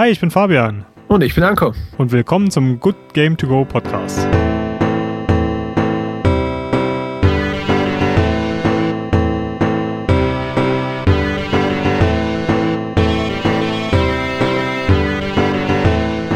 [0.00, 0.86] Hi, ich bin Fabian.
[1.08, 1.74] Und ich bin Anko.
[1.96, 4.28] Und willkommen zum Good Game To Go Podcast.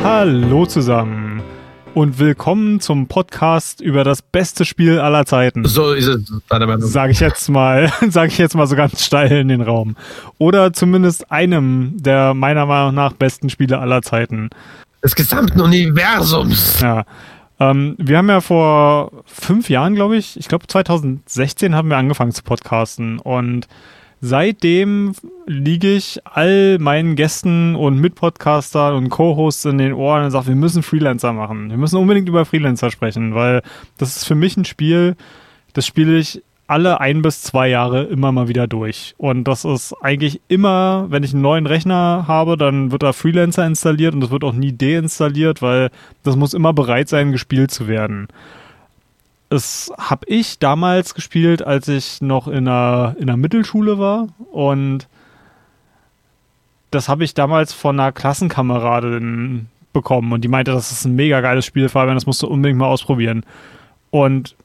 [0.02, 1.21] Hallo zusammen
[1.94, 5.64] und willkommen zum Podcast über das beste Spiel aller Zeiten.
[5.64, 6.88] So ist es, deiner Meinung.
[6.88, 9.96] Sag ich jetzt mal, sage ich jetzt mal so ganz steil in den Raum.
[10.38, 14.50] Oder zumindest einem der meiner Meinung nach besten Spiele aller Zeiten.
[15.04, 16.80] Des gesamten Universums.
[16.80, 17.04] Ja.
[17.60, 22.32] Ähm, wir haben ja vor fünf Jahren, glaube ich, ich glaube 2016 haben wir angefangen
[22.32, 23.68] zu podcasten und
[24.24, 25.14] Seitdem
[25.48, 30.54] liege ich all meinen Gästen und Mitpodcastern und Co-Hosts in den Ohren und sage, wir
[30.54, 31.70] müssen Freelancer machen.
[31.70, 33.62] Wir müssen unbedingt über Freelancer sprechen, weil
[33.98, 35.16] das ist für mich ein Spiel,
[35.72, 39.16] das spiele ich alle ein bis zwei Jahre immer mal wieder durch.
[39.18, 43.66] Und das ist eigentlich immer, wenn ich einen neuen Rechner habe, dann wird da Freelancer
[43.66, 45.90] installiert und das wird auch nie deinstalliert, weil
[46.22, 48.28] das muss immer bereit sein, gespielt zu werden
[49.52, 55.08] es habe ich damals gespielt, als ich noch in einer, in einer Mittelschule war und
[56.90, 61.40] das habe ich damals von einer Klassenkameradin bekommen und die meinte, das ist ein mega
[61.40, 63.44] geiles Spiel, Fabian, das musst du unbedingt mal ausprobieren.
[64.10, 64.56] Und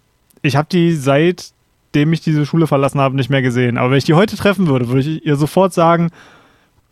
[0.41, 3.77] ich habe die seitdem ich diese Schule verlassen habe nicht mehr gesehen.
[3.77, 6.09] Aber wenn ich die heute treffen würde, würde ich ihr sofort sagen,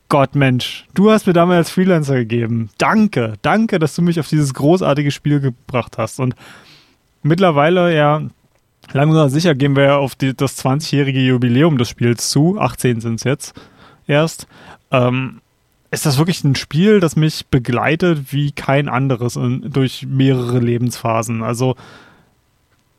[0.07, 2.69] Gott Mensch, du hast mir damals Freelancer gegeben.
[2.77, 6.19] Danke, danke, dass du mich auf dieses großartige Spiel gebracht hast.
[6.19, 6.35] Und
[7.25, 8.21] mittlerweile ja
[8.93, 12.59] langsam sicher gehen wir ja auf die, das 20-jährige Jubiläum des Spiels zu.
[12.59, 13.53] 18 sind es jetzt
[14.07, 14.47] erst.
[14.91, 15.41] Ähm,
[15.91, 21.41] ist das wirklich ein Spiel, das mich begleitet wie kein anderes in, durch mehrere Lebensphasen.
[21.41, 21.75] Also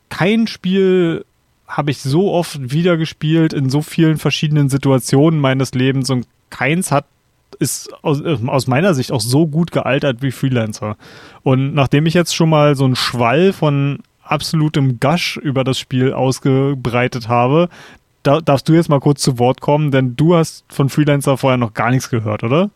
[0.09, 1.25] kein Spiel
[1.69, 6.93] habe ich so oft wieder gespielt in so vielen verschiedenen Situationen meines Lebens und keins
[6.93, 7.07] hat
[7.59, 10.97] ist aus, aus, meiner Sicht auch so gut gealtert wie Freelancer.
[11.43, 16.13] Und nachdem ich jetzt schon mal so einen Schwall von absolutem Gush über das Spiel
[16.13, 17.69] ausgebreitet habe,
[18.23, 21.59] da, darfst du jetzt mal kurz zu Wort kommen, denn du hast von Freelancer vorher
[21.59, 22.71] noch gar nichts gehört, oder?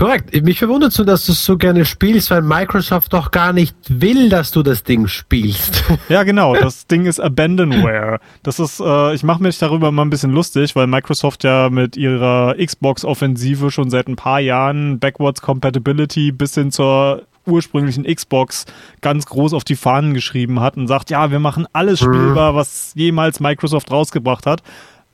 [0.00, 0.32] Korrekt.
[0.44, 4.28] Mich verwundert so, dass du es so gerne spielst, weil Microsoft doch gar nicht will,
[4.28, 5.84] dass du das Ding spielst.
[6.08, 6.54] Ja, genau.
[6.54, 8.18] Das Ding ist Abandonware.
[8.42, 11.96] Das ist, äh, ich mache mich darüber mal ein bisschen lustig, weil Microsoft ja mit
[11.96, 18.66] ihrer Xbox-Offensive schon seit ein paar Jahren Backwards Compatibility bis hin zur ursprünglichen Xbox
[19.00, 22.14] ganz groß auf die Fahnen geschrieben hat und sagt, ja, wir machen alles mhm.
[22.14, 24.62] spielbar, was jemals Microsoft rausgebracht hat.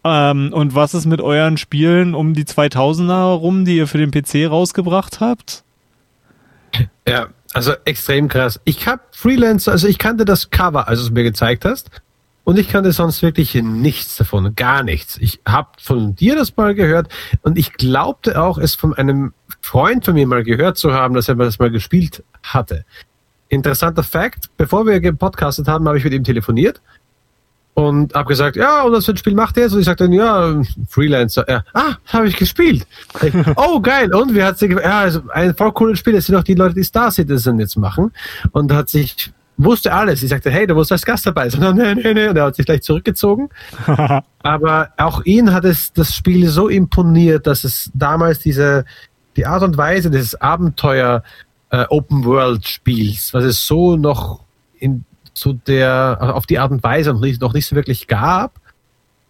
[0.05, 4.11] Ähm, und was ist mit euren Spielen um die 2000er rum, die ihr für den
[4.11, 5.65] PC rausgebracht habt?
[7.09, 8.61] Ja, also extrem krass.
[8.65, 11.91] Ich habe Freelancer, also ich kannte das Cover, als du es mir gezeigt hast.
[12.47, 15.19] Und ich kannte sonst wirklich nichts davon, gar nichts.
[15.21, 17.09] Ich habe von dir das mal gehört
[17.43, 19.33] und ich glaubte auch, es von einem
[19.67, 22.85] Freund von mir mal gehört zu haben, dass er das mal gespielt hatte.
[23.49, 26.81] Interessanter Fact, bevor wir gepodcastet haben, habe ich mit ihm telefoniert
[27.75, 29.71] und habe gesagt, ja, und was für ein Spiel macht er?
[29.71, 31.45] Und ich sagte dann, ja, Freelancer.
[31.49, 32.87] Ja, ah, habe ich gespielt.
[33.23, 34.15] Ich, oh, geil.
[34.15, 36.13] Und wie hat sie, ja, also ein voll cooles Spiel.
[36.13, 38.13] Das sind auch die Leute, die Star Citizen jetzt machen.
[38.53, 40.23] Und hat sich wusste alles.
[40.23, 41.75] Ich sagte, hey, du musst als Gast dabei sein.
[41.75, 42.29] Nee, nee, nee.
[42.29, 43.49] Und er hat sich gleich zurückgezogen.
[44.43, 48.85] Aber auch ihn hat es das Spiel so imponiert, dass es damals diese,
[49.37, 51.23] die Art und Weise des Abenteuer
[51.71, 54.41] äh, Open World Spiels, was es so noch
[54.79, 55.05] in
[55.37, 58.59] zu der, auf die Art und Weise noch nicht, noch nicht so wirklich gab.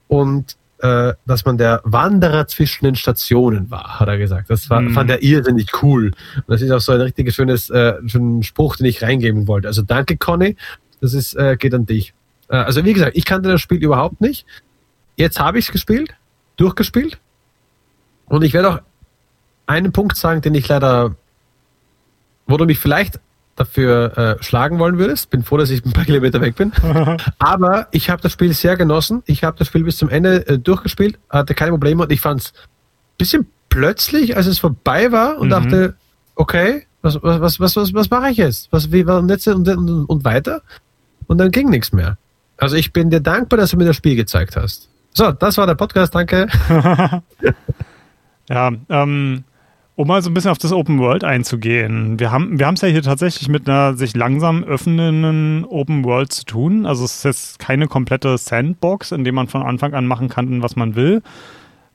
[0.09, 4.49] Und äh, dass man der Wanderer zwischen den Stationen war, hat er gesagt.
[4.51, 4.91] Das war, mm.
[4.91, 6.13] fand er irrsinnig cool.
[6.37, 9.69] Und das ist auch so ein richtig schönes äh, schönen Spruch, den ich reingeben wollte.
[9.69, 10.57] Also danke, Conny.
[11.01, 12.15] Das ist, äh, geht an dich.
[12.49, 14.47] Äh, also wie gesagt, ich kannte das Spiel überhaupt nicht.
[15.17, 16.15] Jetzt habe ich es gespielt,
[16.57, 17.19] durchgespielt.
[18.27, 18.81] Und ich werde auch
[19.67, 21.15] einen Punkt sagen, den ich leider,
[22.47, 23.21] wo du mich vielleicht
[23.57, 25.31] dafür äh, schlagen wollen würdest.
[25.31, 26.73] Bin froh, dass ich ein paar Kilometer weg bin.
[27.39, 29.23] Aber ich habe das Spiel sehr genossen.
[29.27, 32.43] Ich habe das Spiel bis zum Ende äh, durchgespielt, hatte keine Probleme und ich fand
[32.43, 35.51] es ein bisschen plötzlich, als es vorbei war und mhm.
[35.51, 35.95] dachte,
[36.35, 38.69] okay, was, was, was, was, was mache ich jetzt?
[38.73, 40.63] Was, wie war jetzt und, und, und weiter?
[41.27, 42.19] Und dann ging nichts mehr.
[42.59, 44.89] Also ich bin dir dankbar, dass du mir das Spiel gezeigt hast.
[45.13, 46.47] So, das war der Podcast, danke.
[48.49, 49.45] ja, ähm,
[49.97, 52.21] um mal so ein bisschen auf das Open World einzugehen.
[52.21, 56.45] Wir haben wir es ja hier tatsächlich mit einer sich langsam öffnenden Open World zu
[56.45, 56.85] tun.
[56.85, 60.63] Also es ist jetzt keine komplette Sandbox, in der man von Anfang an machen kann,
[60.63, 61.23] was man will,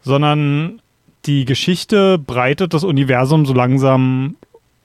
[0.02, 0.82] sondern
[1.26, 4.36] die Geschichte breitet das Universum so langsam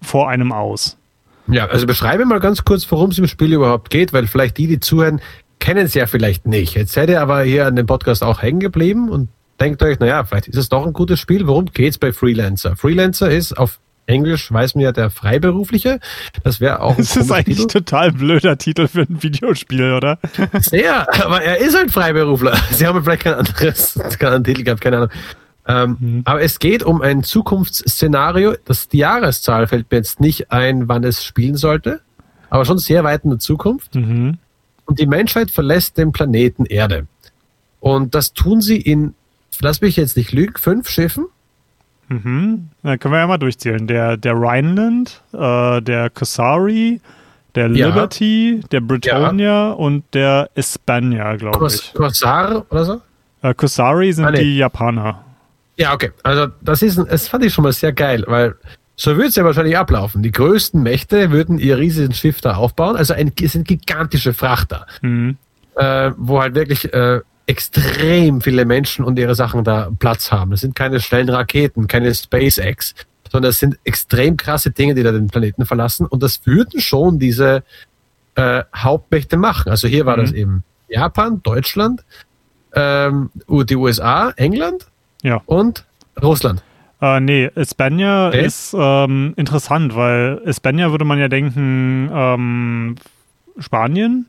[0.03, 0.99] vor einem aus.
[1.49, 4.67] Ja, also beschreibe mal ganz kurz, worum es im Spiel überhaupt geht, weil vielleicht die,
[4.67, 5.23] die zuhören,
[5.59, 6.75] kennen es ja vielleicht nicht.
[6.75, 9.31] Jetzt seid ihr aber hier an dem Podcast auch hängen geblieben und
[9.61, 11.47] denkt euch, naja, vielleicht ist es doch ein gutes Spiel.
[11.47, 12.77] Worum geht's bei Freelancer?
[12.77, 15.99] Freelancer ist auf Englisch weiß man ja der Freiberufliche.
[16.45, 16.97] Das wäre auch.
[16.97, 20.19] Das ist eigentlich ein total blöder Titel für ein Videospiel, oder?
[20.61, 22.57] Sehr, aber er ist ein Freiberufler.
[22.71, 25.11] Sie haben vielleicht kein anderes, keinen Titel gehabt, keine Ahnung.
[25.69, 26.23] Ähm, mhm.
[26.25, 28.55] Aber es geht um ein Zukunftsszenario.
[28.65, 32.01] Das, die Jahreszahl fällt mir jetzt nicht ein, wann es spielen sollte,
[32.51, 33.95] aber schon sehr weit in der Zukunft.
[33.97, 34.39] Mhm.
[34.85, 37.09] Und die Menschheit verlässt den Planeten Erde.
[37.81, 39.15] Und das tun sie in,
[39.61, 41.27] lass mich jetzt nicht lügen, fünf Schiffen.
[42.09, 42.69] Mhm.
[42.83, 43.87] Da können wir ja mal durchzählen.
[43.87, 47.01] Der, der Rhineland, äh, der Kasari,
[47.55, 48.69] der Liberty, ja.
[48.69, 49.71] der Britannia ja.
[49.73, 51.93] und der Espania, glaube ich.
[51.95, 53.01] Corsar oder so?
[53.43, 54.43] Äh, Kosari sind ah, nee.
[54.43, 55.25] die Japaner.
[55.77, 56.13] Ja, okay.
[56.23, 58.55] Also das ist, das fand ich schon mal sehr geil, weil
[58.95, 60.23] so würde es ja wahrscheinlich ablaufen.
[60.23, 62.97] Die größten Mächte würden ihr riesiges Schiff da aufbauen.
[62.97, 65.37] Also ein, es sind gigantische Frachter, mhm.
[65.77, 70.51] äh, wo halt wirklich äh, extrem viele Menschen und ihre Sachen da Platz haben.
[70.51, 72.95] Das sind keine schnellen Raketen, keine SpaceX,
[73.31, 76.07] sondern das sind extrem krasse Dinge, die da den Planeten verlassen.
[76.07, 77.63] Und das würden schon diese
[78.35, 79.71] äh, Hauptmächte machen.
[79.71, 80.21] Also hier war mhm.
[80.23, 82.05] das eben Japan, Deutschland,
[82.75, 84.87] ähm, die USA, England
[85.27, 85.43] ja.
[85.47, 85.85] Und
[86.23, 86.63] Russland.
[87.01, 88.47] Äh, nee, Espanja okay.
[88.47, 92.95] ist ähm, interessant, weil Espanja würde man ja denken, ähm,
[93.59, 94.27] Spanien,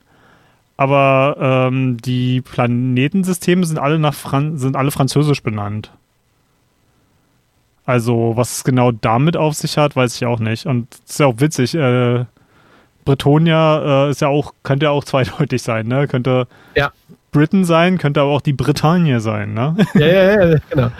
[0.77, 5.91] aber ähm, die Planetensysteme sind alle nach Fran sind alle französisch benannt.
[7.85, 10.65] Also, was es genau damit auf sich hat, weiß ich auch nicht.
[10.65, 12.25] Und es ist ja auch witzig, äh,
[13.05, 16.07] Bretonia äh, ist ja auch, könnte ja auch zweideutig sein, ne?
[16.07, 16.91] Könnte ja.
[17.31, 19.75] Britain sein, könnte aber auch die Bretagne sein, ne?
[19.95, 20.91] Ja, ja, ja, genau.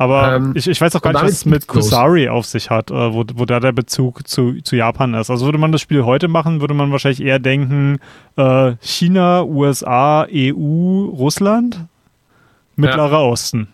[0.00, 2.90] Aber ähm, ich, ich weiß auch gar nicht, was es mit Kusari auf sich hat,
[2.90, 5.28] äh, wo, wo da der Bezug zu, zu Japan ist.
[5.28, 7.98] Also würde man das Spiel heute machen, würde man wahrscheinlich eher denken,
[8.36, 11.84] äh, China, USA, EU, Russland,
[12.76, 13.18] Mittlerer ja.
[13.18, 13.68] Osten.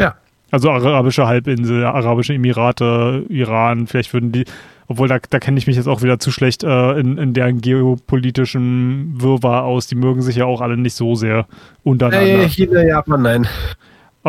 [0.00, 0.14] Ja.
[0.50, 4.46] Also arabische Halbinsel, arabische Emirate, Iran, vielleicht würden die,
[4.88, 7.60] obwohl da, da kenne ich mich jetzt auch wieder zu schlecht äh, in, in deren
[7.60, 9.88] geopolitischen Wirrwarr aus.
[9.88, 11.46] Die mögen sich ja auch alle nicht so sehr
[11.84, 12.38] untereinander.
[12.38, 13.46] Nee, China, Japan, nein.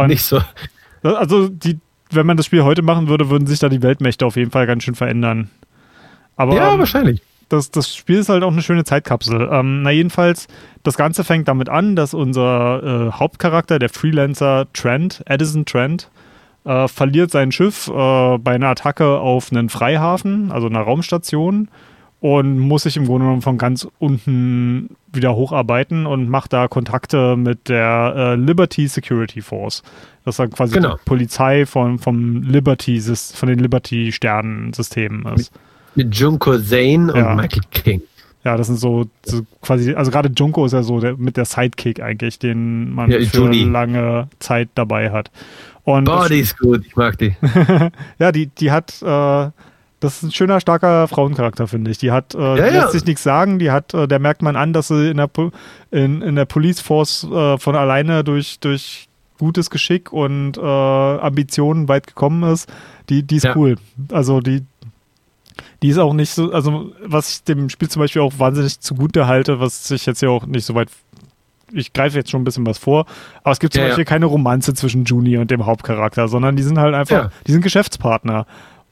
[0.03, 0.39] Und nicht so.
[1.03, 1.79] Also, die,
[2.11, 4.67] wenn man das Spiel heute machen würde, würden sich da die Weltmächte auf jeden Fall
[4.67, 5.49] ganz schön verändern.
[6.35, 7.21] Aber, ja, ähm, wahrscheinlich.
[7.49, 9.49] Das, das Spiel ist halt auch eine schöne Zeitkapsel.
[9.51, 10.47] Ähm, na, jedenfalls,
[10.83, 16.09] das Ganze fängt damit an, dass unser äh, Hauptcharakter, der Freelancer Trent, Edison Trent,
[16.65, 21.69] äh, verliert sein Schiff äh, bei einer Attacke auf einen Freihafen, also einer Raumstation,
[22.19, 27.35] und muss sich im Grunde genommen von ganz unten wieder hocharbeiten und macht da Kontakte
[27.37, 29.83] mit der äh, Liberty Security Force.
[30.25, 30.95] Das ist dann quasi genau.
[30.95, 35.53] die Polizei von, vom Liberty, von den Liberty-Sternensystemen ist.
[35.95, 38.01] Mit, mit Junko Zane und Michael King.
[38.43, 41.45] Ja, das sind so, so quasi, also gerade Junko ist ja so der, mit der
[41.45, 43.63] Sidekick eigentlich, den man ja, für Judy.
[43.65, 45.31] lange Zeit dabei hat.
[45.83, 47.35] Und Boah, die ist gut, ich mag die.
[48.19, 49.51] ja, die, die hat, äh,
[49.99, 51.97] das ist ein schöner, starker Frauencharakter, finde ich.
[51.97, 52.89] Die hat, äh, ja, die lässt ja.
[52.89, 55.29] sich nichts sagen, die hat, äh, der merkt man an, dass sie in der,
[55.91, 59.07] in, in der Police Force äh, von alleine durch, durch
[59.39, 62.69] gutes Geschick und äh, Ambitionen weit gekommen ist.
[63.09, 63.55] Die, die ist ja.
[63.55, 63.77] cool.
[64.11, 64.63] Also die,
[65.81, 69.27] die ist auch nicht so, also was ich dem Spiel zum Beispiel auch wahnsinnig zugute
[69.27, 70.89] halte, was ich jetzt ja auch nicht so weit
[71.73, 73.05] ich greife jetzt schon ein bisschen was vor,
[73.43, 74.09] aber es gibt zum ja, Beispiel ja.
[74.09, 77.31] keine Romanze zwischen Juni und dem Hauptcharakter, sondern die sind halt einfach, ja.
[77.45, 78.45] die sind Geschäftspartner.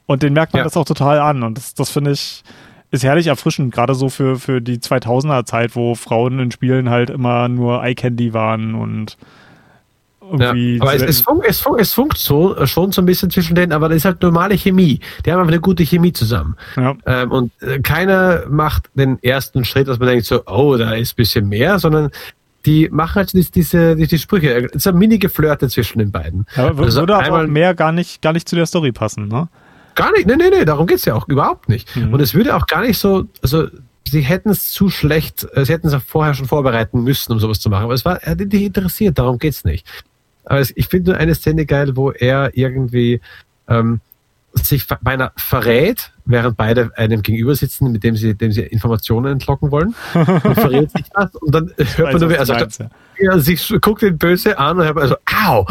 [0.07, 1.43] Und den merkt man das auch total an.
[1.43, 2.43] Und das, das finde ich,
[2.91, 7.09] ist herrlich erfrischend, gerade so für, für die 2000er Zeit, wo Frauen in Spielen halt
[7.09, 9.17] immer nur Eye Candy waren und
[10.31, 10.77] irgendwie.
[10.77, 13.29] Ja, aber es, es, funkt, es, funkt, es funkt so, äh, schon so ein bisschen
[13.29, 14.99] zwischen denen, aber das ist halt normale Chemie.
[15.25, 16.55] Die haben einfach eine gute Chemie zusammen.
[16.75, 16.95] Ja.
[17.05, 21.13] Ähm, und äh, keiner macht den ersten Schritt, dass man denkt so, oh, da ist
[21.13, 22.09] ein bisschen mehr, sondern
[22.65, 24.65] die machen halt diese, diese, diese Sprüche.
[24.67, 26.47] Es ist ein Mini-Geflirte zwischen den beiden.
[26.55, 29.47] Ja, also würde aber auch mehr gar nicht, gar nicht zu der Story passen, ne?
[29.95, 31.95] Gar nicht, nee, nee, nee, darum geht's ja auch überhaupt nicht.
[31.95, 32.13] Mhm.
[32.13, 33.67] Und es würde auch gar nicht so, also
[34.07, 37.59] sie hätten es zu schlecht, sie hätten es auch vorher schon vorbereiten müssen, um sowas
[37.59, 37.85] zu machen.
[37.85, 39.87] Aber es war, er hat nicht interessiert, darum geht's nicht.
[40.45, 43.21] Aber es, ich finde nur eine Szene geil, wo er irgendwie
[43.67, 43.99] ähm,
[44.61, 49.71] sich beinahe verrät, während beide einem gegenüber sitzen, mit dem sie, dem sie Informationen entlocken
[49.71, 49.95] wollen.
[50.13, 52.79] Und verrät sich das und dann hört man nur, wie er sagt,
[53.19, 55.65] ja, sie guckt ihn böse an und hört also, au!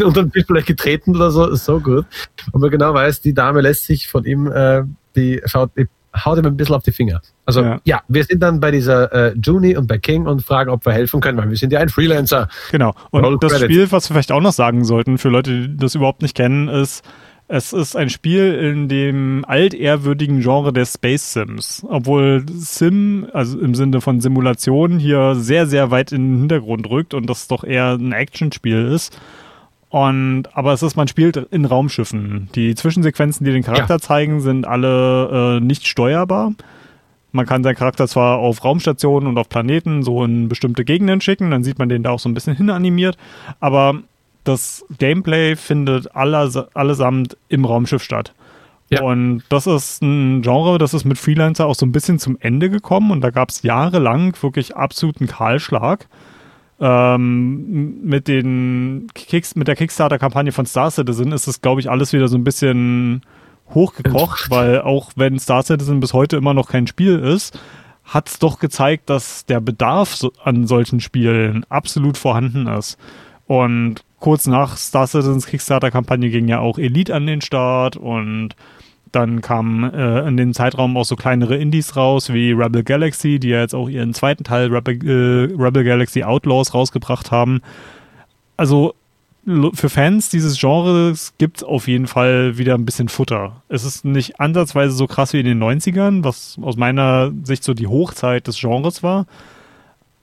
[0.04, 2.06] und dann wird vielleicht getreten oder so, so gut.
[2.52, 4.82] Und man genau weiß, die Dame lässt sich von ihm, äh,
[5.16, 5.88] die schaut, die
[6.24, 7.20] haut ihm ein bisschen auf die Finger.
[7.44, 10.70] Also ja, ja wir sind dann bei dieser äh, Juni und bei King und fragen,
[10.70, 12.48] ob wir helfen können, weil wir sind ja ein Freelancer.
[12.70, 12.94] Genau.
[13.10, 13.72] Und Roll das Credits.
[13.72, 16.68] Spiel, was wir vielleicht auch noch sagen sollten, für Leute, die das überhaupt nicht kennen,
[16.68, 17.04] ist,
[17.46, 21.84] es ist ein Spiel in dem altehrwürdigen Genre der Space Sims.
[21.88, 27.12] Obwohl Sim, also im Sinne von Simulation, hier sehr, sehr weit in den Hintergrund rückt
[27.12, 29.18] und das doch eher ein Actionspiel ist.
[29.90, 32.48] Und, aber es ist, man spielt in Raumschiffen.
[32.54, 34.00] Die Zwischensequenzen, die den Charakter ja.
[34.00, 36.52] zeigen, sind alle äh, nicht steuerbar.
[37.30, 41.50] Man kann seinen Charakter zwar auf Raumstationen und auf Planeten so in bestimmte Gegenden schicken,
[41.50, 43.16] dann sieht man den da auch so ein bisschen hinanimiert,
[43.58, 44.02] aber
[44.44, 48.34] das Gameplay findet aller, allesamt im Raumschiff statt.
[48.90, 49.02] Ja.
[49.02, 52.70] Und das ist ein Genre, das ist mit Freelancer auch so ein bisschen zum Ende
[52.70, 56.06] gekommen und da gab es jahrelang wirklich absoluten Kahlschlag.
[56.80, 62.12] Ähm, mit den Kicks, mit der Kickstarter-Kampagne von Star Citizen ist es, glaube ich, alles
[62.12, 63.22] wieder so ein bisschen
[63.72, 67.58] hochgekocht, weil auch wenn Star Citizen bis heute immer noch kein Spiel ist,
[68.04, 72.98] hat es doch gezeigt, dass der Bedarf an solchen Spielen absolut vorhanden ist.
[73.46, 78.56] Und kurz nach Star Citizens Kickstarter-Kampagne ging ja auch Elite an den Start und
[79.12, 83.50] dann kamen äh, in dem Zeitraum auch so kleinere Indies raus wie Rebel Galaxy, die
[83.50, 87.60] ja jetzt auch ihren zweiten Teil Rebel, äh, Rebel Galaxy Outlaws rausgebracht haben.
[88.56, 88.94] Also
[89.74, 93.60] für Fans dieses Genres gibt es auf jeden Fall wieder ein bisschen Futter.
[93.68, 97.74] Es ist nicht ansatzweise so krass wie in den 90ern, was aus meiner Sicht so
[97.74, 99.26] die Hochzeit des Genres war.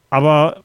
[0.09, 0.63] Aber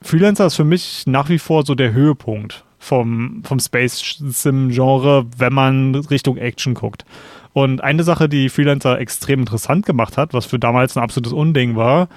[0.00, 5.26] Freelancer ist für mich nach wie vor so der Höhepunkt vom, vom Space Sim Genre,
[5.36, 7.04] wenn man Richtung Action guckt.
[7.52, 11.76] Und eine Sache, die Freelancer extrem interessant gemacht hat, was für damals ein absolutes Unding
[11.76, 12.08] war,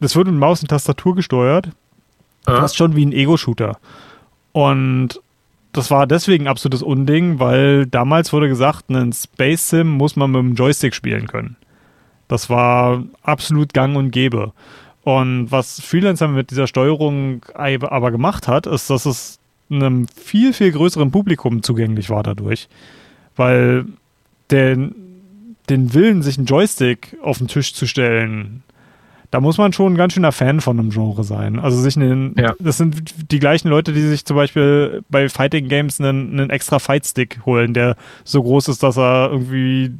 [0.00, 1.70] das wird mit Maus und Tastatur gesteuert.
[2.46, 2.56] Ja.
[2.56, 3.78] Fast schon wie ein Ego-Shooter.
[4.52, 5.20] Und
[5.72, 10.32] das war deswegen ein absolutes Unding, weil damals wurde gesagt, einen Space Sim muss man
[10.32, 11.56] mit dem Joystick spielen können.
[12.26, 14.52] Das war absolut gang und gäbe.
[15.02, 19.39] Und was Freelancer mit dieser Steuerung aber gemacht hat, ist, dass es
[19.70, 22.68] einem viel, viel größeren Publikum zugänglich war dadurch.
[23.36, 23.86] Weil
[24.50, 24.94] den,
[25.68, 28.62] den Willen, sich einen Joystick auf den Tisch zu stellen,
[29.30, 31.60] da muss man schon ein ganz schöner Fan von einem Genre sein.
[31.60, 32.54] Also sich einen, ja.
[32.58, 36.80] das sind die gleichen Leute, die sich zum Beispiel bei Fighting Games einen, einen extra
[36.80, 39.92] Fightstick holen, der so groß ist, dass er irgendwie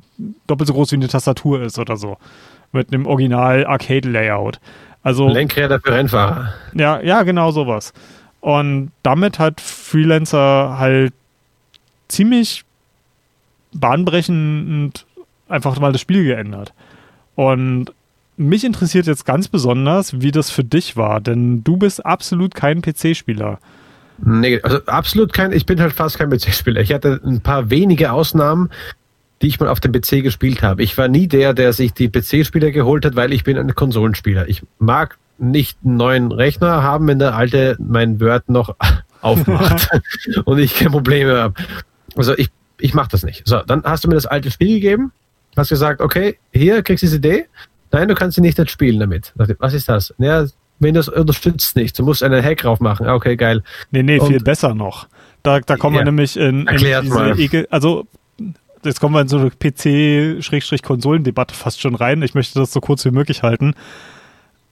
[0.49, 2.17] doppelt so groß wie eine Tastatur ist oder so.
[2.73, 4.61] Mit einem Original Arcade-Layout.
[5.03, 6.53] Also, Lenkräder für Rennfahrer.
[6.75, 7.93] Ja, ja, genau sowas.
[8.41, 11.13] Und damit hat Freelancer halt
[12.09, 12.65] ziemlich
[13.73, 15.07] bahnbrechend
[15.49, 16.73] einfach mal das Spiel geändert.
[17.35, 17.93] Und
[18.37, 22.81] mich interessiert jetzt ganz besonders, wie das für dich war, denn du bist absolut kein
[22.81, 23.59] PC-Spieler.
[24.19, 26.81] Nee, also absolut kein, ich bin halt fast kein PC-Spieler.
[26.81, 28.71] Ich hatte ein paar wenige Ausnahmen,
[29.41, 30.83] die ich mal auf dem PC gespielt habe.
[30.83, 34.49] Ich war nie der, der sich die PC-Spieler geholt hat, weil ich bin ein Konsolenspieler.
[34.49, 38.75] Ich mag nicht einen neuen Rechner haben, wenn der alte mein Word noch
[39.21, 39.89] aufmacht
[40.45, 41.55] und ich keine Probleme habe.
[42.17, 43.47] Also ich ich mache das nicht.
[43.47, 45.13] So, dann hast du mir das alte Spiel gegeben,
[45.57, 47.47] hast gesagt, okay, hier kriegst du diese Idee.
[47.93, 49.33] Nein, du kannst sie nicht jetzt spielen damit.
[49.35, 50.15] Was ist das?
[50.19, 50.47] Ja,
[50.79, 51.99] Windows unterstützt nicht.
[51.99, 53.07] Du musst einen Hack drauf machen.
[53.07, 53.63] Ah, okay, geil.
[53.91, 55.09] Nee, nee, viel besser noch.
[55.43, 58.07] Da, da kommen ja, wir nämlich in, in diese Ekel, also
[58.85, 62.23] jetzt kommen wir in so eine PC-Konsolendebatte fast schon rein.
[62.23, 63.75] Ich möchte das so kurz wie möglich halten.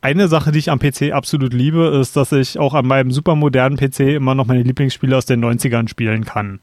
[0.01, 3.77] Eine Sache, die ich am PC absolut liebe, ist, dass ich auch an meinem supermodernen
[3.77, 6.61] PC immer noch meine Lieblingsspiele aus den 90ern spielen kann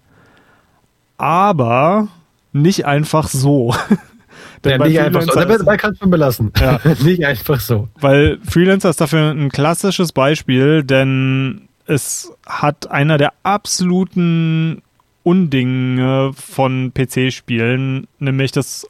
[1.18, 2.08] aber
[2.54, 3.74] nicht einfach so.
[4.66, 5.32] ja, nicht einfach so.
[5.34, 6.52] Dabei, dabei kannst du belassen.
[6.60, 6.80] Ja.
[7.04, 7.90] nicht einfach so.
[8.00, 14.82] Weil Freelancer ist dafür ein klassisches Beispiel, denn es hat einer der absoluten
[15.24, 18.88] Undinge von PC-Spielen, nämlich das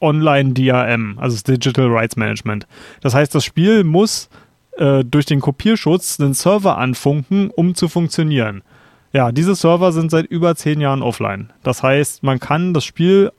[0.00, 2.66] Online-DRM, also das Digital Rights Management.
[3.00, 4.28] Das heißt, das Spiel muss
[4.76, 8.62] äh, durch den Kopierschutz den Server anfunken, um zu funktionieren.
[9.12, 11.52] Ja, diese Server sind seit über zehn Jahren offline.
[11.62, 13.30] Das heißt, man kann das Spiel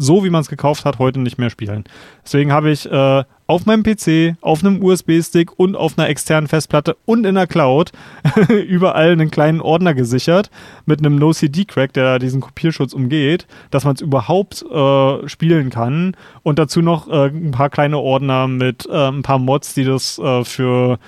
[0.00, 1.84] so, wie man es gekauft hat, heute nicht mehr spielen.
[2.24, 6.96] Deswegen habe ich äh, auf meinem PC, auf einem USB-Stick und auf einer externen Festplatte
[7.04, 7.92] und in der Cloud
[8.48, 10.50] überall einen kleinen Ordner gesichert
[10.86, 16.16] mit einem No-CD-Crack, der diesen Kopierschutz umgeht, dass man es überhaupt äh, spielen kann.
[16.42, 20.18] Und dazu noch äh, ein paar kleine Ordner mit äh, ein paar Mods, die das
[20.18, 20.98] äh, für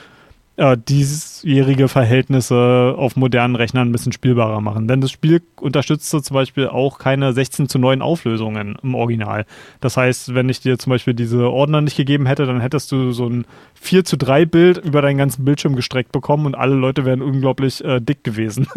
[0.57, 4.87] äh, diesjährige Verhältnisse auf modernen Rechnern ein bisschen spielbarer machen.
[4.87, 9.47] Denn das Spiel unterstützte zum Beispiel auch keine 16 zu 9 Auflösungen im Original.
[9.81, 13.13] Das heißt, wenn ich dir zum Beispiel diese Ordner nicht gegeben hätte, dann hättest du
[13.13, 13.47] so ein
[13.81, 17.83] 4 zu 3 Bild über deinen ganzen Bildschirm gestreckt bekommen und alle Leute wären unglaublich
[17.85, 18.67] äh, dick gewesen.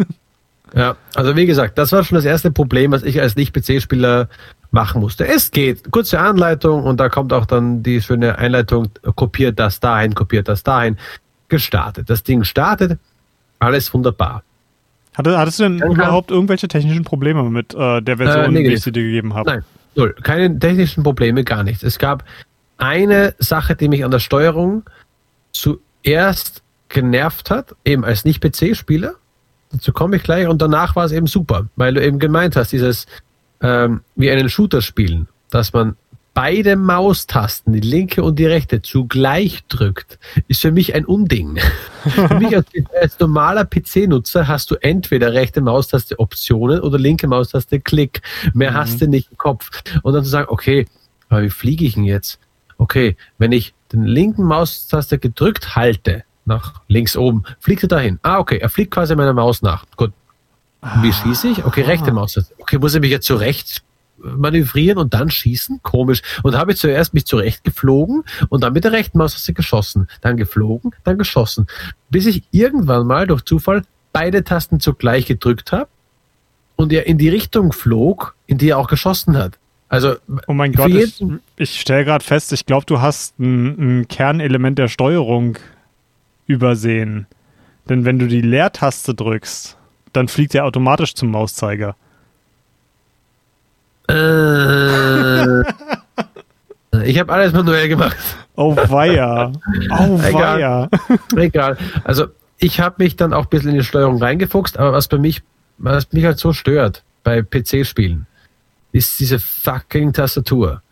[0.74, 4.28] Ja, also wie gesagt, das war schon das erste Problem, was ich als Nicht-PC-Spieler
[4.72, 5.24] machen musste.
[5.26, 5.92] Es geht.
[5.92, 10.64] Kurze Anleitung und da kommt auch dann die schöne Einleitung, kopiert das dahin, kopiert das
[10.64, 10.96] dahin
[11.48, 12.10] gestartet.
[12.10, 12.98] Das Ding startet,
[13.58, 14.42] alles wunderbar.
[15.16, 18.84] hattest du denn Dann überhaupt irgendwelche technischen Probleme mit äh, der Version, äh, die ich
[18.84, 19.50] dir gegeben habe?
[19.50, 20.14] Nein, null.
[20.22, 21.82] Keine technischen Probleme, gar nichts.
[21.82, 22.24] Es gab
[22.78, 24.82] eine Sache, die mich an der Steuerung
[25.52, 29.14] zuerst genervt hat, eben als Nicht-PC-Spieler.
[29.72, 30.46] dazu komme ich gleich.
[30.46, 33.06] Und danach war es eben super, weil du eben gemeint hast, dieses
[33.60, 35.96] ähm, wie einen Shooter spielen, dass man
[36.36, 41.58] beide Maustasten, die linke und die rechte, zugleich drückt, ist für mich ein Unding.
[42.08, 42.66] für mich als,
[43.00, 48.20] als normaler PC-Nutzer hast du entweder rechte Maustaste Optionen oder linke Maustaste Klick.
[48.52, 48.74] Mehr mhm.
[48.76, 49.70] hast du nicht im Kopf.
[50.02, 50.86] Und dann zu sagen, okay,
[51.30, 52.38] aber wie fliege ich denn jetzt?
[52.76, 58.18] Okay, wenn ich den linken Maustaste gedrückt halte, nach links oben, fliegt er dahin.
[58.20, 59.86] Ah, okay, er fliegt quasi meiner Maus nach.
[59.96, 60.12] Gut.
[61.00, 61.64] Wie schieße ich?
[61.64, 62.54] Okay, rechte Maustaste.
[62.58, 63.82] Okay, muss ich mich jetzt zu rechts
[64.36, 65.80] manövrieren und dann schießen?
[65.82, 66.22] Komisch.
[66.42, 70.08] Und habe ich zuerst mich zurecht geflogen und dann mit der rechten Maustaste geschossen.
[70.20, 71.66] Dann geflogen, dann geschossen.
[72.10, 75.88] Bis ich irgendwann mal durch Zufall beide Tasten zugleich gedrückt habe
[76.76, 79.58] und er in die Richtung flog, in die er auch geschossen hat.
[79.88, 80.16] Also,
[80.48, 81.22] oh mein Gott, ich,
[81.56, 85.58] ich stelle gerade fest, ich glaube, du hast ein, ein Kernelement der Steuerung
[86.46, 87.26] übersehen.
[87.88, 89.76] Denn wenn du die Leertaste drückst,
[90.12, 91.94] dann fliegt er automatisch zum Mauszeiger.
[94.08, 95.60] Äh,
[97.04, 98.16] ich habe alles manuell gemacht.
[98.56, 99.52] Oh weia.
[99.90, 100.88] Oh weia.
[101.36, 101.76] Egal.
[102.04, 102.26] Also
[102.58, 105.42] ich habe mich dann auch ein bisschen in die Steuerung reingefuchst, aber was bei mich,
[105.78, 108.26] was mich halt so stört bei PC-Spielen,
[108.92, 110.82] ist diese fucking Tastatur.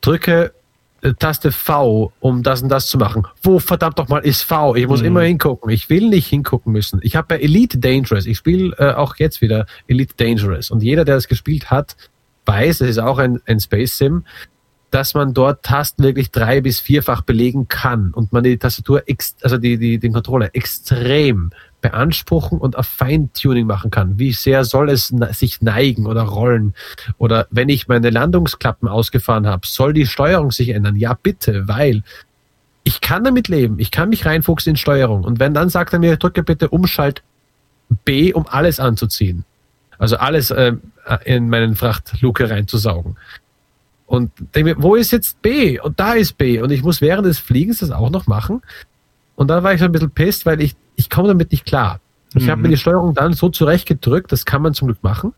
[0.00, 0.52] Drücke
[1.00, 3.26] äh, Taste V, um das und das zu machen.
[3.42, 4.74] Wo verdammt doch mal ist V?
[4.74, 5.06] Ich muss mhm.
[5.06, 5.70] immer hingucken.
[5.70, 7.00] Ich will nicht hingucken müssen.
[7.02, 11.04] Ich habe bei Elite Dangerous, ich spiele äh, auch jetzt wieder Elite Dangerous und jeder,
[11.04, 11.96] der das gespielt hat,
[12.46, 14.24] weiß, es ist auch ein, ein Space Sim,
[14.90, 19.02] dass man dort Tasten wirklich drei bis vierfach belegen kann und man die Tastatur,
[19.42, 24.18] also die, die, den Controller extrem beanspruchen und auf Feintuning machen kann.
[24.20, 26.74] Wie sehr soll es sich neigen oder rollen?
[27.18, 30.94] Oder wenn ich meine Landungsklappen ausgefahren habe, soll die Steuerung sich ändern?
[30.96, 32.04] Ja, bitte, weil
[32.84, 33.80] ich kann damit leben.
[33.80, 35.24] Ich kann mich reinfuchsen in Steuerung.
[35.24, 37.22] Und wenn dann sagt er mir, drücke bitte Umschalt
[38.04, 39.44] B, um alles anzuziehen.
[39.98, 40.74] Also alles äh,
[41.24, 43.16] in meinen Frachtluke reinzusaugen.
[44.06, 45.80] Und denke mir, wo ist jetzt B?
[45.80, 46.60] Und da ist B.
[46.60, 48.62] Und ich muss während des Fliegens das auch noch machen.
[49.36, 52.00] Und dann war ich so ein bisschen pisst, weil ich, ich komme damit nicht klar.
[52.34, 52.50] Ich mhm.
[52.50, 55.32] habe mir die Steuerung dann so zurechtgedrückt, das kann man zum Glück machen,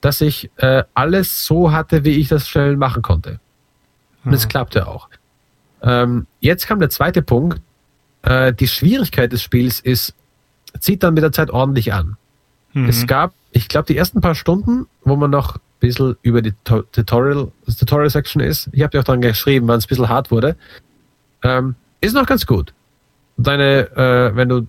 [0.00, 3.40] dass ich äh, alles so hatte, wie ich das schnell machen konnte.
[4.24, 4.48] Und es mhm.
[4.48, 5.08] klappte auch.
[5.82, 7.60] Ähm, jetzt kam der zweite Punkt.
[8.22, 10.14] Äh, die Schwierigkeit des Spiels ist,
[10.78, 12.16] zieht dann mit der Zeit ordentlich an.
[12.72, 12.88] Mhm.
[12.88, 16.52] Es gab ich glaube, die ersten paar Stunden, wo man noch ein bisschen über die
[16.64, 20.30] Tutorial, Tutorial Section ist, ich habe dir auch dann geschrieben, wann es ein bisschen hart
[20.30, 20.56] wurde,
[21.42, 22.72] ähm, ist noch ganz gut.
[23.36, 24.66] Deine, äh, wenn du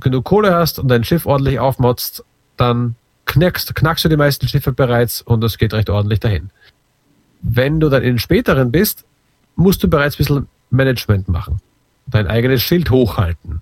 [0.00, 2.24] genug Kohle hast und dein Schiff ordentlich aufmotzt,
[2.56, 6.50] dann knackst, knackst du die meisten Schiffe bereits und das geht recht ordentlich dahin.
[7.42, 9.04] Wenn du dann in den späteren bist,
[9.56, 11.60] musst du bereits ein bisschen Management machen.
[12.06, 13.60] Dein eigenes Schild hochhalten.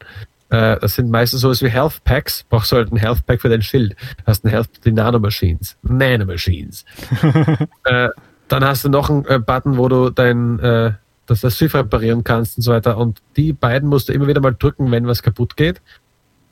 [0.53, 2.45] Äh, das sind meistens sowas wie Health Packs.
[2.49, 3.97] Brauchst du halt ein Health Pack für dein Schild.
[4.27, 5.79] Hast ein Health, die Nanomachines.
[5.83, 6.85] Nanomachines.
[7.85, 8.11] äh,
[8.49, 10.93] dann hast du noch einen äh, Button, wo du dein, äh,
[11.25, 12.99] dass das Schiff reparieren kannst und so weiter.
[12.99, 15.81] Und die beiden musst du immer wieder mal drücken, wenn was kaputt geht.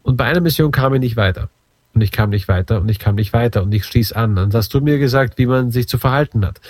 [0.03, 1.51] Und bei einer Mission kam ich nicht weiter.
[1.93, 4.39] Und ich kam nicht weiter und ich kam nicht weiter und ich stieß an.
[4.39, 6.61] Und hast du mir gesagt, wie man sich zu verhalten hat.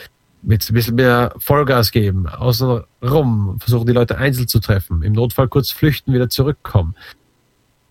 [0.43, 5.13] Mit ein bisschen mehr Vollgas geben, außen rum, versuchen die Leute einzeln zu treffen, im
[5.13, 6.95] Notfall kurz flüchten, wieder zurückkommen.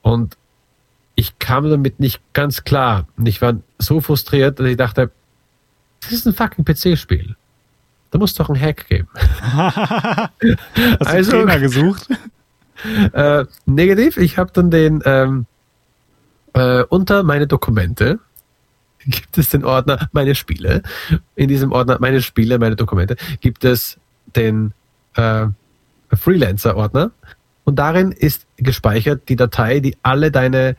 [0.02, 0.36] Und
[1.16, 3.08] ich kam damit nicht ganz klar.
[3.18, 5.12] Und ich war so frustriert, dass ich dachte,
[6.02, 7.36] das ist ein fucking PC-Spiel.
[8.12, 9.10] Da muss doch ein Hack geben.
[9.42, 10.32] Hast
[11.06, 12.08] also, du Trainer gesucht?
[13.12, 15.48] Äh, negativ, ich habe dann den ähm,
[16.54, 18.20] äh, unter meine Dokumente
[19.06, 20.84] gibt es den Ordner meine Spiele.
[21.36, 23.98] In diesem Ordner meine Spiele, meine Dokumente gibt es
[24.36, 24.74] den
[25.16, 25.48] äh,
[26.12, 27.12] Freelancer-Ordner
[27.64, 30.76] und darin ist gespeichert die Datei, die alle deine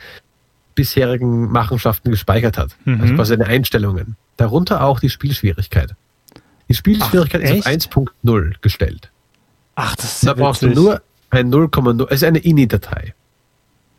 [0.74, 2.76] bisherigen Machenschaften gespeichert hat.
[2.84, 3.00] Mhm.
[3.00, 4.16] Also quasi deine Einstellungen.
[4.36, 5.94] Darunter auch die Spielschwierigkeit.
[6.68, 9.10] Die Spielschwierigkeit Ach, ist auf 1.0 gestellt.
[9.74, 13.14] Ach, das ist Da brauchst du nur ein 0,0, es ist eine INI-Datei.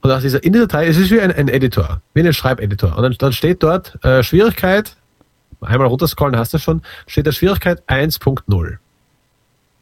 [0.01, 2.95] Und aus dieser INI-Datei, es ist wie ein, ein Editor, wie ein Schreibeditor.
[2.95, 4.95] Und dann, dann steht dort äh, Schwierigkeit,
[5.61, 8.77] einmal runterscrollen hast du schon, steht da Schwierigkeit 1.0.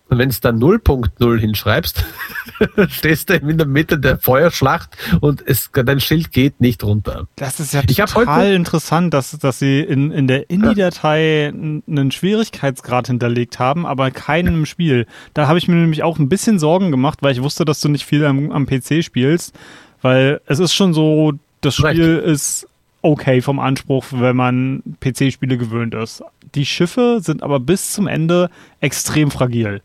[0.10, 2.04] Und wenn es dann 0.0 hinschreibst,
[2.90, 7.28] stehst du in der Mitte der Feuerschlacht und es, dein Schild geht nicht runter.
[7.36, 13.06] Das ist ja ich total interessant, dass, dass sie in, in der INI-Datei einen Schwierigkeitsgrad
[13.06, 15.06] hinterlegt haben, aber keinen im Spiel.
[15.36, 17.88] Da habe ich mir nämlich auch ein bisschen Sorgen gemacht, weil ich wusste, dass du
[17.88, 19.54] nicht viel am, am PC spielst,
[20.02, 22.28] weil es ist schon so, das Spiel Recht.
[22.28, 22.68] ist
[23.02, 26.24] okay vom Anspruch, wenn man PC-Spiele gewöhnt ist.
[26.56, 28.50] Die Schiffe sind aber bis zum Ende
[28.82, 29.82] extrem fragil.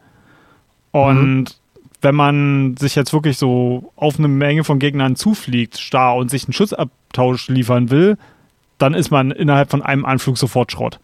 [0.92, 1.44] Und mhm.
[2.00, 6.44] wenn man sich jetzt wirklich so auf eine Menge von Gegnern zufliegt, starr und sich
[6.44, 8.16] einen Schutzabtausch liefern will,
[8.78, 10.98] dann ist man innerhalb von einem Anflug sofort Schrott.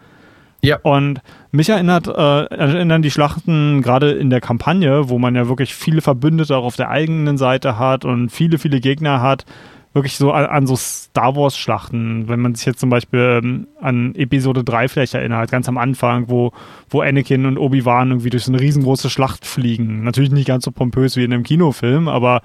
[0.63, 0.79] Ja.
[0.83, 1.21] Und
[1.53, 6.01] mich erinnert, äh, erinnern die Schlachten gerade in der Kampagne, wo man ja wirklich viele
[6.01, 9.47] Verbündete auch auf der eigenen Seite hat und viele, viele Gegner hat,
[9.93, 12.29] wirklich so an, an so Star Wars-Schlachten.
[12.29, 16.29] Wenn man sich jetzt zum Beispiel ähm, an Episode 3 vielleicht erinnert, ganz am Anfang,
[16.29, 16.53] wo,
[16.89, 20.05] wo Anakin und Obi-Wan irgendwie durch so eine riesengroße Schlacht fliegen.
[20.05, 22.43] Natürlich nicht ganz so pompös wie in einem Kinofilm, aber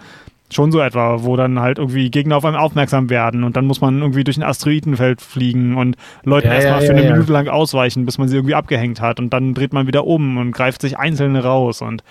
[0.52, 3.82] schon so etwa, wo dann halt irgendwie Gegner auf einem aufmerksam werden und dann muss
[3.82, 7.34] man irgendwie durch ein Asteroidenfeld fliegen und Leute ja, erstmal ja, für eine ja, Minute
[7.34, 10.52] lang ausweichen, bis man sie irgendwie abgehängt hat und dann dreht man wieder um und
[10.52, 12.04] greift sich Einzelne raus und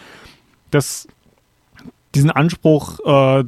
[0.71, 1.07] das,
[2.15, 3.45] diesen Anspruch äh,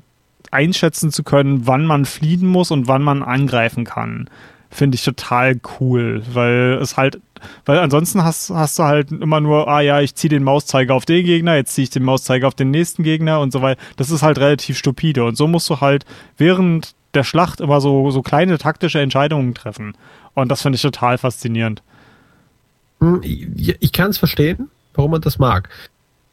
[0.52, 4.30] einschätzen zu können, wann man fliehen muss und wann man angreifen kann,
[4.70, 7.20] finde ich total cool, weil es halt
[7.64, 11.04] weil ansonsten hast, hast du halt immer nur, ah ja, ich ziehe den Mauszeiger auf
[11.04, 13.80] den Gegner, jetzt ziehe ich den Mauszeiger auf den nächsten Gegner und so weiter.
[13.96, 15.24] Das ist halt relativ stupide.
[15.24, 16.04] Und so musst du halt
[16.36, 19.96] während der Schlacht immer so, so kleine taktische Entscheidungen treffen.
[20.34, 21.82] Und das finde ich total faszinierend.
[23.00, 25.68] Hm, ich kann es verstehen, warum man das mag.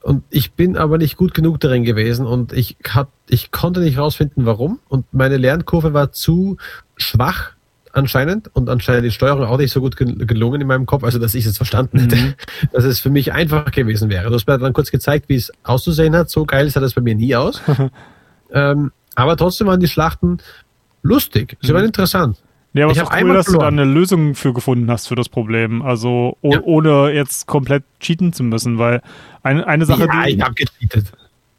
[0.03, 3.97] Und ich bin aber nicht gut genug darin gewesen und ich, hab, ich konnte nicht
[3.97, 4.79] rausfinden, warum.
[4.89, 6.57] Und meine Lernkurve war zu
[6.97, 7.52] schwach,
[7.93, 11.35] anscheinend und anscheinend die Steuerung auch nicht so gut gelungen in meinem Kopf, also dass
[11.35, 12.33] ich es verstanden hätte, mhm.
[12.71, 14.27] dass es für mich einfach gewesen wäre.
[14.27, 16.29] Du hast mir dann kurz gezeigt, wie es auszusehen hat.
[16.29, 17.61] So geil sah das bei mir nie aus.
[18.51, 20.39] ähm, aber trotzdem waren die Schlachten
[21.03, 21.55] lustig.
[21.61, 21.75] Sie mhm.
[21.75, 22.41] waren interessant.
[22.73, 23.75] Ja, aber es ist cool, dass verloren.
[23.75, 25.83] du da eine Lösung für gefunden hast für das Problem.
[25.83, 26.59] Also ja.
[26.63, 29.01] ohne jetzt komplett cheaten zu müssen, weil
[29.43, 30.07] eine, eine Sache.
[30.07, 31.11] Ja, die, ich hab gecheatet.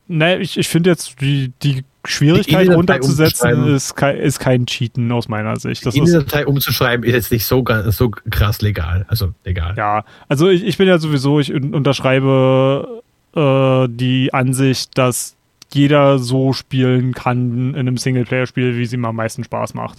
[0.08, 5.28] Nee, ich, ich finde jetzt die, die Schwierigkeit runterzusetzen ist kein, ist kein Cheaten aus
[5.28, 5.84] meiner Sicht.
[5.86, 9.06] Das die Datei umzuschreiben ist jetzt nicht so, so krass legal.
[9.08, 9.74] Also legal.
[9.76, 13.02] Ja, also ich, ich bin ja sowieso, ich unterschreibe
[13.34, 15.36] äh, die Ansicht, dass
[15.72, 19.98] jeder so spielen kann in einem Singleplayer-Spiel, wie es ihm am meisten Spaß macht.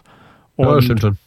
[0.55, 1.17] Und ja, stimmt schon.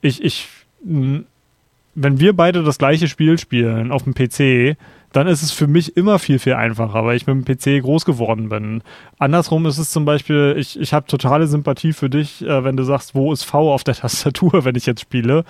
[0.00, 0.48] Ich, ich,
[0.82, 4.76] wenn wir beide das gleiche Spiel spielen auf dem PC,
[5.16, 8.04] dann ist es für mich immer viel, viel einfacher, weil ich mit dem PC groß
[8.04, 8.82] geworden bin.
[9.18, 12.84] Andersrum ist es zum Beispiel, ich, ich habe totale Sympathie für dich, äh, wenn du
[12.84, 15.44] sagst, wo ist V auf der Tastatur, wenn ich jetzt spiele.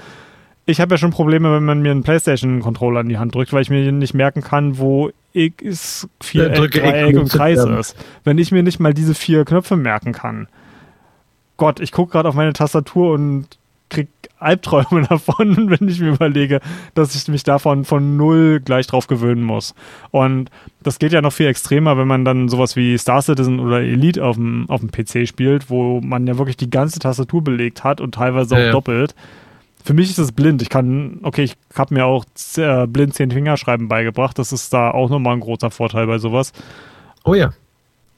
[0.67, 3.63] Ich habe ja schon Probleme, wenn man mir einen PlayStation-Controller in die Hand drückt, weil
[3.63, 7.97] ich mir nicht merken kann, wo X, Viereck, ja, Dreieck und Kreis ist.
[8.23, 10.47] Wenn ich mir nicht mal diese vier Knöpfe merken kann.
[11.57, 16.61] Gott, ich gucke gerade auf meine Tastatur und krieg Albträume davon, wenn ich mir überlege,
[16.95, 19.75] dass ich mich davon von null gleich drauf gewöhnen muss.
[20.11, 20.51] Und
[20.83, 24.25] das geht ja noch viel extremer, wenn man dann sowas wie Star Citizen oder Elite
[24.25, 28.01] auf dem, auf dem PC spielt, wo man ja wirklich die ganze Tastatur belegt hat
[28.01, 28.73] und teilweise auch ja, ja.
[28.73, 29.15] doppelt.
[29.83, 30.63] Für mich ist es blind.
[30.63, 32.25] Ich kann, okay, ich habe mir auch
[32.57, 34.39] äh, blind zehn Fingerschreiben beigebracht.
[34.39, 36.53] Das ist da auch nochmal ein großer Vorteil bei sowas.
[37.25, 37.53] Oh ja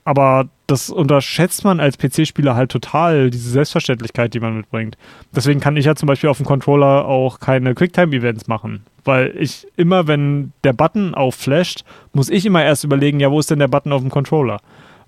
[0.09, 4.97] aber das unterschätzt man als PC-Spieler halt total, diese Selbstverständlichkeit, die man mitbringt.
[5.37, 9.66] Deswegen kann ich ja zum Beispiel auf dem Controller auch keine Quicktime-Events machen, weil ich
[9.77, 13.68] immer, wenn der Button aufflasht, muss ich immer erst überlegen, ja, wo ist denn der
[13.68, 14.61] Button auf dem Controller?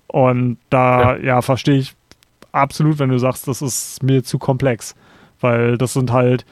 [0.05, 1.95] Und da, ja, ja verstehe ich
[2.51, 4.93] absolut, wenn du sagst, das ist mir zu komplex,
[5.39, 6.45] weil das sind halt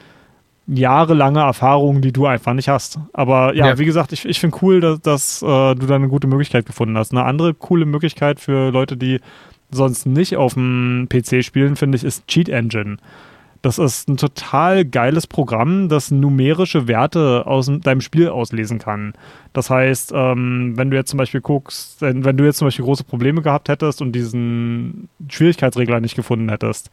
[0.71, 2.99] jahrelange Erfahrungen, die du einfach nicht hast.
[3.13, 3.79] Aber ja, ja.
[3.79, 6.97] wie gesagt, ich, ich finde cool, dass, dass äh, du da eine gute Möglichkeit gefunden
[6.97, 7.12] hast.
[7.12, 9.19] Eine andere coole Möglichkeit für Leute, die
[9.71, 12.97] sonst nicht auf dem PC spielen, finde ich, ist Cheat Engine.
[13.62, 19.13] Das ist ein total geiles Programm, das numerische Werte aus deinem Spiel auslesen kann.
[19.51, 23.03] Das heißt, ähm, wenn du jetzt zum Beispiel guckst, wenn du jetzt zum Beispiel große
[23.03, 26.89] Probleme gehabt hättest und diesen Schwierigkeitsregler nicht gefunden hättest,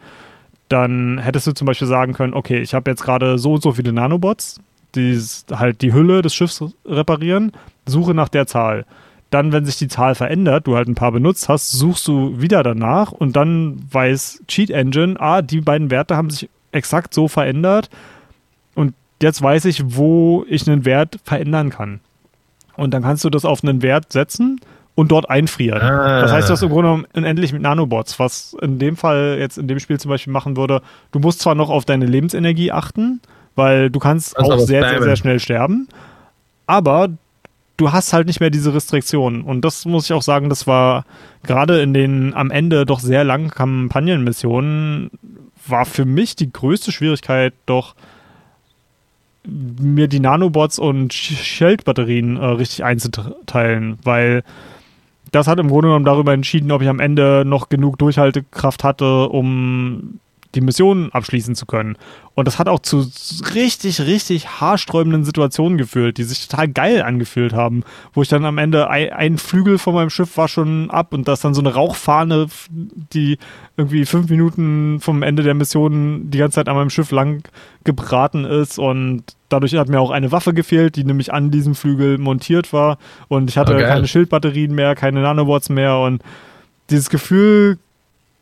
[0.68, 3.72] dann hättest du zum Beispiel sagen können, okay, ich habe jetzt gerade so und so
[3.72, 4.61] viele Nanobots,
[4.94, 5.18] die
[5.52, 7.52] halt die Hülle des Schiffs reparieren,
[7.87, 8.85] suche nach der Zahl.
[9.31, 12.62] Dann, wenn sich die Zahl verändert, du halt ein paar benutzt hast, suchst du wieder
[12.62, 17.90] danach und dann weiß Cheat Engine, ah, die beiden Werte haben sich exakt so verändert
[18.74, 22.00] und jetzt weiß ich, wo ich einen Wert verändern kann.
[22.76, 24.61] Und dann kannst du das auf einen Wert setzen
[24.97, 25.81] und dort einfrieren.
[25.81, 26.23] Ah.
[26.23, 29.59] Das heißt, du hast im Grunde genommen unendlich mit Nanobots, was in dem Fall jetzt
[29.59, 30.83] in dem Spiel zum Beispiel machen würde,
[31.13, 33.21] du musst zwar noch auf deine Lebensenergie achten,
[33.55, 35.87] weil du kannst also auch sehr, sehr, sehr schnell sterben,
[36.67, 37.11] aber
[37.77, 39.43] du hast halt nicht mehr diese Restriktionen.
[39.43, 41.05] Und das muss ich auch sagen, das war
[41.45, 45.11] gerade in den am Ende doch sehr langen Kampagnenmissionen,
[45.67, 47.95] war für mich die größte Schwierigkeit doch,
[49.45, 54.43] mir die Nanobots und Sheld-Batterien äh, richtig einzuteilen, weil
[55.33, 59.29] das hat im Grunde genommen darüber entschieden, ob ich am Ende noch genug Durchhaltekraft hatte,
[59.29, 60.21] um
[60.57, 61.97] die Mission abschließen zu können.
[62.35, 63.07] Und das hat auch zu
[63.55, 68.59] richtig, richtig haarsträubenden Situationen geführt, die sich total geil angefühlt haben, wo ich dann am
[68.59, 71.61] Ende ein, ein Flügel von meinem Schiff war schon ab und da ist dann so
[71.61, 73.39] eine Rauchfahne, die
[73.77, 77.43] irgendwie fünf Minuten vom Ende der Mission die ganze Zeit an meinem Schiff lang
[77.85, 82.19] gebraten ist und dadurch hat mir auch eine Waffe gefehlt, die nämlich an diesem Flügel
[82.19, 86.23] montiert war und ich hatte oh, keine Schildbatterien mehr, keine Nanobots mehr und
[86.91, 87.79] dieses Gefühl,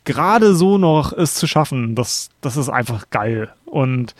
[0.05, 3.49] gerade so noch es zu schaffen, das, das ist einfach geil.
[3.65, 4.15] Und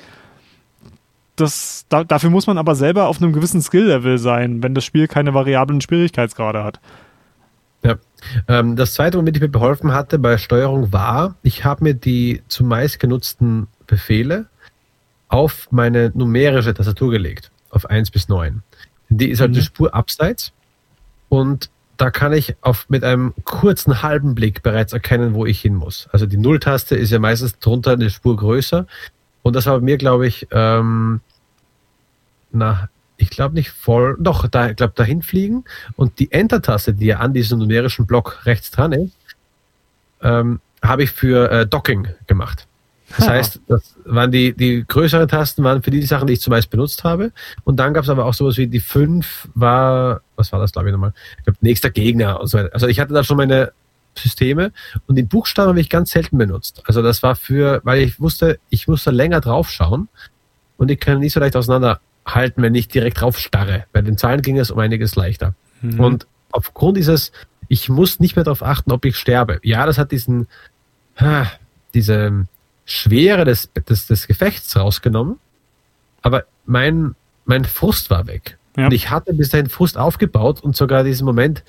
[1.35, 5.07] das, da, dafür muss man aber selber auf einem gewissen Skill-Level sein, wenn das Spiel
[5.07, 6.79] keine variablen Schwierigkeitsgrade hat.
[7.83, 7.95] Ja.
[8.47, 12.41] Ähm, das zweite, womit ich mir beholfen hatte bei Steuerung war, ich habe mir die
[12.47, 14.47] zumeist genutzten Befehle
[15.35, 18.63] auf meine numerische Tastatur gelegt, auf 1 bis 9.
[19.09, 19.57] Die ist halt mhm.
[19.57, 20.53] eine Spur abseits
[21.27, 25.75] und da kann ich auf, mit einem kurzen halben Blick bereits erkennen, wo ich hin
[25.75, 26.07] muss.
[26.13, 28.87] Also die Nulltaste ist ja meistens drunter eine Spur größer.
[29.43, 31.19] Und das war mir, glaube ich, ähm,
[32.51, 35.65] na, ich glaube nicht voll, doch, da, ich glaube, dahin fliegen.
[35.97, 39.17] Und die Enter-Taste, die ja an diesem numerischen Block rechts dran ist,
[40.21, 42.67] ähm, habe ich für äh, Docking gemacht.
[43.17, 46.69] Das heißt, das waren die, die größeren Tasten waren für die Sachen, die ich zumeist
[46.69, 47.31] benutzt habe.
[47.63, 50.89] Und dann gab es aber auch sowas wie die 5 war, was war das, glaube
[50.89, 51.13] ich, nochmal?
[51.37, 52.73] Ich glaube, nächster Gegner und so weiter.
[52.73, 53.71] Also ich hatte da schon meine
[54.17, 54.71] Systeme
[55.07, 56.81] und den Buchstaben habe ich ganz selten benutzt.
[56.85, 60.07] Also das war für, weil ich wusste, ich muss da länger drauf schauen
[60.77, 63.85] und ich kann nicht so leicht auseinanderhalten, wenn ich direkt drauf starre.
[63.91, 65.53] Bei den Zahlen ging es um einiges leichter.
[65.81, 65.99] Mhm.
[65.99, 67.31] Und aufgrund dieses,
[67.67, 69.59] ich muss nicht mehr darauf achten, ob ich sterbe.
[69.63, 70.47] Ja, das hat diesen,
[71.93, 72.45] diese
[72.85, 75.37] Schwere des, des, des Gefechts rausgenommen,
[76.21, 78.57] aber mein, mein Frust war weg.
[78.77, 78.85] Ja.
[78.85, 81.63] Und ich hatte bis dahin Frust aufgebaut und sogar diesen Moment,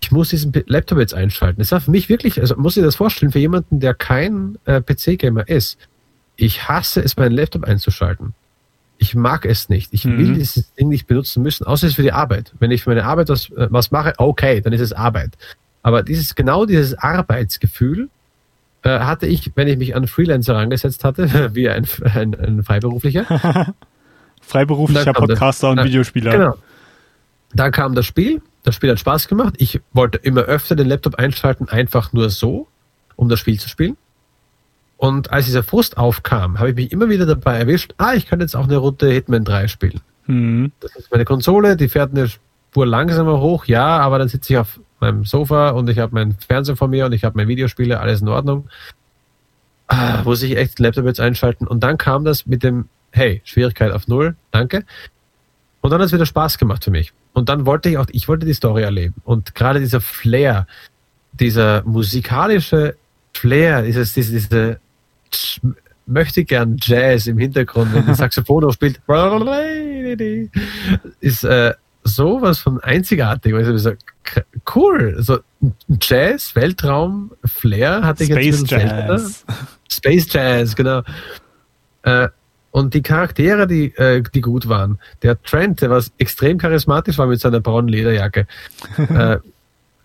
[0.00, 1.60] ich muss diesen Laptop jetzt einschalten.
[1.60, 4.80] Das war für mich wirklich, also muss ich das vorstellen, für jemanden, der kein äh,
[4.80, 5.78] PC-Gamer ist,
[6.36, 8.34] ich hasse es, meinen Laptop einzuschalten.
[8.98, 9.92] Ich mag es nicht.
[9.92, 10.18] Ich mhm.
[10.18, 12.52] will dieses Ding nicht benutzen müssen, außer es ist für die Arbeit.
[12.58, 15.32] Wenn ich für meine Arbeit was, äh, was mache, okay, dann ist es Arbeit.
[15.82, 18.08] Aber dieses, genau dieses Arbeitsgefühl,
[18.84, 23.24] äh, hatte ich, wenn ich mich an Freelancer angesetzt hatte, wie ein, ein, ein Freiberuflicher.
[24.42, 26.30] Freiberuflicher Podcaster das, und Videospieler.
[26.30, 26.54] Genau.
[27.54, 28.42] Dann kam das Spiel.
[28.62, 29.54] Das Spiel hat Spaß gemacht.
[29.58, 32.68] Ich wollte immer öfter den Laptop einschalten, einfach nur so,
[33.16, 33.96] um das Spiel zu spielen.
[34.96, 38.40] Und als dieser Frust aufkam, habe ich mich immer wieder dabei erwischt, ah, ich kann
[38.40, 40.00] jetzt auch eine Runde Hitman 3 spielen.
[40.26, 40.72] Mhm.
[40.80, 44.58] Das ist meine Konsole, die fährt eine Spur langsamer hoch, ja, aber dann sitze ich
[44.58, 48.00] auf meinem Sofa und ich habe meinen Fernseher vor mir und ich habe mein Videospiele,
[48.00, 48.68] alles in Ordnung.
[49.86, 51.66] Ah, muss ich echt den Laptop jetzt einschalten?
[51.66, 54.84] Und dann kam das mit dem, hey, Schwierigkeit auf Null, danke.
[55.80, 57.12] Und dann hat es wieder Spaß gemacht für mich.
[57.34, 59.14] Und dann wollte ich auch, ich wollte die Story erleben.
[59.24, 60.66] Und gerade dieser Flair,
[61.32, 62.96] dieser musikalische
[63.34, 64.80] Flair, dieses, diese, diese
[66.06, 69.00] möchte gern Jazz im Hintergrund, wenn das Saxophon spielt,
[71.20, 73.54] ist äh, sowas von einzigartig.
[73.54, 73.92] Also so,
[74.74, 75.16] cool.
[75.18, 75.38] So
[76.00, 79.44] Jazz, Weltraum, Flair hatte ich Space jetzt Jazz.
[79.90, 81.02] Space Jazz, genau.
[82.02, 82.28] Äh,
[82.70, 84.98] und die Charaktere, die, äh, die gut waren.
[85.22, 88.46] Der Trent, der was extrem charismatisch war mit seiner braunen Lederjacke,
[88.98, 89.38] äh,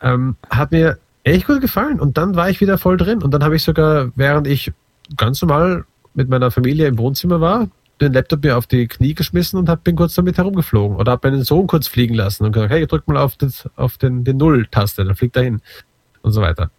[0.01, 1.99] ähm, hat mir echt gut gefallen.
[1.99, 3.21] Und dann war ich wieder voll drin.
[3.21, 4.71] Und dann habe ich sogar, während ich
[5.17, 7.67] ganz normal mit meiner Familie im Wohnzimmer war,
[8.01, 10.97] den Laptop mir auf die Knie geschmissen und hab, bin kurz damit herumgeflogen.
[10.97, 13.97] Oder habe meinen Sohn kurz fliegen lassen und gesagt, hey, drück mal auf, das, auf
[13.97, 15.61] den, den Null-Taste, dann fliegt er hin.
[16.21, 16.69] Und so weiter.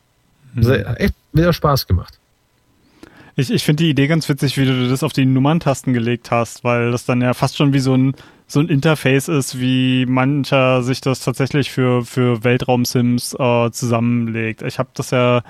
[0.55, 2.19] Das hat echt wieder Spaß gemacht.
[3.37, 6.65] Ich, ich finde die Idee ganz witzig, wie du das auf die Nummerntasten gelegt hast,
[6.65, 8.15] weil das dann ja fast schon wie so ein,
[8.47, 14.63] so ein Interface ist, wie mancher sich das tatsächlich für, für Weltraum-Sims äh, zusammenlegt.
[14.63, 15.43] Ich habe das ja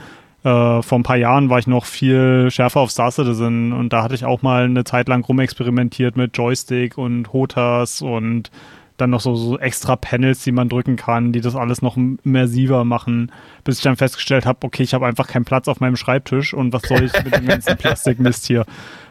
[0.43, 4.03] äh, vor ein paar Jahren war ich noch viel schärfer auf Star Citizen und da
[4.03, 8.51] hatte ich auch mal eine Zeit lang rumexperimentiert mit Joystick und Hotas und
[8.97, 12.85] dann noch so, so extra Panels, die man drücken kann, die das alles noch immersiver
[12.85, 13.33] machen,
[13.65, 16.73] bis ich dann festgestellt habe, okay, ich habe einfach keinen Platz auf meinem Schreibtisch und
[16.73, 18.67] was soll ich mit dem ganzen Plastikmist hier?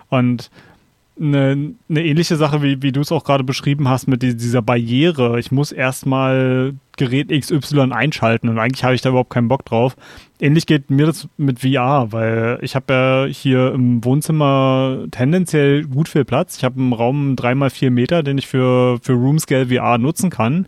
[0.09, 0.49] Und
[1.19, 5.39] eine, eine ähnliche Sache, wie, wie du es auch gerade beschrieben hast, mit dieser Barriere.
[5.39, 9.95] Ich muss erstmal Gerät XY einschalten und eigentlich habe ich da überhaupt keinen Bock drauf.
[10.39, 16.09] Ähnlich geht mir das mit VR, weil ich habe ja hier im Wohnzimmer tendenziell gut
[16.09, 16.57] viel Platz.
[16.57, 20.67] Ich habe einen Raum dreimal vier Meter, den ich für, für Roomscale VR nutzen kann.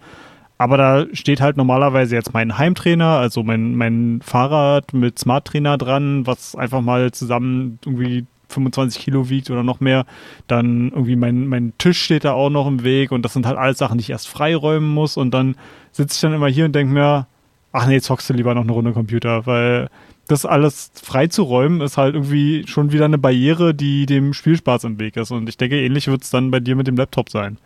[0.58, 5.78] Aber da steht halt normalerweise jetzt mein Heimtrainer, also mein, mein Fahrrad mit Smart Trainer
[5.78, 10.06] dran, was einfach mal zusammen irgendwie 25 Kilo wiegt oder noch mehr.
[10.48, 13.58] Dann irgendwie mein, mein Tisch steht da auch noch im Weg und das sind halt
[13.58, 15.56] alles Sachen, die ich erst freiräumen muss und dann
[15.92, 17.28] sitze ich dann immer hier und denke mir,
[17.72, 19.90] ach nee, zockst du lieber noch eine Runde Computer, weil
[20.28, 25.18] das alles freizuräumen, ist halt irgendwie schon wieder eine Barriere, die dem Spielspaß im Weg
[25.18, 25.32] ist.
[25.32, 27.58] Und ich denke, ähnlich wird es dann bei dir mit dem Laptop sein.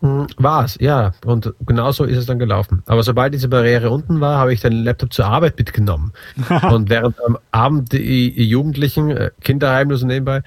[0.00, 1.12] Hm, war es, ja.
[1.24, 2.82] Und genauso ist es dann gelaufen.
[2.86, 6.12] Aber sobald diese Barriere unten war, habe ich den Laptop zur Arbeit mitgenommen.
[6.70, 10.42] und während am Abend die Jugendlichen, äh, Kinderheim nur so nebenbei,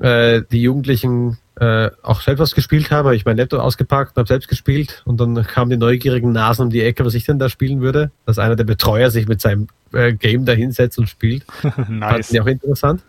[0.00, 4.20] äh, die Jugendlichen äh, auch selbst was gespielt haben, habe ich mein Laptop ausgepackt und
[4.20, 5.02] habe selbst gespielt.
[5.04, 8.10] Und dann kamen die neugierigen Nasen um die Ecke, was ich denn da spielen würde.
[8.26, 11.44] Dass einer der Betreuer sich mit seinem äh, Game da hinsetzt und spielt.
[11.88, 12.10] nice.
[12.10, 13.02] Fand ich auch interessant.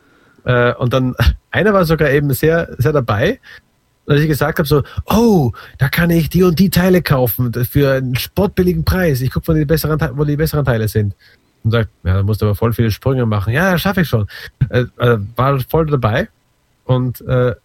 [0.45, 1.15] Äh, und dann,
[1.51, 3.39] einer war sogar eben sehr, sehr dabei
[4.07, 7.93] als ich gesagt habe, so, oh, da kann ich die und die Teile kaufen für
[7.93, 9.21] einen sportbilligen Preis.
[9.21, 11.15] Ich gucke, wo die besseren, wo die besseren Teile sind.
[11.63, 13.53] Und sagt, ja, da musst du aber voll viele Sprünge machen.
[13.53, 14.27] Ja, schaffe ich schon.
[14.69, 16.27] Äh, äh, war voll dabei.
[16.83, 17.55] Und äh,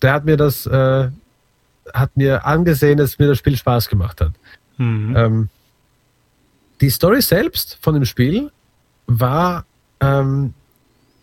[0.00, 1.10] der hat mir das, äh,
[1.92, 4.32] hat mir angesehen, dass mir das Spiel Spaß gemacht hat.
[4.78, 5.14] Mhm.
[5.16, 5.48] Ähm,
[6.80, 8.50] die Story selbst von dem Spiel
[9.06, 9.64] war,
[10.00, 10.54] ähm,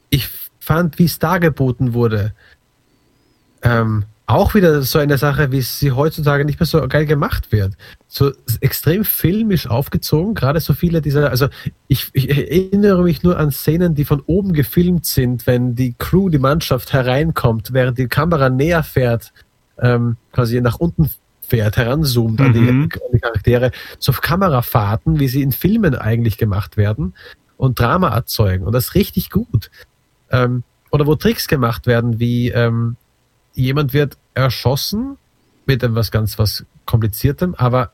[0.10, 2.34] ich fand, wie es dargeboten wurde,
[3.64, 7.74] ähm, auch wieder so eine Sache, wie sie heutzutage nicht mehr so geil gemacht wird.
[8.08, 8.32] So
[8.62, 11.48] extrem filmisch aufgezogen, gerade so viele dieser, also
[11.88, 16.30] ich, ich erinnere mich nur an Szenen, die von oben gefilmt sind, wenn die Crew,
[16.30, 19.34] die Mannschaft hereinkommt, während die Kamera näher fährt,
[19.78, 21.10] ähm, quasi nach unten
[21.42, 22.46] fährt, heranzoomt mhm.
[22.46, 22.84] an, die, mhm.
[22.84, 27.14] an die Charaktere, so Kamerafahrten, wie sie in Filmen eigentlich gemacht werden
[27.58, 28.66] und Drama erzeugen.
[28.66, 29.70] Und das ist richtig gut.
[30.32, 32.96] Ähm, oder wo Tricks gemacht werden, wie ähm,
[33.54, 35.18] jemand wird erschossen
[35.66, 37.92] mit etwas ganz was kompliziertem, aber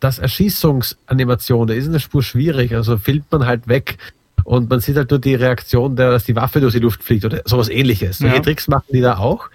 [0.00, 3.98] das Erschießungsanimation, da ist eine Spur schwierig, also filmt man halt weg
[4.44, 7.24] und man sieht halt nur die Reaktion, der, dass die Waffe durch die Luft fliegt
[7.24, 8.18] oder sowas ähnliches.
[8.18, 8.42] Solche ja.
[8.42, 9.50] Tricks machen die da auch.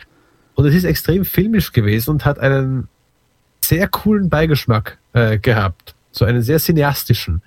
[0.56, 2.88] Und es ist extrem filmisch gewesen und hat einen
[3.64, 5.96] sehr coolen Beigeschmack äh, gehabt.
[6.12, 7.42] So einen sehr cineastischen.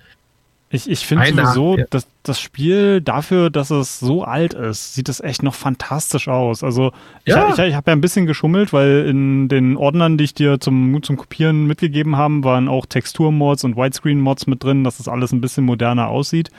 [0.69, 1.85] Ich, ich finde sowieso, ja.
[1.89, 6.61] dass das Spiel dafür, dass es so alt ist, sieht es echt noch fantastisch aus.
[6.61, 6.91] Also
[7.23, 7.53] ich, ja.
[7.53, 11.01] ich, ich habe ja ein bisschen geschummelt, weil in den Ordnern, die ich dir zum,
[11.03, 15.39] zum Kopieren mitgegeben habe, waren auch Texturmods und Widescreen-Mods mit drin, dass das alles ein
[15.39, 16.51] bisschen moderner aussieht.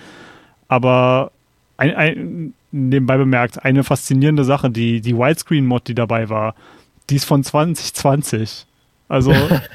[0.68, 1.30] Aber
[1.76, 6.54] ein, ein, nebenbei bemerkt, eine faszinierende Sache, die, die Widescreen-Mod, die dabei war,
[7.10, 8.66] die ist von 2020.
[9.08, 9.34] Also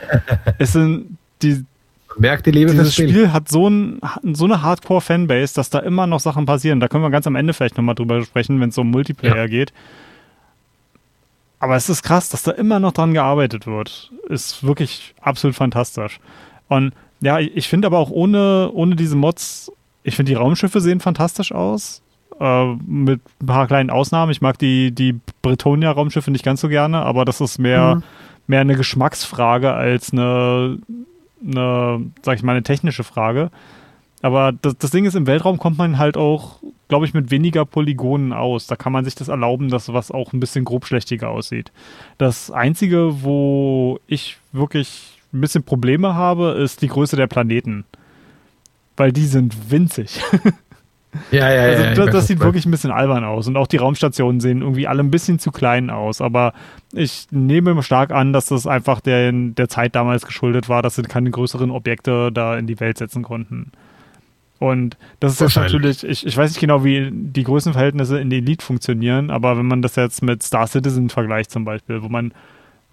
[0.58, 1.66] es sind die,
[2.18, 3.10] Merkt die Liebe Dieses Spiel.
[3.10, 4.00] Spiel hat so, ein,
[4.34, 6.80] so eine Hardcore-Fanbase, dass da immer noch Sachen passieren.
[6.80, 9.48] Da können wir ganz am Ende vielleicht nochmal drüber sprechen, wenn es um Multiplayer ja.
[9.48, 9.74] geht.
[11.60, 14.12] Aber es ist krass, dass da immer noch dran gearbeitet wird.
[14.28, 16.20] Ist wirklich absolut fantastisch.
[16.68, 19.72] Und ja, ich finde aber auch ohne, ohne diese Mods,
[20.04, 22.02] ich finde die Raumschiffe sehen fantastisch aus.
[22.40, 24.32] Äh, mit ein paar kleinen Ausnahmen.
[24.32, 28.04] Ich mag die, die Bretonia-Raumschiffe nicht ganz so gerne, aber das ist mehr, mhm.
[28.48, 30.80] mehr eine Geschmacksfrage als eine
[31.46, 33.52] eine, sag ich mal, eine technische Frage.
[34.22, 37.66] Aber das, das Ding ist, im Weltraum kommt man halt auch, glaube ich, mit weniger
[37.66, 38.68] Polygonen aus.
[38.68, 41.74] Da kann man sich das erlauben, dass was auch ein bisschen grobschlächtiger aussieht.
[42.18, 47.84] Das Einzige, wo ich wirklich ein bisschen Probleme habe, ist die Größe der Planeten.
[48.96, 50.22] Weil die sind winzig.
[51.32, 51.94] Ja, ja, also, ja.
[51.94, 53.48] Das, das sieht wirklich ein bisschen albern aus.
[53.48, 56.22] Und auch die Raumstationen sehen irgendwie alle ein bisschen zu klein aus.
[56.22, 56.54] Aber
[56.94, 61.04] ich nehme stark an, dass das einfach der, der Zeit damals geschuldet war, dass sie
[61.04, 63.72] keine größeren Objekte da in die Welt setzen konnten.
[64.60, 68.40] Und das ist jetzt natürlich, ich, ich weiß nicht genau, wie die Größenverhältnisse in der
[68.40, 72.34] Elite funktionieren, aber wenn man das jetzt mit Star Citizen vergleicht zum Beispiel, wo man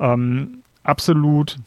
[0.01, 1.59] ähm, absolut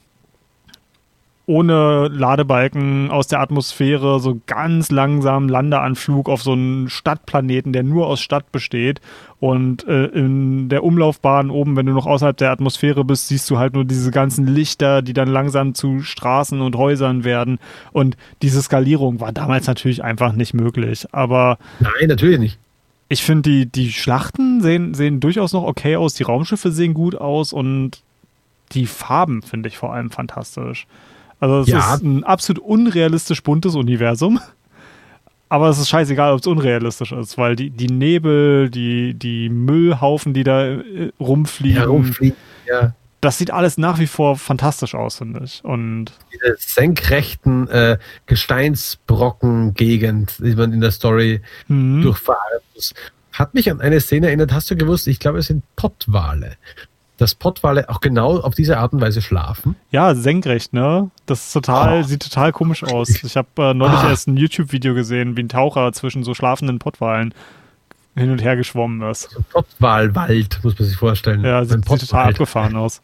[1.45, 8.07] ohne Ladebalken aus der Atmosphäre so ganz langsam Landeanflug auf so einen Stadtplaneten, der nur
[8.07, 9.01] aus Stadt besteht.
[9.41, 13.57] Und äh, in der Umlaufbahn oben, wenn du noch außerhalb der Atmosphäre bist, siehst du
[13.57, 17.59] halt nur diese ganzen Lichter, die dann langsam zu Straßen und Häusern werden.
[17.91, 21.07] Und diese Skalierung war damals natürlich einfach nicht möglich.
[21.11, 21.57] Aber.
[21.81, 22.57] Nein, natürlich nicht.
[23.09, 27.15] Ich finde, die, die Schlachten sehen, sehen durchaus noch okay aus, die Raumschiffe sehen gut
[27.15, 28.01] aus und
[28.71, 30.87] die Farben finde ich vor allem fantastisch.
[31.43, 31.95] Also es ja.
[31.95, 34.39] ist ein absolut unrealistisch buntes Universum.
[35.49, 40.33] Aber es ist scheißegal, ob es unrealistisch ist, weil die, die Nebel, die, die Müllhaufen,
[40.33, 42.95] die da äh, rumfliegen, ja, rumfliegen ja.
[43.19, 45.61] das sieht alles nach wie vor fantastisch aus, finde ich.
[45.65, 52.03] Und Diese senkrechten äh, Gesteinsbrocken-Gegend, die man in der Story mhm.
[52.03, 52.93] durchfahren muss,
[53.33, 54.53] hat mich an eine Szene erinnert.
[54.53, 56.55] Hast du gewusst, ich glaube, es sind Pottwale
[57.17, 59.75] dass Pottwale auch genau auf diese Art und Weise schlafen?
[59.91, 61.11] Ja, senkrecht, ne?
[61.25, 62.03] Das ist total, oh.
[62.03, 63.23] sieht total komisch aus.
[63.23, 64.09] Ich habe äh, neulich ah.
[64.09, 67.33] erst ein YouTube-Video gesehen, wie ein Taucher zwischen so schlafenden Pottwalen
[68.15, 69.31] hin und her geschwommen ist.
[69.31, 71.43] So Pottwalwald, muss man sich vorstellen.
[71.43, 73.01] Ja, sieht, sieht total abgefahren aus.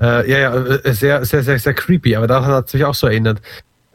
[0.00, 2.94] Äh, ja, ja, äh, sehr, sehr, sehr, sehr creepy, aber daran hat es mich auch
[2.94, 3.40] so erinnert.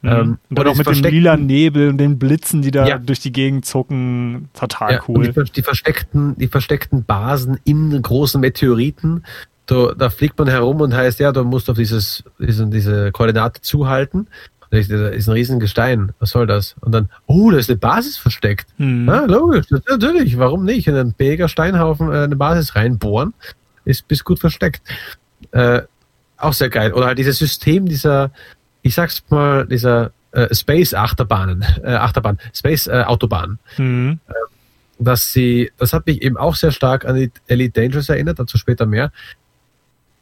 [0.05, 0.11] Mhm.
[0.11, 2.97] Ähm, und dann auch mit dem lila Nebel und den Blitzen, die da ja.
[2.99, 4.49] durch die Gegend zucken.
[4.53, 5.31] Total ja, cool.
[5.31, 9.23] Die, die, versteckten, die versteckten Basen in großen Meteoriten.
[9.65, 13.61] Da, da fliegt man herum und heißt, ja, du musst auf dieses, diese, diese Koordinate
[13.61, 14.27] zuhalten.
[14.69, 14.91] Da ist
[15.27, 16.11] ein riesen Gestein.
[16.19, 16.75] Was soll das?
[16.81, 18.67] Und dann, oh, da ist eine Basis versteckt.
[18.77, 19.09] Mhm.
[19.09, 20.37] Ah, logisch, natürlich.
[20.37, 20.87] Warum nicht?
[20.87, 23.33] In einen Beger Steinhaufen äh, eine Basis reinbohren,
[23.85, 24.81] ist bis gut versteckt.
[25.51, 25.81] Äh,
[26.37, 26.93] auch sehr geil.
[26.93, 28.31] Oder halt dieses System dieser,
[28.85, 33.57] ich sag's mal, dieser äh, Space Achterbahnen, äh, Achterbahn, Space äh, Autobahn.
[33.77, 34.19] Mhm.
[34.27, 34.33] Äh,
[34.99, 38.59] dass sie, das hat mich eben auch sehr stark an die Elite Dangerous erinnert, dazu
[38.59, 39.11] später mehr,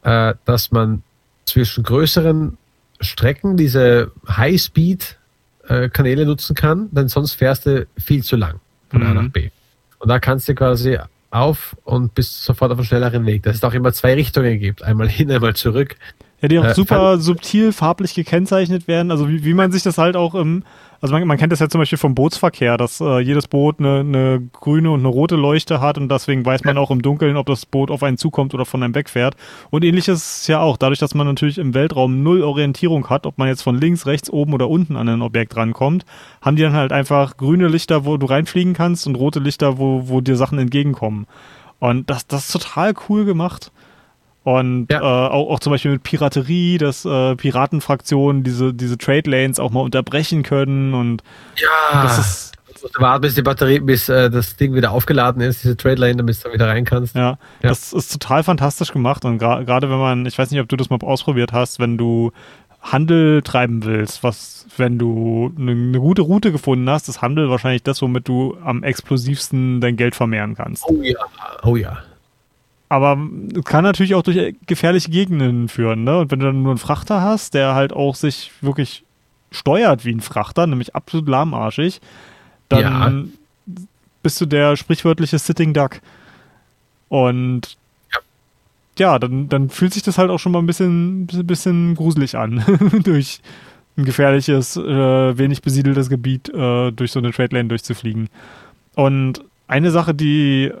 [0.02, 1.02] äh, dass man
[1.44, 2.56] zwischen größeren
[3.00, 9.06] Strecken diese High-Speed-Kanäle äh, nutzen kann, denn sonst fährst du viel zu lang von mhm.
[9.06, 9.50] A nach B.
[9.98, 10.98] Und da kannst du quasi
[11.30, 13.42] auf und bist sofort auf einem schnelleren Weg.
[13.42, 15.96] Dass es auch immer zwei Richtungen gibt, einmal hin, einmal zurück.
[16.44, 19.10] Ja, die auch äh, super subtil farblich gekennzeichnet werden.
[19.10, 20.62] Also wie, wie man sich das halt auch im,
[21.00, 24.00] also man, man kennt das ja zum Beispiel vom Bootsverkehr, dass äh, jedes Boot eine,
[24.00, 27.46] eine grüne und eine rote Leuchte hat und deswegen weiß man auch im Dunkeln, ob
[27.46, 29.36] das Boot auf einen zukommt oder von einem wegfährt.
[29.70, 33.38] Und ähnlich ist ja auch, dadurch, dass man natürlich im Weltraum null Orientierung hat, ob
[33.38, 36.04] man jetzt von links, rechts, oben oder unten an ein Objekt rankommt,
[36.42, 40.08] haben die dann halt einfach grüne Lichter, wo du reinfliegen kannst und rote Lichter, wo,
[40.08, 41.26] wo dir Sachen entgegenkommen.
[41.78, 43.72] Und das, das ist total cool gemacht.
[44.44, 45.00] Und ja.
[45.00, 49.70] äh, auch, auch zum Beispiel mit Piraterie, dass äh, Piratenfraktionen diese, diese Trade Lanes auch
[49.70, 51.22] mal unterbrechen können und
[51.56, 52.02] ja.
[52.02, 52.54] das ist
[52.98, 56.44] warten, bis die Batterie, bis äh, das Ding wieder aufgeladen ist, diese Trade Lane, damit
[56.44, 57.16] du wieder rein kannst.
[57.16, 57.38] Ja, ja.
[57.62, 60.76] das ist total fantastisch gemacht und gerade gra wenn man, ich weiß nicht, ob du
[60.76, 62.30] das mal ausprobiert hast, wenn du
[62.82, 67.82] Handel treiben willst, was, wenn du eine, eine gute Route gefunden hast, ist Handel wahrscheinlich
[67.82, 70.84] das, womit du am explosivsten dein Geld vermehren kannst.
[70.86, 71.18] Oh ja,
[71.62, 72.02] oh ja.
[72.88, 73.18] Aber
[73.64, 76.18] kann natürlich auch durch gefährliche Gegenden führen, ne?
[76.18, 79.04] Und wenn du dann nur einen Frachter hast, der halt auch sich wirklich
[79.50, 82.00] steuert wie ein Frachter, nämlich absolut lahmarschig,
[82.68, 83.32] dann
[83.66, 83.82] ja.
[84.22, 86.00] bist du der sprichwörtliche Sitting Duck.
[87.08, 87.76] Und
[88.12, 88.20] ja,
[88.98, 92.64] ja dann, dann fühlt sich das halt auch schon mal ein bisschen, bisschen gruselig an,
[93.04, 93.40] durch
[93.96, 98.28] ein gefährliches, äh, wenig besiedeltes Gebiet äh, durch so eine Trade Lane durchzufliegen.
[98.96, 100.72] Und eine Sache, die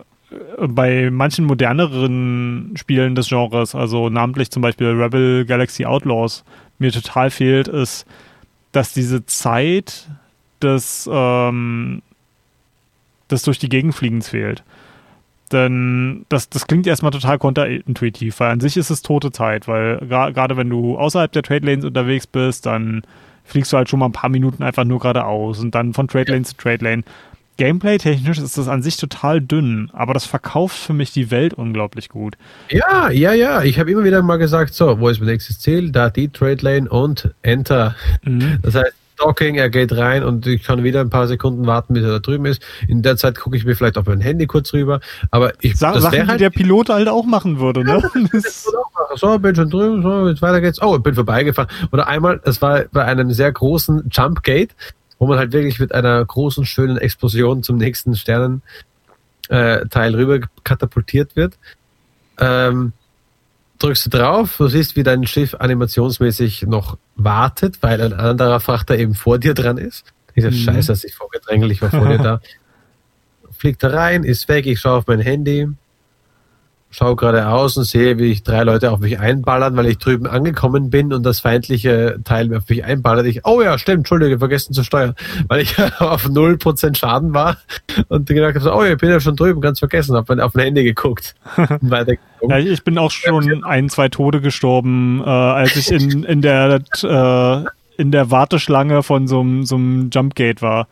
[0.58, 6.44] bei manchen moderneren Spielen des Genres, also namentlich zum Beispiel Rebel Galaxy Outlaws,
[6.78, 8.06] mir total fehlt, ist,
[8.72, 10.08] dass diese Zeit
[10.62, 12.02] des, ähm,
[13.30, 14.62] des durch die Gegend Fliegens fehlt.
[15.52, 19.98] Denn das, das klingt erstmal total konterintuitiv, weil an sich ist es tote Zeit, weil
[19.98, 23.02] gerade wenn du außerhalb der Trade Lanes unterwegs bist, dann
[23.44, 26.32] fliegst du halt schon mal ein paar Minuten einfach nur geradeaus und dann von Trade
[26.32, 27.04] Lane zu Trade Lane.
[27.56, 32.08] Gameplay-technisch ist das an sich total dünn, aber das verkauft für mich die Welt unglaublich
[32.08, 32.36] gut.
[32.70, 33.62] Ja, ja, ja.
[33.62, 35.90] Ich habe immer wieder mal gesagt, so, wo ist mein nächstes Ziel?
[35.92, 37.94] Da die Trade Lane und Enter.
[38.22, 38.58] Mhm.
[38.62, 42.02] Das heißt, Docking, er geht rein und ich kann wieder ein paar Sekunden warten, bis
[42.02, 42.62] er da drüben ist.
[42.88, 45.00] In der Zeit gucke ich mir vielleicht auf mein Handy kurz rüber.
[45.30, 48.02] Aber ich Sa Sachen, halt, die der Pilot halt auch machen würde, ne?
[48.02, 48.40] Ja,
[49.14, 50.82] so, bin schon drüben, so, jetzt weiter geht's.
[50.82, 51.70] Oh, ich bin vorbeigefahren.
[51.92, 54.74] Oder einmal, es war bei einem sehr großen Jumpgate
[55.18, 58.62] wo man halt wirklich mit einer großen, schönen Explosion zum nächsten Sternenteil
[59.48, 61.58] äh, rüber katapultiert wird.
[62.38, 62.92] Ähm,
[63.78, 68.96] drückst du drauf, du siehst, wie dein Schiff animationsmäßig noch wartet, weil ein anderer Frachter
[68.98, 70.12] eben vor dir dran ist.
[70.36, 70.54] Dieser mhm.
[70.54, 72.40] Scheiße, dass ich vorgedrängelt, ich war vor dir da.
[73.56, 75.68] Fliegt da rein, ist weg, ich schaue auf mein Handy,
[76.94, 80.90] schaue geradeaus und sehe, wie ich drei Leute auf mich einballern, weil ich drüben angekommen
[80.90, 83.26] bin und das feindliche Teil auf mich einballert.
[83.26, 85.14] Ich, oh ja, stimmt, Entschuldige, vergessen zu steuern,
[85.48, 87.56] weil ich auf 0% Schaden war
[88.08, 90.84] und gedacht habe, oh, ich bin ja schon drüben, ganz vergessen, habe auf mein Handy
[90.84, 91.34] geguckt.
[92.48, 96.80] ja, ich bin auch schon ein, zwei Tode gestorben, äh, als ich in, in der
[97.02, 97.64] äh,
[97.96, 100.88] in der Warteschlange von so einem Jumpgate war.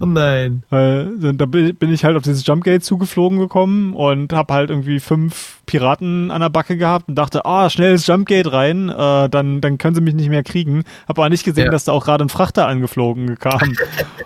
[0.00, 0.62] Oh nein.
[0.70, 6.30] Da bin ich halt auf dieses Jumpgate zugeflogen gekommen und habe halt irgendwie fünf Piraten
[6.30, 9.78] an der Backe gehabt und dachte, ah, oh, schnell ins Jumpgate rein, äh, dann, dann
[9.78, 10.84] können sie mich nicht mehr kriegen.
[11.08, 11.70] Habe aber nicht gesehen, ja.
[11.70, 13.76] dass da auch gerade ein Frachter angeflogen kam.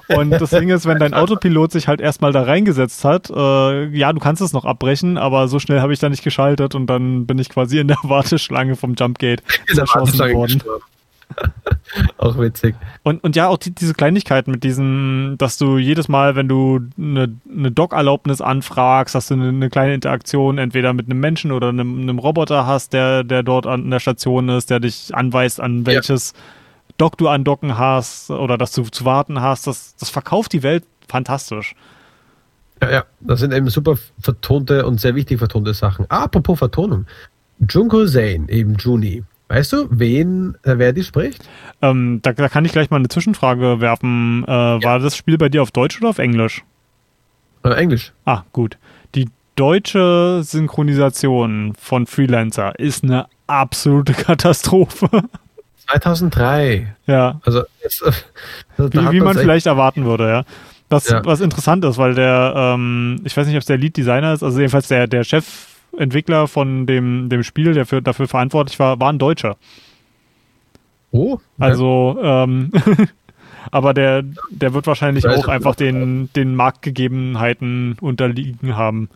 [0.08, 4.12] und das Ding ist, wenn dein Autopilot sich halt erstmal da reingesetzt hat, äh, ja,
[4.12, 7.26] du kannst es noch abbrechen, aber so schnell habe ich da nicht geschaltet und dann
[7.26, 9.42] bin ich quasi in der Warteschlange vom Jumpgate
[9.72, 10.54] zerschossen worden.
[10.54, 10.97] Gestorben.
[12.18, 12.74] auch witzig.
[13.02, 16.80] Und, und ja, auch die, diese Kleinigkeiten mit diesem, dass du jedes Mal, wenn du
[16.98, 21.68] eine, eine Dock-Erlaubnis anfragst, dass du eine, eine, kleine Interaktion entweder mit einem Menschen oder
[21.68, 25.86] einem, einem, Roboter hast, der, der dort an der Station ist, der dich anweist, an
[25.86, 26.38] welches ja.
[26.98, 29.66] Dock du andocken hast oder dass du zu warten hast.
[29.66, 31.74] Das, das verkauft die Welt fantastisch.
[32.82, 36.06] Ja, ja, das sind eben super vertonte und sehr wichtig vertonte Sachen.
[36.10, 37.06] Apropos Vertonung.
[37.68, 41.48] Junko Zane, eben Juni, Weißt du, wen, äh, wer die spricht?
[41.80, 44.44] Ähm, da, da, kann ich gleich mal eine Zwischenfrage werfen.
[44.46, 44.82] Äh, ja.
[44.82, 46.64] War das Spiel bei dir auf Deutsch oder auf Englisch?
[47.64, 48.12] Äh, Englisch.
[48.26, 48.76] Ah, gut.
[49.14, 55.08] Die deutsche Synchronisation von Freelancer ist eine absolute Katastrophe.
[55.88, 56.94] 2003.
[57.06, 57.40] Ja.
[57.44, 60.44] Also, jetzt, also wie, wie man vielleicht erwarten würde, ja.
[60.90, 61.24] Was, ja.
[61.24, 64.58] was interessant ist, weil der, ähm, ich weiß nicht, ob es der Lead-Designer ist, also
[64.58, 65.22] jedenfalls der, der
[65.92, 69.56] Chefentwickler von dem, dem Spiel, der für, dafür verantwortlich war, war ein Deutscher.
[71.10, 71.34] Oh.
[71.34, 71.42] Okay.
[71.58, 72.70] Also, ähm,
[73.70, 79.08] aber der, der wird wahrscheinlich auch einfach den, den Marktgegebenheiten unterliegen haben.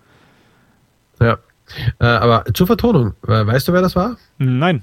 [1.20, 1.38] Ja.
[2.00, 4.16] Äh, aber zur Vertonung, äh, weißt du, wer das war?
[4.38, 4.82] Nein.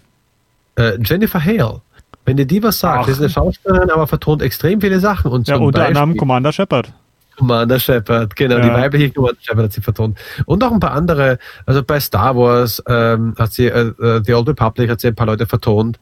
[0.75, 1.81] Äh, Jennifer Hale.
[2.25, 3.07] Wenn dir die was sagt, Ach.
[3.07, 5.31] ist eine Schauspielerin, aber vertont extrem viele Sachen.
[5.31, 6.93] Und ja, unter anderem Commander Shepard.
[7.39, 8.63] Commander Shepard, genau, ja.
[8.63, 10.17] die weibliche Commander Shepard hat sie vertont.
[10.45, 14.33] Und auch ein paar andere, also bei Star Wars ähm, hat sie, äh, äh The
[14.33, 15.99] Old Republic hat sie ein paar Leute vertont.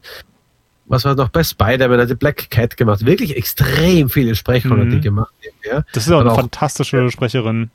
[0.86, 3.06] Was war noch bei Spider-Man, hat sie Black Cat gemacht.
[3.06, 4.90] Wirklich extrem viele Sprechrolle mhm.
[4.90, 5.32] die gemacht.
[5.64, 5.84] Ja.
[5.92, 7.70] Das ist auch eine auch, fantastische Sprecherin.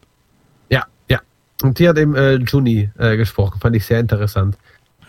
[0.70, 1.22] Ja, ja.
[1.62, 4.58] Und die hat eben äh, Juni äh, gesprochen, fand ich sehr interessant.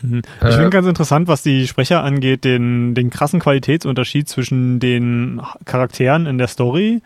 [0.01, 0.23] Mhm.
[0.41, 5.41] Ich äh, finde ganz interessant, was die Sprecher angeht, den, den krassen Qualitätsunterschied zwischen den
[5.65, 7.03] Charakteren in der Story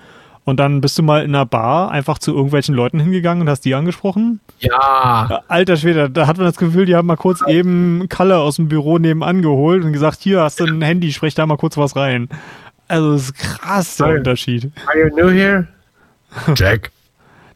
[0.49, 3.67] und dann bist du mal in einer Bar einfach zu irgendwelchen Leuten hingegangen und hast
[3.67, 4.41] die angesprochen?
[4.61, 5.43] Ja.
[5.47, 8.67] Alter Schwede, da hat man das Gefühl, die haben mal kurz eben Kalle aus dem
[8.67, 11.97] Büro nebenan geholt und gesagt, hier hast du ein Handy, sprech da mal kurz was
[11.97, 12.31] rein.
[12.89, 14.17] Also das ist krass, der Hi.
[14.17, 14.73] Unterschied.
[14.87, 15.69] Are you new here?
[16.57, 16.93] Jack.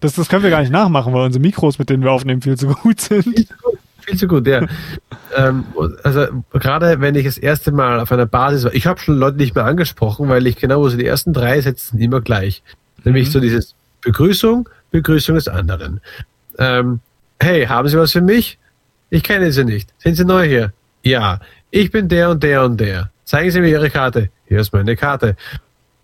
[0.01, 2.59] Das, das können wir gar nicht nachmachen, weil unsere Mikros, mit denen wir aufnehmen, viel
[2.59, 3.49] zu gut sind.
[4.01, 4.67] Viel zu gut, ja.
[5.35, 5.65] ähm,
[6.03, 9.39] also gerade wenn ich das erste Mal auf einer Basis war, ich habe schon Leute
[9.39, 12.63] nicht mehr angesprochen, weil ich genau wusste, die ersten drei Sätze immer gleich.
[13.05, 13.33] Nämlich mhm.
[13.33, 16.01] so dieses Begrüßung, Begrüßung des anderen.
[16.59, 17.01] Ähm,
[17.41, 18.59] hey, haben Sie was für mich?
[19.11, 19.93] Ich kenne Sie nicht.
[19.99, 20.73] Sind Sie neu hier?
[21.03, 21.41] Ja.
[21.71, 23.11] Ich bin der und der und der.
[23.25, 24.31] Zeigen Sie mir Ihre Karte.
[24.47, 25.37] Hier ist meine Karte.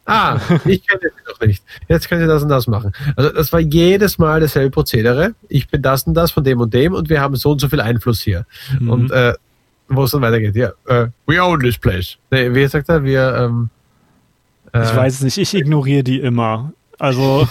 [0.09, 1.63] Ah, ich kenne sie noch nicht.
[1.87, 2.93] Jetzt können Sie das und das machen.
[3.15, 5.35] Also das war jedes Mal dasselbe Prozedere.
[5.49, 7.69] Ich bin das und das von dem und dem und wir haben so und so
[7.69, 8.47] viel Einfluss hier.
[8.81, 8.91] Mhm.
[8.91, 9.35] Und äh,
[9.89, 12.17] wo es dann weitergeht, ja, uh, we own this place.
[12.31, 13.71] Nee, wie sagt er, wir ähm,
[14.73, 16.73] äh, Ich weiß es nicht, ich ignoriere die immer.
[16.99, 17.49] Also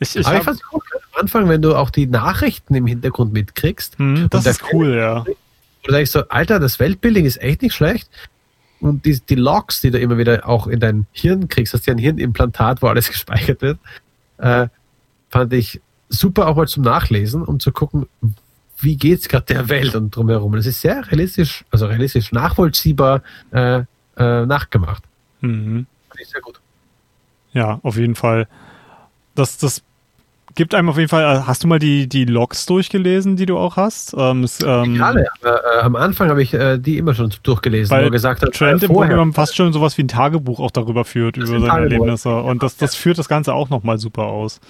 [0.00, 0.80] ich, ich, Aber ich fand's cool,
[1.12, 3.98] am Anfang, wenn du auch die Nachrichten im Hintergrund mitkriegst.
[4.00, 5.24] Mhm, das ist cool, ja.
[5.86, 8.08] Oder ich so, Alter, das Weltbuilding ist echt nicht schlecht.
[8.80, 11.92] Und die, die Logs, die du immer wieder auch in dein Hirn kriegst, hast du
[11.92, 13.78] ja ein Hirnimplantat, wo alles gespeichert wird,
[14.38, 14.68] äh,
[15.30, 18.06] fand ich super auch mal zum Nachlesen, um zu gucken,
[18.78, 20.56] wie geht's gerade der Welt und drumherum.
[20.56, 23.82] Das ist sehr realistisch, also realistisch nachvollziehbar äh,
[24.16, 25.04] äh, nachgemacht.
[25.40, 25.86] Mhm.
[26.08, 26.60] Fand ich sehr gut.
[27.52, 28.48] Ja, auf jeden Fall.
[29.34, 29.82] Das, das
[30.54, 33.58] gibt einem auf jeden Fall, äh, hast du mal die, die Logs durchgelesen, die du
[33.58, 34.14] auch hast?
[34.16, 38.10] Ähm, es, ähm, aber, äh, am Anfang habe ich äh, die immer schon durchgelesen, weil
[38.10, 41.46] gesagt hat, Trent im Grunde fast schon sowas wie ein Tagebuch auch darüber führt, über
[41.46, 41.92] seine Tagebuch.
[41.92, 42.42] Erlebnisse.
[42.42, 44.60] Und das, das führt das Ganze auch nochmal super aus.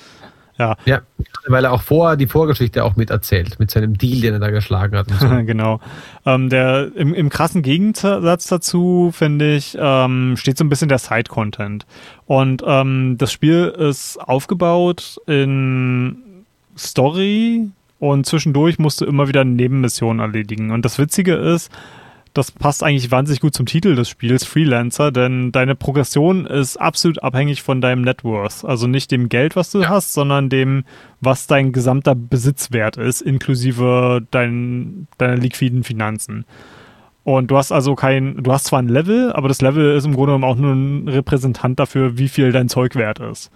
[0.62, 0.76] Ja.
[0.84, 1.00] ja,
[1.46, 4.50] weil er auch vor die Vorgeschichte auch mit erzählt, mit seinem Deal, den er da
[4.50, 5.08] geschlagen hat.
[5.18, 5.28] So.
[5.44, 5.80] genau.
[6.24, 10.98] Ähm, der, im, Im krassen Gegensatz dazu, finde ich, ähm, steht so ein bisschen der
[10.98, 11.86] Side-Content.
[12.26, 16.16] Und ähm, das Spiel ist aufgebaut in
[16.76, 20.70] Story und zwischendurch musst du immer wieder Nebenmissionen erledigen.
[20.70, 21.70] Und das Witzige ist,
[22.34, 27.22] das passt eigentlich wahnsinnig gut zum Titel des Spiels, Freelancer, denn deine Progression ist absolut
[27.22, 28.64] abhängig von deinem Net Worth.
[28.64, 29.88] Also nicht dem Geld, was du ja.
[29.90, 30.84] hast, sondern dem,
[31.20, 36.46] was dein gesamter Besitzwert ist, inklusive dein, deiner liquiden Finanzen.
[37.24, 40.14] Und du hast also kein, du hast zwar ein Level, aber das Level ist im
[40.14, 43.50] Grunde genommen auch nur ein Repräsentant dafür, wie viel dein Zeug wert ist.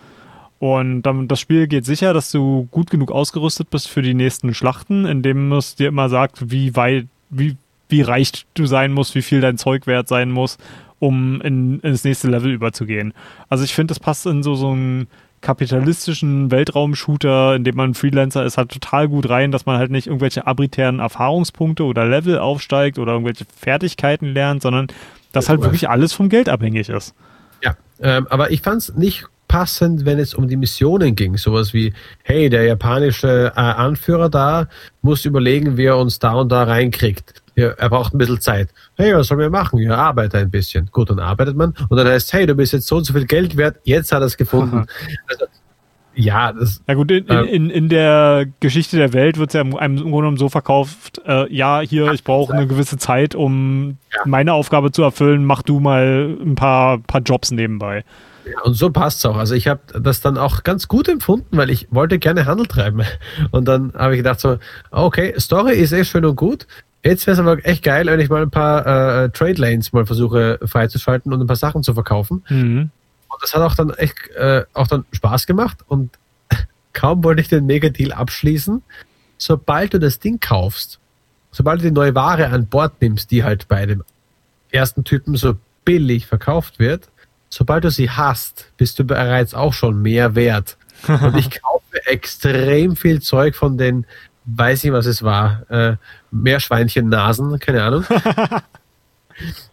[0.58, 4.54] Und dann, das Spiel geht sicher, dass du gut genug ausgerüstet bist für die nächsten
[4.54, 7.56] Schlachten, indem es dir immer sagt, wie weit, wie
[7.88, 10.58] wie reich du sein musst, wie viel dein Zeug wert sein muss,
[10.98, 13.12] um in, ins nächste Level überzugehen.
[13.48, 15.08] Also ich finde, das passt in so, so einen
[15.40, 20.06] kapitalistischen Weltraum-Shooter, in dem man Freelancer ist, halt total gut rein, dass man halt nicht
[20.06, 24.88] irgendwelche arbitären Erfahrungspunkte oder Level aufsteigt oder irgendwelche Fertigkeiten lernt, sondern
[25.32, 27.14] dass halt wirklich alles vom Geld abhängig ist.
[27.62, 31.36] Ja, ähm, aber ich fand es nicht passend, wenn es um die Missionen ging.
[31.36, 31.92] Sowas wie,
[32.24, 34.68] hey, der japanische äh, Anführer da
[35.02, 38.68] muss überlegen, wie er uns da und da reinkriegt ja, er braucht ein bisschen Zeit.
[38.96, 39.78] Hey, was sollen wir machen?
[39.78, 40.88] Ja, arbeite ein bisschen.
[40.92, 41.74] Gut, dann arbeitet man.
[41.88, 44.20] Und dann heißt, hey, du bist jetzt so und so viel Geld wert, jetzt hat
[44.20, 44.86] er es gefunden.
[45.28, 45.46] Also,
[46.14, 46.82] ja, das.
[46.86, 49.96] Ja gut, in, äh, in, in der Geschichte der Welt wird es ja im, im
[49.96, 54.20] Grunde genommen so verkauft, äh, ja, hier, ich brauche eine gewisse Zeit, um ja.
[54.24, 58.04] meine Aufgabe zu erfüllen, mach du mal ein paar, paar Jobs nebenbei.
[58.50, 59.36] Ja, und so passt es auch.
[59.36, 63.02] Also ich habe das dann auch ganz gut empfunden, weil ich wollte gerne Handel treiben.
[63.50, 64.58] Und dann habe ich gedacht so,
[64.92, 66.66] okay, Story ist eh schön und gut,
[67.06, 68.86] Jetzt wäre es aber echt geil, wenn ich mal ein paar
[69.24, 72.44] äh, Trade Lanes mal versuche freizuschalten und ein paar Sachen zu verkaufen.
[72.48, 72.90] Mhm.
[73.28, 76.18] Und das hat auch dann echt äh, auch dann Spaß gemacht und
[76.92, 78.82] kaum wollte ich den Mega-Deal abschließen,
[79.38, 80.98] sobald du das Ding kaufst,
[81.52, 84.02] sobald du die neue Ware an Bord nimmst, die halt bei dem
[84.70, 85.54] ersten Typen so
[85.84, 87.08] billig verkauft wird,
[87.48, 90.76] sobald du sie hast, bist du bereits auch schon mehr wert.
[91.08, 94.06] Und ich kaufe extrem viel Zeug von den,
[94.46, 95.96] weiß ich was es war, äh,
[96.30, 98.04] Meerschweinchen-Nasen, keine Ahnung.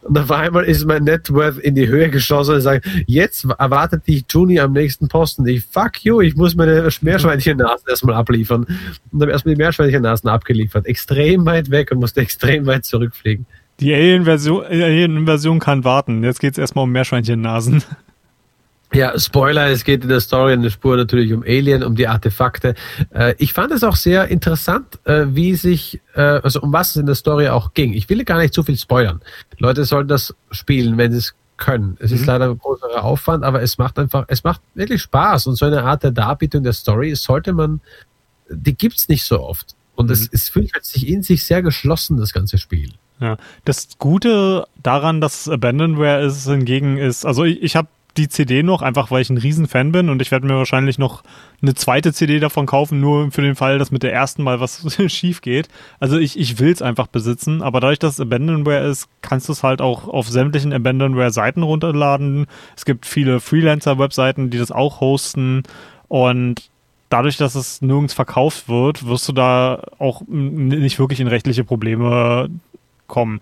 [0.01, 4.25] Und auf einmal ist mein Networth in die Höhe geschossen und sagt, jetzt erwartet dich
[4.29, 5.47] Juni am nächsten Posten.
[5.47, 8.65] Ich fuck you, ich muss meine Meerschweinchen-Nasen erstmal abliefern.
[9.11, 10.85] Und habe erstmal die Meerschweinchen-Nasen abgeliefert.
[10.85, 13.45] Extrem weit weg und musste extrem weit zurückfliegen.
[13.79, 16.23] Die Alien-Version Alien kann warten.
[16.23, 17.83] Jetzt geht es erstmal um Meerschweinchen-Nasen.
[18.93, 22.07] Ja, Spoiler, es geht in der Story in der Spur natürlich um Alien, um die
[22.07, 22.75] Artefakte.
[23.11, 26.97] Äh, ich fand es auch sehr interessant, äh, wie sich, äh, also um was es
[26.97, 27.93] in der Story auch ging.
[27.93, 29.21] Ich will gar nicht zu viel spoilern.
[29.57, 31.97] Leute sollen das spielen, wenn sie es können.
[31.99, 32.17] Es mhm.
[32.17, 35.65] ist leider ein größerer Aufwand, aber es macht einfach, es macht wirklich Spaß und so
[35.65, 37.81] eine Art der Darbietung der Story sollte man,
[38.49, 39.75] die gibt's nicht so oft.
[39.95, 40.13] Und mhm.
[40.13, 42.91] es, es fühlt sich in sich sehr geschlossen, das ganze Spiel.
[43.19, 47.87] Ja, das Gute daran, dass es Abandonware ist, hingegen ist, also ich, ich habe
[48.17, 51.23] die CD noch, einfach weil ich ein Riesenfan bin und ich werde mir wahrscheinlich noch
[51.61, 54.85] eine zweite CD davon kaufen, nur für den Fall, dass mit der ersten mal was
[55.11, 55.67] schief geht.
[55.99, 59.53] Also ich, ich will es einfach besitzen, aber dadurch, dass es Abandonware ist, kannst du
[59.53, 62.45] es halt auch auf sämtlichen Abandonware-Seiten runterladen.
[62.75, 65.63] Es gibt viele Freelancer-Webseiten, die das auch hosten
[66.07, 66.69] und
[67.09, 72.49] dadurch, dass es nirgends verkauft wird, wirst du da auch nicht wirklich in rechtliche Probleme
[73.07, 73.41] kommen.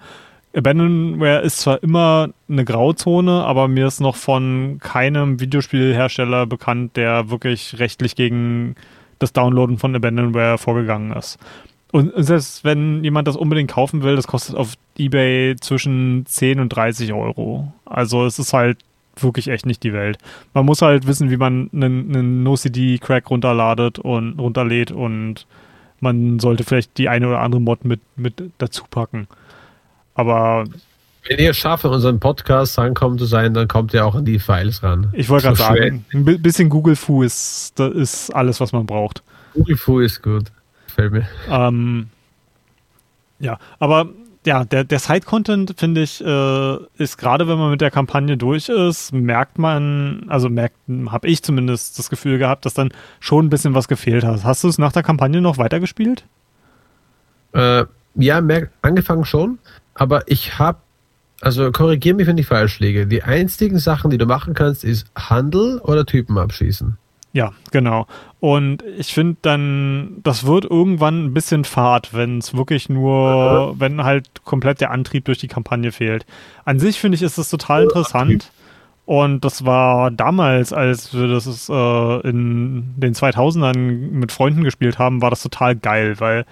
[0.55, 7.29] Abandonware ist zwar immer eine Grauzone, aber mir ist noch von keinem Videospielhersteller bekannt, der
[7.29, 8.75] wirklich rechtlich gegen
[9.19, 11.37] das Downloaden von Abandonware vorgegangen ist.
[11.91, 16.69] Und selbst wenn jemand das unbedingt kaufen will, das kostet auf eBay zwischen 10 und
[16.69, 17.73] 30 Euro.
[17.85, 18.77] Also es ist halt
[19.17, 20.17] wirklich echt nicht die Welt.
[20.53, 25.47] Man muss halt wissen, wie man einen, einen NoCD-Crack runterladet und runterlädt und
[25.99, 29.27] man sollte vielleicht die eine oder andere Mod mit, mit dazu packen.
[30.21, 30.65] Aber
[31.27, 34.37] wenn ihr schafft, in unseren Podcast rankommen zu sein, dann kommt ihr auch an die
[34.37, 35.09] Files ran.
[35.13, 39.23] Ich wollte gerade sagen, ein bisschen Google Fu ist, ist alles, was man braucht.
[39.53, 40.51] Google Fu ist gut.
[40.85, 41.27] Gefällt mir.
[41.49, 42.09] Ähm,
[43.39, 44.09] ja, aber
[44.45, 48.69] ja, der, der Side-Content, finde ich, äh, ist gerade, wenn man mit der Kampagne durch
[48.69, 50.75] ist, merkt man, also merkt,
[51.07, 54.43] habe ich zumindest das Gefühl gehabt, dass dann schon ein bisschen was gefehlt hat.
[54.43, 56.25] Hast du es nach der Kampagne noch weitergespielt?
[57.53, 59.59] Äh, ja, merk, angefangen schon.
[60.01, 60.79] Aber ich habe,
[61.41, 63.05] also korrigiere mich, wenn ich falsch liege.
[63.05, 66.97] Die einzigen Sachen, die du machen kannst, ist Handel oder Typen abschießen.
[67.33, 68.07] Ja, genau.
[68.39, 73.79] Und ich finde dann, das wird irgendwann ein bisschen fad, wenn es wirklich nur, mhm.
[73.79, 76.25] wenn halt komplett der Antrieb durch die Kampagne fehlt.
[76.65, 78.51] An sich finde ich, ist das total interessant.
[79.05, 85.21] Und das war damals, als wir das äh, in den 2000ern mit Freunden gespielt haben,
[85.21, 86.45] war das total geil, weil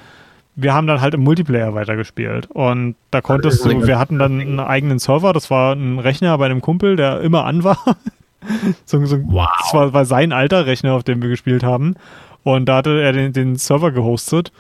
[0.62, 2.48] wir haben dann halt im Multiplayer weitergespielt.
[2.52, 6.46] Und da konntest du, wir hatten dann einen eigenen Server, das war ein Rechner bei
[6.46, 7.78] einem Kumpel, der immer an war.
[8.86, 9.50] so, so, wow.
[9.62, 11.96] Das war, war, sein alter Rechner, auf dem wir gespielt haben.
[12.44, 14.52] Und da hatte er den, den Server gehostet.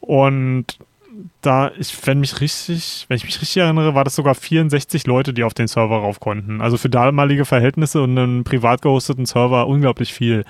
[0.00, 0.78] Und
[1.40, 5.32] da, ich, wenn mich richtig, wenn ich mich richtig erinnere, war das sogar 64 Leute,
[5.32, 6.60] die auf den Server rauf konnten.
[6.60, 10.44] Also für damalige Verhältnisse und einen privat gehosteten Server unglaublich viel.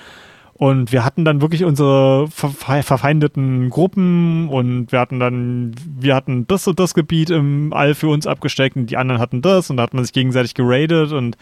[0.59, 6.67] Und wir hatten dann wirklich unsere verfeindeten Gruppen und wir hatten dann, wir hatten das
[6.67, 9.85] und das Gebiet im All für uns abgesteckt und die anderen hatten das und da
[9.85, 11.37] hat man sich gegenseitig geradet und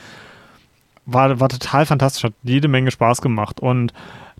[1.06, 3.58] war, war total fantastisch, hat jede Menge Spaß gemacht.
[3.58, 3.94] Und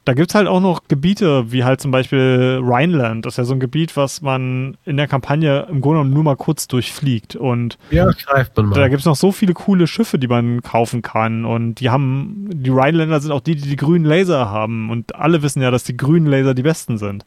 [0.07, 3.27] da gibt es halt auch noch Gebiete, wie halt zum Beispiel Rhineland.
[3.27, 6.23] Das ist ja so ein Gebiet, was man in der Kampagne im Grunde genommen nur
[6.23, 7.35] mal kurz durchfliegt.
[7.35, 8.77] Und ja, greift man mal.
[8.77, 11.45] da gibt es noch so viele coole Schiffe, die man kaufen kann.
[11.45, 14.91] Und die haben, die Rhinelander sind auch die, die die grünen Laser haben.
[14.91, 17.27] Und alle wissen ja, dass die grünen Laser die besten sind.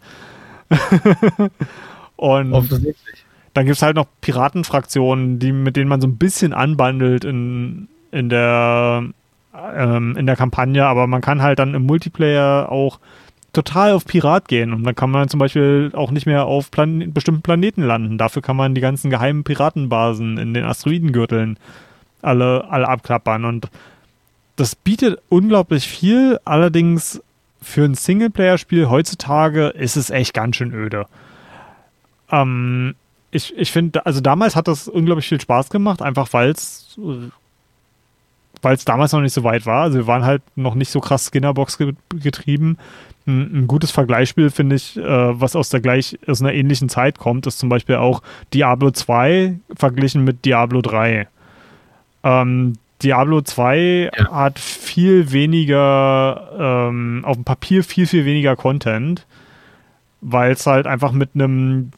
[2.15, 2.53] und
[3.55, 7.89] dann gibt es halt noch Piratenfraktionen, die, mit denen man so ein bisschen anbandelt in,
[8.13, 9.03] in der
[9.53, 12.99] ähm, in der Kampagne, aber man kann halt dann im Multiplayer auch
[13.53, 17.11] total auf Pirat gehen und dann kann man zum Beispiel auch nicht mehr auf Plan
[17.13, 18.17] bestimmten Planeten landen.
[18.17, 21.57] Dafür kann man die ganzen geheimen Piratenbasen in den Asteroidengürteln
[22.21, 23.69] alle, alle abklappern und
[24.55, 27.21] das bietet unglaublich viel, allerdings
[27.61, 31.07] für ein Singleplayer-Spiel heutzutage ist es echt ganz schön öde.
[32.31, 32.95] Ähm,
[33.31, 36.99] ich ich finde, also damals hat das unglaublich viel Spaß gemacht, einfach weil es
[38.61, 39.83] weil es damals noch nicht so weit war.
[39.83, 41.77] Also wir waren halt noch nicht so krass Skinnerbox
[42.09, 42.77] getrieben.
[43.25, 47.17] Ein, ein gutes Vergleichsspiel, finde ich, äh, was aus der gleich, aus einer ähnlichen Zeit
[47.17, 48.21] kommt, ist zum Beispiel auch
[48.53, 51.27] Diablo 2 verglichen mit Diablo 3.
[52.23, 54.31] Ähm, Diablo 2 ja.
[54.31, 59.25] hat viel weniger, ähm, auf dem Papier viel, viel weniger Content,
[60.19, 61.91] weil es halt einfach mit einem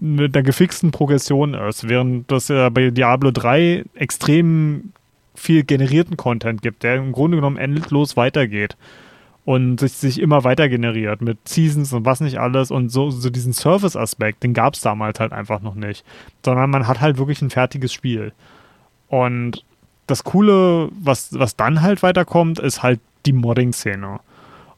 [0.00, 4.92] mit einer gefixten Progression ist, während das ja bei Diablo 3 extrem
[5.38, 8.76] viel generierten Content gibt, der im Grunde genommen endlos weitergeht
[9.48, 13.30] und sich, sich immer weiter generiert mit Seasons und was nicht alles und so, so
[13.30, 16.04] diesen Service-Aspekt, den gab es damals halt einfach noch nicht,
[16.44, 18.32] sondern man hat halt wirklich ein fertiges Spiel.
[19.08, 19.64] Und
[20.06, 24.20] das Coole, was, was dann halt weiterkommt, ist halt die Modding-Szene.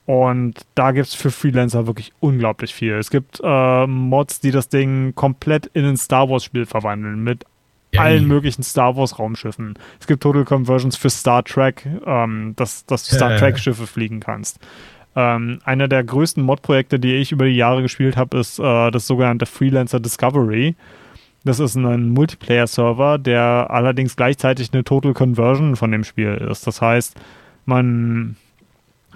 [0.06, 2.94] Und da gibt es für Freelancer wirklich unglaublich viel.
[2.94, 7.44] Es gibt äh, Mods, die das Ding komplett in ein Star Wars-Spiel verwandeln, mit
[7.92, 9.74] ja, allen möglichen Star Wars-Raumschiffen.
[9.98, 14.58] Es gibt Total Conversions für Star Trek, ähm, dass, dass du Star Trek-Schiffe fliegen kannst.
[15.16, 19.06] Ähm, einer der größten Mod-Projekte, die ich über die Jahre gespielt habe, ist äh, das
[19.06, 20.76] sogenannte Freelancer Discovery.
[21.44, 26.66] Das ist ein Multiplayer-Server, der allerdings gleichzeitig eine Total Conversion von dem Spiel ist.
[26.66, 27.16] Das heißt,
[27.64, 28.36] man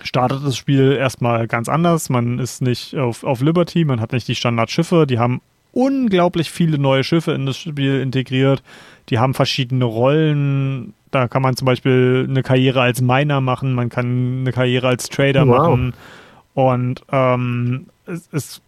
[0.02, 2.08] startet das Spiel erstmal ganz anders.
[2.08, 5.06] Man ist nicht auf, auf Liberty, man hat nicht die Standardschiffe.
[5.06, 5.42] Die haben
[5.74, 8.62] unglaublich viele neue Schiffe in das Spiel integriert.
[9.10, 10.94] Die haben verschiedene Rollen.
[11.10, 15.08] Da kann man zum Beispiel eine Karriere als Miner machen, man kann eine Karriere als
[15.08, 15.58] Trader wow.
[15.58, 15.94] machen.
[16.54, 18.62] Und ähm, es, es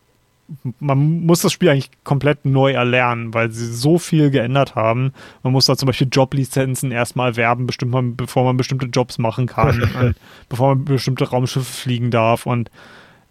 [0.79, 5.13] man muss das Spiel eigentlich komplett neu erlernen, weil sie so viel geändert haben.
[5.43, 9.47] Man muss da zum Beispiel Joblizenzen erstmal erwerben, bestimmt man, bevor man bestimmte Jobs machen
[9.47, 10.15] kann,
[10.49, 12.47] bevor man bestimmte Raumschiffe fliegen darf.
[12.47, 12.71] Und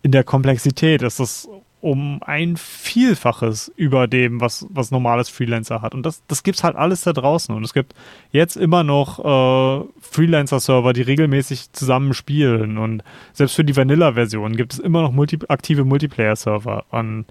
[0.01, 1.47] in der Komplexität ist das
[1.86, 5.94] um ein Vielfaches über dem, was, was normales Freelancer hat.
[5.94, 7.54] Und das, das es halt alles da draußen.
[7.54, 7.94] Und es gibt
[8.32, 12.80] jetzt immer noch äh, Freelancer-Server, die regelmäßig zusammen spielen.
[12.80, 16.86] Und selbst für die Vanilla-Version gibt es immer noch multi aktive Multiplayer-Server.
[16.90, 17.26] Und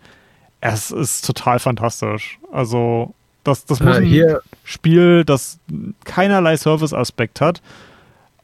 [0.61, 2.39] es ist total fantastisch.
[2.53, 5.59] Also, das, das muss ein Spiel, das
[6.05, 7.61] keinerlei Service-Aspekt hat,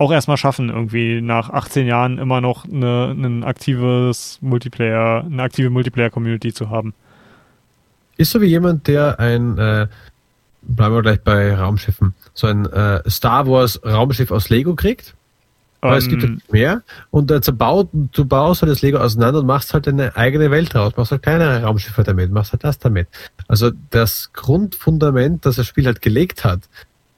[0.00, 5.68] auch erstmal schaffen, irgendwie nach 18 Jahren immer noch eine, ein aktives Multiplayer, eine aktive
[5.68, 6.94] Multiplayer-Community zu haben.
[8.16, 9.88] Ist so wie jemand, der ein, äh,
[10.62, 15.14] bleiben wir gleich bei Raumschiffen, so ein äh, Star Wars Raumschiff aus Lego kriegt.
[15.82, 19.40] Weil um, es gibt ähm, mehr und äh, zerbaut, du baust halt das Lego auseinander
[19.40, 22.78] und machst halt eine eigene Welt draus, machst halt keine Raumschiffe damit, machst halt das
[22.78, 23.08] damit.
[23.48, 26.60] Also das Grundfundament, das das Spiel halt gelegt hat,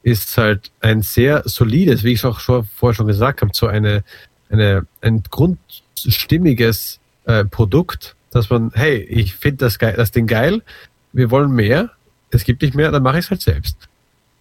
[0.03, 3.67] ist halt ein sehr solides, wie ich es auch schon, vorher schon gesagt habe, so
[3.67, 4.03] eine,
[4.51, 10.63] eine, ein grundstimmiges äh, Produkt, dass man, hey, ich finde das, geil, das Ding geil,
[11.13, 11.91] wir wollen mehr,
[12.31, 13.89] es gibt nicht mehr, dann mache ich es halt selbst.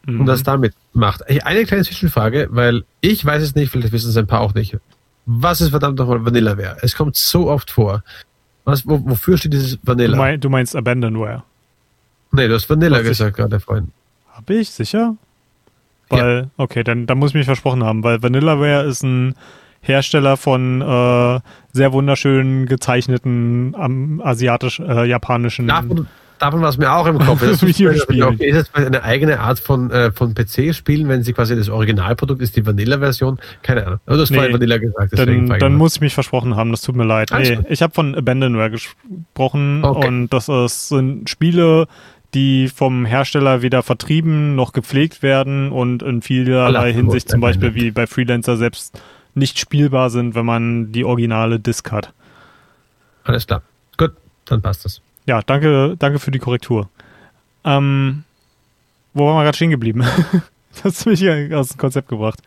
[0.05, 0.22] Mhm.
[0.22, 1.28] Und das damit macht.
[1.45, 4.78] Eine kleine Zwischenfrage, weil ich weiß es nicht, vielleicht wissen es ein paar auch nicht.
[5.26, 6.78] Was ist verdammt nochmal Vanillaware?
[6.82, 8.03] Es kommt so oft vor.
[8.64, 10.14] Was, wo, wofür steht dieses Vanilla?
[10.14, 11.43] Du, mein, du meinst Abandonware?
[12.32, 13.91] Nee, du hast Vanilla Was gesagt gerade, Freund.
[14.32, 15.16] Hab ich, sicher?
[16.12, 16.49] Weil, ja.
[16.57, 19.36] okay, dann, dann muss ich mich versprochen haben, weil Vanillaware ist ein
[19.82, 21.39] Hersteller von äh,
[21.74, 25.66] sehr wunderschön gezeichneten um, asiatisch-japanischen.
[25.66, 26.07] Äh, davon,
[26.38, 27.41] davon war es mir auch im Kopf.
[27.47, 28.39] Das Videospielen.
[28.39, 32.55] Ist es eine eigene Art von, äh, von PC-Spielen, wenn sie quasi das Originalprodukt ist,
[32.55, 33.39] die Vanilla-Version?
[33.64, 33.99] Keine Ahnung.
[34.05, 35.18] Aber du hast nee, vorhin Vanilla gesagt.
[35.18, 37.32] Dann, dann muss ich mich versprochen haben, das tut mir leid.
[37.36, 40.07] Nee, ich habe von Abandonware gesprochen okay.
[40.07, 41.88] und das ist, sind Spiele,
[42.34, 47.91] die vom Hersteller weder vertrieben noch gepflegt werden und in vielerlei Hinsicht zum Beispiel wie
[47.91, 48.99] bei Freelancer selbst
[49.34, 52.13] nicht spielbar sind, wenn man die originale Disk hat.
[53.23, 53.61] Alles klar.
[53.97, 54.11] Gut,
[54.45, 55.01] dann passt das.
[55.25, 56.89] Ja, danke, danke für die Korrektur.
[57.63, 58.23] Ähm,
[59.13, 60.03] wo waren wir gerade stehen geblieben?
[60.73, 62.39] das hast mich hier aus dem Konzept gebracht.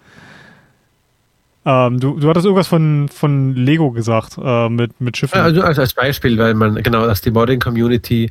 [1.67, 5.41] Ähm, du, du hattest irgendwas von, von Lego gesagt, äh, mit, mit Schiffen.
[5.41, 8.31] Also als Beispiel, weil man, genau, dass die Modding-Community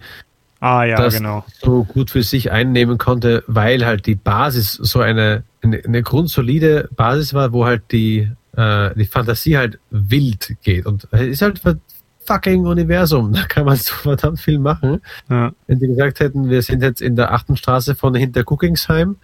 [0.64, 1.45] ah, ja, das genau.
[1.61, 6.89] so gut für sich einnehmen konnte, weil halt die Basis so eine, eine, eine grundsolide
[6.95, 10.86] Basis war, wo halt die, äh, die Fantasie halt wild geht.
[10.86, 11.61] Und es ist halt
[12.26, 13.34] fucking Universum.
[13.34, 15.01] Da kann man so verdammt viel machen.
[15.30, 15.51] Ja.
[15.68, 19.18] Wenn die gesagt hätten, wir sind jetzt in der achten Straße von hinter Cookingsheim,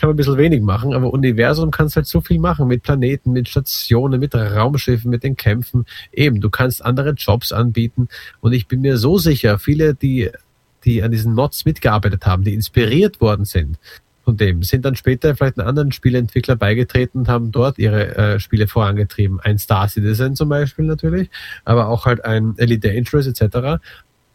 [0.00, 3.32] kann man ein bisschen wenig machen, aber Universum kannst halt so viel machen mit Planeten,
[3.32, 5.84] mit Stationen, mit Raumschiffen, mit den Kämpfen.
[6.10, 8.08] Eben, du kannst andere Jobs anbieten
[8.40, 10.30] und ich bin mir so sicher, viele, die
[10.84, 13.78] die an diesen Mods mitgearbeitet haben, die inspiriert worden sind
[14.24, 18.40] von dem, sind dann später vielleicht einen anderen Spieleentwickler beigetreten und haben dort ihre äh,
[18.40, 19.40] Spiele vorangetrieben.
[19.40, 21.30] Ein Star Citizen zum Beispiel natürlich,
[21.64, 23.82] aber auch halt ein Elite Dangerous etc.,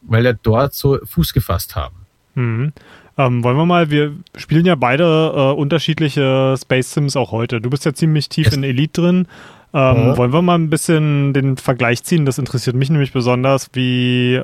[0.02, 1.96] weil er dort so Fuß gefasst haben.
[2.36, 2.74] Mhm.
[3.18, 7.62] Ähm, wollen wir mal, wir spielen ja beide äh, unterschiedliche Space Sims auch heute.
[7.62, 8.56] Du bist ja ziemlich tief yes.
[8.56, 9.28] in Elite drin.
[9.74, 10.18] Ähm, mhm.
[10.18, 12.26] Wollen wir mal ein bisschen den Vergleich ziehen?
[12.26, 14.42] Das interessiert mich nämlich besonders, wie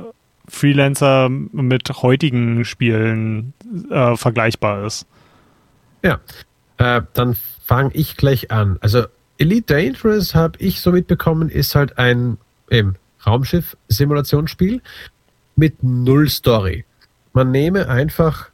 [0.47, 3.53] Freelancer mit heutigen Spielen
[3.89, 5.05] äh, vergleichbar ist.
[6.03, 6.19] Ja,
[6.77, 8.77] äh, dann fange ich gleich an.
[8.81, 9.05] Also
[9.37, 12.37] Elite Dangerous habe ich so mitbekommen, ist halt ein
[13.25, 14.81] Raumschiff-Simulationsspiel
[15.55, 16.85] mit null Story.
[17.33, 18.49] Man nehme einfach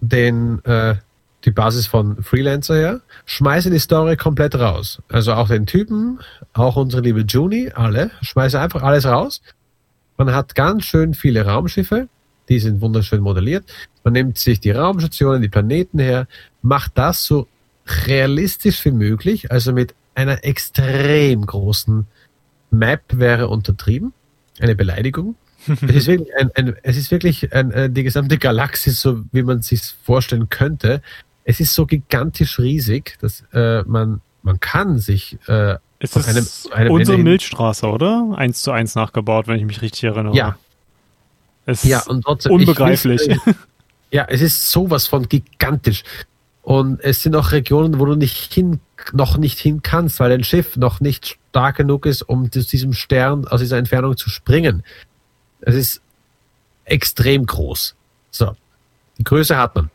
[0.00, 0.96] den, äh,
[1.44, 5.00] die Basis von Freelancer her, schmeiße die Story komplett raus.
[5.08, 6.20] Also auch den Typen,
[6.52, 9.42] auch unsere liebe Juni, alle, schmeiße einfach alles raus.
[10.16, 12.08] Man hat ganz schön viele Raumschiffe,
[12.48, 13.64] die sind wunderschön modelliert.
[14.04, 16.26] Man nimmt sich die Raumstationen, die Planeten her,
[16.62, 17.48] macht das so
[18.06, 22.06] realistisch wie möglich, also mit einer extrem großen
[22.70, 24.12] Map wäre untertrieben,
[24.58, 25.36] eine Beleidigung.
[25.66, 29.42] es ist wirklich, ein, ein, es ist wirklich ein, äh, die gesamte Galaxis, so wie
[29.42, 31.02] man sich vorstellen könnte.
[31.44, 36.46] Es ist so gigantisch riesig, dass äh, man, man kann sich äh, es ist einem,
[36.72, 38.34] einem unsere Milchstraße, oder?
[38.36, 40.34] Eins zu eins nachgebaut, wenn ich mich richtig erinnere.
[40.34, 40.58] Ja.
[41.64, 43.20] Es ja, und trotzdem, unbegreiflich.
[43.28, 43.56] Wüsste,
[44.10, 46.04] ja, es ist sowas von gigantisch.
[46.62, 48.80] Und es sind auch Regionen, wo du nicht hin,
[49.12, 52.92] noch nicht hin kannst, weil dein Schiff noch nicht stark genug ist, um aus diesem
[52.92, 54.82] Stern, aus dieser Entfernung zu springen.
[55.60, 56.02] Es ist
[56.84, 57.94] extrem groß.
[58.30, 58.56] So.
[59.18, 59.90] Die Größe hat man.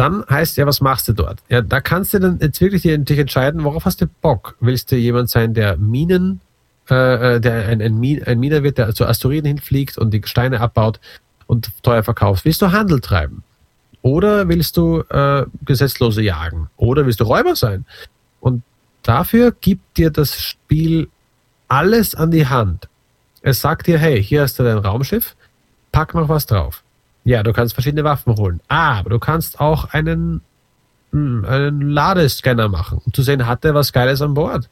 [0.00, 1.40] Dann heißt ja, was machst du dort?
[1.50, 4.56] Ja, da kannst du dann jetzt wirklich dich entscheiden, worauf hast du Bock?
[4.58, 6.40] Willst du jemand sein, der Minen,
[6.88, 10.22] äh, äh der ein, ein, Min, ein Miner wird, der zu Asteroiden hinfliegt und die
[10.24, 11.00] Steine abbaut
[11.46, 12.46] und teuer verkauft?
[12.46, 13.44] Willst du Handel treiben?
[14.00, 16.70] Oder willst du äh, Gesetzlose jagen?
[16.78, 17.84] Oder willst du Räuber sein?
[18.40, 18.62] Und
[19.02, 21.10] dafür gibt dir das Spiel
[21.68, 22.88] alles an die Hand.
[23.42, 25.36] Es sagt dir, hey, hier hast du dein Raumschiff,
[25.92, 26.82] pack noch was drauf.
[27.30, 28.60] Ja, du kannst verschiedene Waffen holen.
[28.66, 30.40] Ah, aber du kannst auch einen,
[31.12, 34.68] hm, einen Ladescanner machen, um zu sehen, hat der was Geiles an Bord.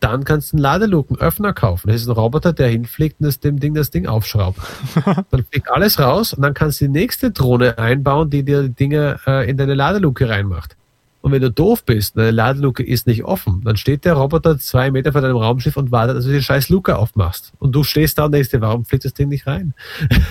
[0.00, 1.88] Dann kannst du einen Ladelukenöffner kaufen.
[1.88, 4.58] Das ist ein Roboter, der hinfliegt und das dem Ding das Ding aufschraubt.
[5.30, 9.18] dann fliegt alles raus und dann kannst du die nächste Drohne einbauen, die dir Dinge
[9.26, 10.76] äh, in deine Ladeluke reinmacht.
[11.22, 14.90] Und wenn du doof bist, eine Ladeluke ist nicht offen, dann steht der Roboter zwei
[14.90, 17.54] Meter vor deinem Raumschiff und wartet, dass du die scheiß Luke aufmachst.
[17.58, 19.72] Und du stehst da und denkst dir, warum fliegt das Ding nicht rein?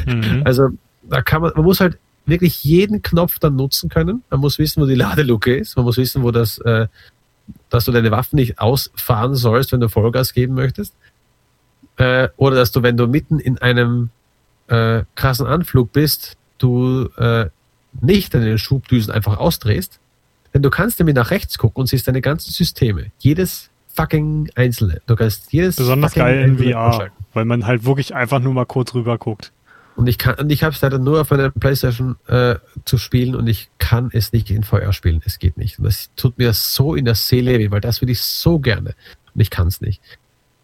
[0.05, 0.43] Mhm.
[0.45, 0.69] Also,
[1.09, 4.23] da kann man, man muss halt wirklich jeden Knopf dann nutzen können.
[4.29, 5.75] Man muss wissen, wo die Ladeluke ist.
[5.75, 6.87] Man muss wissen, wo das, äh,
[7.69, 10.95] dass du deine Waffen nicht ausfahren sollst, wenn du Vollgas geben möchtest.
[11.97, 14.09] Äh, oder dass du, wenn du mitten in einem
[14.67, 17.47] äh, krassen Anflug bist, du äh,
[18.01, 19.99] nicht deine Schubdüsen einfach ausdrehst,
[20.53, 23.11] denn du kannst nämlich nach rechts gucken und siehst deine ganzen Systeme.
[23.19, 25.01] Jedes fucking einzelne.
[25.05, 28.93] Du kannst jedes Besonders geil in VR, weil man halt wirklich einfach nur mal kurz
[28.93, 29.51] rüber guckt.
[29.95, 33.35] Und ich kann, und ich habe es leider nur auf meiner Playstation äh, zu spielen
[33.35, 35.21] und ich kann es nicht in VR spielen.
[35.25, 35.77] Es geht nicht.
[35.77, 38.95] Und das tut mir so in der Seele weh, weil das würde ich so gerne.
[39.35, 40.01] Und ich kann es nicht.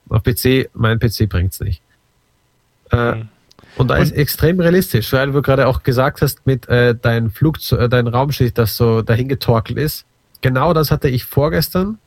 [0.09, 1.83] Auf PC, mein PC bringt's nicht.
[2.91, 3.29] Äh, mhm.
[3.75, 7.79] Und da ist extrem realistisch, weil du gerade auch gesagt hast, mit äh, dein Flugzeug,
[7.81, 10.05] äh, dein Raumschiff, das so dahin getorkelt ist.
[10.41, 11.99] Genau das hatte ich vorgestern,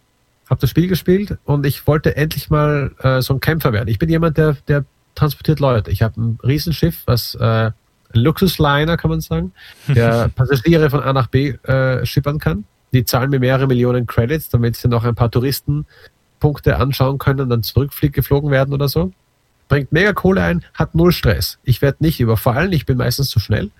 [0.51, 3.89] habe das Spiel gespielt und ich wollte endlich mal äh, so ein Kämpfer werden.
[3.89, 4.85] Ich bin jemand, der, der
[5.15, 5.91] transportiert Leute.
[5.91, 7.75] Ich habe ein Riesenschiff, was äh, ein
[8.13, 9.53] Luxusliner, kann man sagen,
[9.89, 12.65] der Passagiere von A nach B äh, schippern kann.
[12.93, 17.51] Die zahlen mir mehrere Millionen Credits, damit sie noch ein paar Touristenpunkte anschauen können und
[17.51, 19.13] dann zurückgeflogen werden oder so
[19.73, 21.59] bringt mega Kohle ein, hat null Stress.
[21.65, 23.71] Ich werde nicht überfallen, ich bin meistens zu schnell.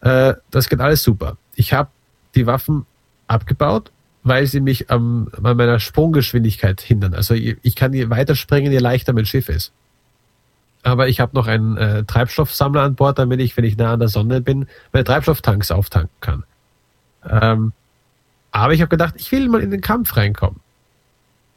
[0.00, 1.36] Äh, das geht alles super.
[1.54, 1.88] Ich habe
[2.34, 2.84] die Waffen
[3.28, 3.92] abgebaut,
[4.24, 7.14] weil sie mich an meiner Sprunggeschwindigkeit hindern.
[7.14, 9.70] Also ich, ich kann je weiter springen, je leichter mein Schiff ist.
[10.82, 14.00] Aber ich habe noch einen äh, Treibstoffsammler an Bord, damit ich, wenn ich nah an
[14.00, 16.44] der Sonne bin, meine Treibstofftanks auftanken kann.
[17.28, 17.72] Ähm,
[18.50, 20.60] aber ich habe gedacht, ich will mal in den Kampf reinkommen.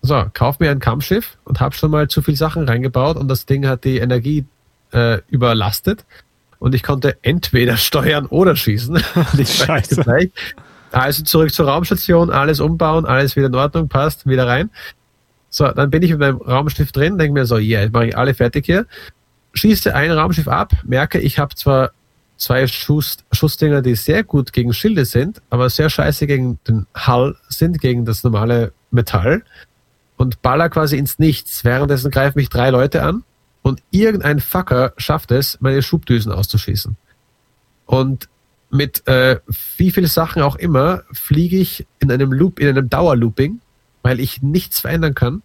[0.02, 3.46] So, kauf mir ein Kampfschiff und hab schon mal zu viel Sachen reingebaut und das
[3.46, 4.46] Ding hat die Energie
[4.92, 6.06] äh, überlastet
[6.60, 9.02] und ich konnte entweder steuern oder schießen.
[9.46, 10.30] Scheiße.
[10.92, 14.70] Also zurück zur Raumstation, alles umbauen, alles wieder in Ordnung, passt, wieder rein.
[15.54, 18.18] So, dann bin ich mit meinem Raumschiff drin, denke mir so, yeah, jetzt mache ich
[18.18, 18.88] alle fertig hier.
[19.54, 21.92] Schieße ein Raumschiff ab, merke, ich habe zwar
[22.38, 27.38] zwei Schuss, Schussdinger, die sehr gut gegen Schilde sind, aber sehr scheiße gegen den Hull
[27.50, 29.44] sind, gegen das normale Metall
[30.18, 31.64] und baller quasi ins Nichts.
[31.64, 33.24] Währenddessen greifen mich drei Leute an
[33.62, 36.98] und irgendein Fucker schafft es, meine Schubdüsen auszuschießen.
[37.86, 38.28] Und
[38.72, 39.40] mit äh,
[39.78, 43.60] wie viele Sachen auch immer fliege ich in einem Loop, in einem Dauerlooping,
[44.04, 45.42] weil ich nichts verändern kann.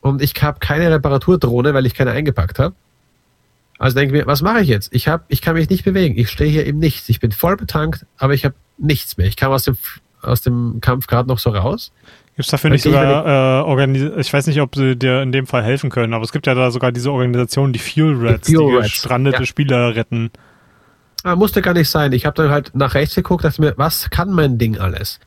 [0.00, 2.74] Und ich habe keine Reparaturdrohne, weil ich keine eingepackt habe.
[3.78, 4.92] Also denke ich mir, was mache ich jetzt?
[4.92, 6.18] Ich, hab, ich kann mich nicht bewegen.
[6.18, 7.08] Ich stehe hier im Nichts.
[7.08, 9.26] Ich bin voll betankt, aber ich habe nichts mehr.
[9.26, 9.76] Ich kam aus dem,
[10.20, 11.92] aus dem Kampf gerade noch so raus.
[12.36, 15.46] Gibt es dafür nicht sogar, äh, Organis ich weiß nicht, ob sie dir in dem
[15.46, 18.54] Fall helfen können, aber es gibt ja da sogar diese Organisation, die Fuel Rats, die,
[18.54, 18.92] Fuel die Rats.
[18.92, 19.46] gestrandete ja.
[19.46, 20.30] Spieler retten.
[21.22, 22.12] Ah, musste gar nicht sein.
[22.12, 25.20] Ich habe dann halt nach rechts geguckt, dachte mir, was kann mein Ding alles?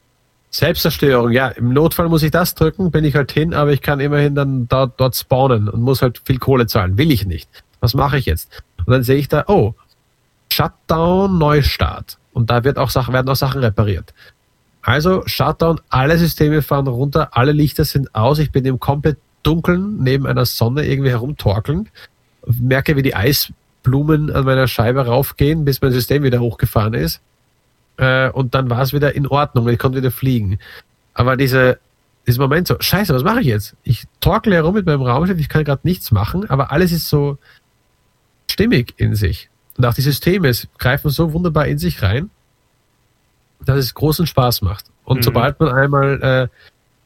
[0.54, 4.00] Selbstzerstörung, ja, im Notfall muss ich das drücken, bin ich halt hin, aber ich kann
[4.00, 6.96] immerhin dann dort, dort spawnen und muss halt viel Kohle zahlen.
[6.96, 7.50] Will ich nicht.
[7.80, 8.62] Was mache ich jetzt?
[8.86, 9.74] Und dann sehe ich da, oh,
[10.52, 12.20] Shutdown, Neustart.
[12.34, 14.14] Und da wird auch werden auch Sachen repariert.
[14.84, 20.04] Also Shutdown, alle Systeme fahren runter, alle Lichter sind aus, ich bin im komplett Dunkeln
[20.04, 21.90] neben einer Sonne irgendwie herumtorkelnd,
[22.46, 27.22] merke, wie die Eisblumen an meiner Scheibe raufgehen, bis mein System wieder hochgefahren ist.
[27.98, 30.60] Äh, und dann war es wieder in Ordnung, ich konnte wieder fliegen.
[31.14, 31.80] Aber diese,
[32.28, 33.76] dieser Moment so, scheiße, was mache ich jetzt?
[33.84, 37.38] Ich torkle herum mit meinem Raumschiff, ich kann gerade nichts machen, aber alles ist so
[38.50, 39.50] stimmig in sich.
[39.78, 42.30] Und auch die Systeme greifen so wunderbar in sich rein
[43.66, 44.86] dass es großen Spaß macht.
[45.04, 45.24] Und mhm.
[45.24, 46.48] sobald man einmal äh,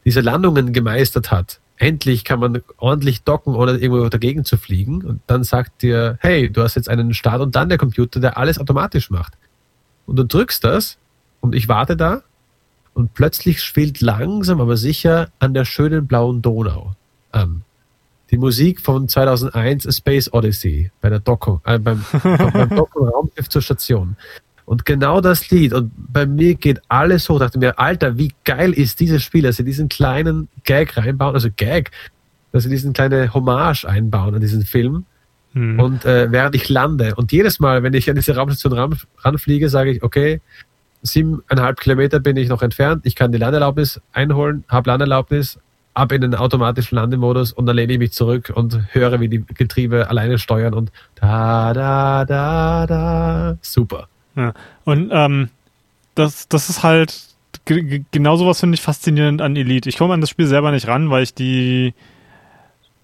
[0.06, 5.04] diese Landungen gemeistert hat, endlich kann man ordentlich docken, ohne irgendwo dagegen zu fliegen.
[5.04, 8.38] Und dann sagt dir, hey, du hast jetzt einen Start und dann der Computer, der
[8.38, 9.34] alles automatisch macht.
[10.08, 10.98] Und du drückst das
[11.42, 12.24] und ich warte da
[12.96, 16.96] und plötzlich spielt langsam, aber sicher an der schönen blauen Donau
[17.32, 17.64] an.
[18.32, 23.48] Die Musik von 2001 A Space Odyssey bei der Doku, äh, beim, beim Doku Raumschiff
[23.50, 24.18] zur Station.
[24.66, 28.74] Und genau das Lied, und bei mir geht alles hoch, dachte mir, Alter, wie geil
[28.74, 31.92] ist dieses Spiel, dass sie diesen kleinen Gag reinbauen, also Gag,
[32.52, 35.06] dass sie diesen kleinen Hommage einbauen an diesen Film.
[35.58, 35.80] Hm.
[35.80, 39.70] Und äh, während ich lande, und jedes Mal, wenn ich an diese Raumstation ran, ranfliege,
[39.70, 40.42] sage ich, okay,
[41.02, 45.60] siebeneinhalb Kilometer bin ich noch entfernt, ich kann die Landerlaubnis einholen, habe Landerlaubnis,
[45.94, 49.44] ab in den automatischen Landemodus und dann lehne ich mich zurück und höre, wie die
[49.44, 54.08] Getriebe alleine steuern und da, da, da, da, super.
[54.36, 54.54] Ja.
[54.86, 55.50] Und ähm,
[56.14, 57.20] das, das ist halt
[57.66, 59.90] genau sowas finde ich faszinierend an Elite.
[59.90, 61.94] Ich komme an das Spiel selber nicht ran, weil ich die.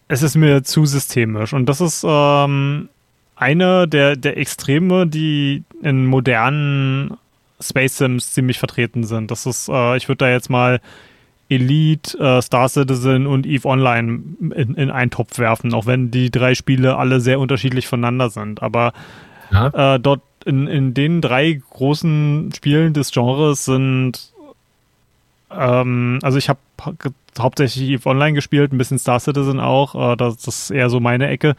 [0.08, 1.54] Es ist mir zu systemisch.
[1.54, 2.89] Und das ist ähm,
[3.36, 7.18] eine der, der Extreme, die in modernen
[7.60, 9.32] Space Sims ziemlich vertreten sind.
[9.32, 10.82] Das ist, äh, ich würde da jetzt mal
[11.49, 16.32] Elite, äh, Star Citizen und EVE Online in, in einen Topf werfen, auch wenn die
[16.32, 18.62] drei Spiele alle sehr unterschiedlich voneinander sind.
[18.62, 18.93] Aber
[19.51, 19.95] ja.
[19.95, 24.32] äh, dort in, in den drei großen Spielen des Genres sind,
[25.51, 26.60] ähm, also ich habe
[27.39, 30.99] hauptsächlich EVE Online gespielt, ein bisschen Star Citizen auch, äh, das, das ist eher so
[30.99, 31.55] meine Ecke.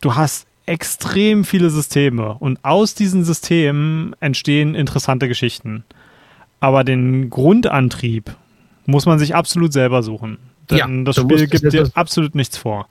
[0.00, 5.84] Du hast extrem viele Systeme und aus diesen Systemen entstehen interessante Geschichten.
[6.60, 8.34] Aber den Grundantrieb
[8.86, 10.38] muss man sich absolut selber suchen.
[10.70, 12.88] Denn ja, das Spiel gibt dir absolut nichts vor.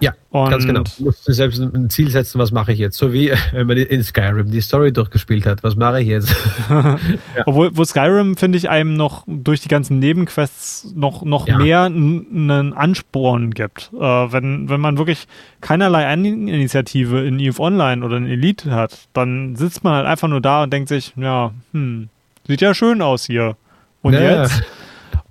[0.00, 0.82] Ja, und ganz genau.
[0.82, 2.96] Du musst dir selbst ein Ziel setzen, was mache ich jetzt?
[2.96, 6.34] So wie wenn man in Skyrim die Story durchgespielt hat, was mache ich jetzt?
[6.68, 6.98] ja.
[7.46, 11.58] Obwohl wo Skyrim, finde ich, einem noch durch die ganzen Nebenquests noch, noch ja.
[11.58, 13.90] mehr einen Ansporn gibt.
[13.94, 15.28] Äh, wenn, wenn man wirklich
[15.60, 20.40] keinerlei Initiative in EVE Online oder in Elite hat, dann sitzt man halt einfach nur
[20.40, 22.08] da und denkt sich, ja, hm,
[22.46, 23.56] sieht ja schön aus hier.
[24.02, 24.42] Und ja.
[24.42, 24.62] jetzt?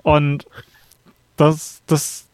[0.04, 0.46] Und
[1.38, 2.28] das, das,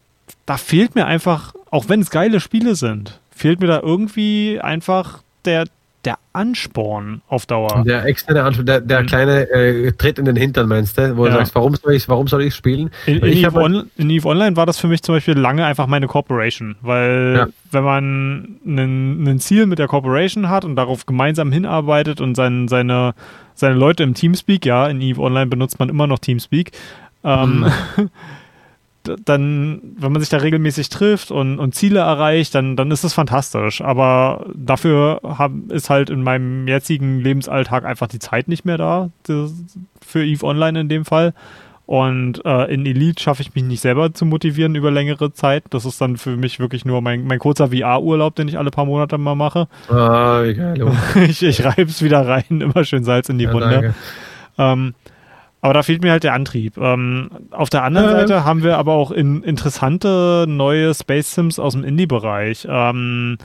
[0.48, 5.20] da fehlt mir einfach, auch wenn es geile Spiele sind, fehlt mir da irgendwie einfach
[5.46, 5.66] der,
[6.06, 7.84] der Ansporn auf Dauer.
[7.86, 9.06] Der externe Ansporn, der, der mhm.
[9.08, 11.18] kleine äh, Tritt in den Hintern, meinst du?
[11.18, 11.34] Wo ja.
[11.34, 12.92] du sagst, warum soll ich warum soll ich spielen?
[13.06, 15.86] In, in, Eve On, in, Eve Online war das für mich zum Beispiel lange einfach
[15.86, 17.48] meine Corporation, weil ja.
[17.72, 23.16] wenn man ein Ziel mit der Corporation hat und darauf gemeinsam hinarbeitet und sein, seine,
[23.54, 26.72] seine Leute im Teamspeak, ja, in Eve Online benutzt man immer noch Teamspeak,
[27.26, 27.66] ähm,
[27.98, 28.10] mhm.
[29.26, 33.14] dann, wenn man sich da regelmäßig trifft und, und Ziele erreicht, dann, dann ist es
[33.14, 33.82] fantastisch.
[33.82, 39.10] Aber dafür hab, ist halt in meinem jetzigen Lebensalltag einfach die Zeit nicht mehr da,
[39.26, 41.34] für EVE Online in dem Fall.
[41.88, 45.64] Und äh, in Elite schaffe ich mich nicht selber zu motivieren über längere Zeit.
[45.70, 48.84] Das ist dann für mich wirklich nur mein, mein kurzer VR-Urlaub, den ich alle paar
[48.84, 49.70] Monate mal mache.
[49.88, 50.92] Ah, wie geil.
[51.30, 53.96] ich ich reibe es wieder rein, immer schön Salz in die ja, Wunde.
[54.58, 54.96] Ähm,
[55.62, 56.78] aber da fehlt mir halt der Antrieb.
[56.78, 58.12] Ähm, auf der anderen äh.
[58.12, 62.68] Seite haben wir aber auch in, interessante neue Space Sims aus dem Indie-Bereich.
[62.70, 63.38] Ähm,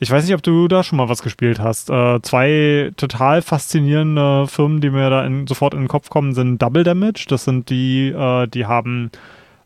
[0.00, 1.90] ich weiß nicht, ob du da schon mal was gespielt hast.
[1.90, 6.62] Äh, zwei total faszinierende Firmen, die mir da in, sofort in den Kopf kommen, sind
[6.62, 7.26] Double Damage.
[7.28, 9.10] Das sind die, äh, die haben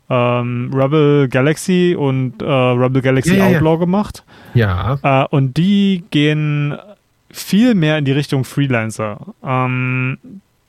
[0.08, 3.76] ähm, Rebel Galaxy und äh, Rebel Galaxy ja, Outlaw ja.
[3.76, 4.24] gemacht.
[4.54, 4.98] Ja.
[5.02, 6.78] Äh, und die gehen
[7.30, 9.18] viel mehr in die Richtung Freelancer.
[9.44, 10.18] Ähm,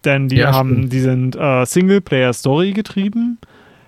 [0.06, 3.40] denn die ja, haben, die sind äh, Singleplayer-Story getrieben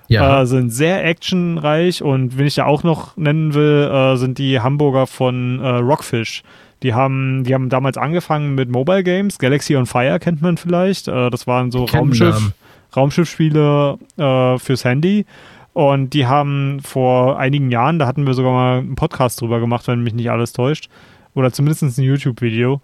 [0.08, 0.42] Ja.
[0.42, 4.60] Äh, sind sehr actionreich und wenn ich ja auch noch nennen will, äh, sind die
[4.60, 6.44] Hamburger von äh, Rockfish.
[6.84, 9.40] Die haben, die haben damals angefangen mit Mobile Games.
[9.40, 11.08] Galaxy on Fire kennt man vielleicht.
[11.08, 12.54] Äh, das waren so Raumschiff,
[12.96, 15.26] Raumschiffspiele äh, fürs Handy.
[15.74, 19.88] Und die haben vor einigen Jahren, da hatten wir sogar mal einen Podcast drüber gemacht,
[19.88, 20.90] wenn mich nicht alles täuscht.
[21.34, 22.82] Oder zumindest ein YouTube-Video.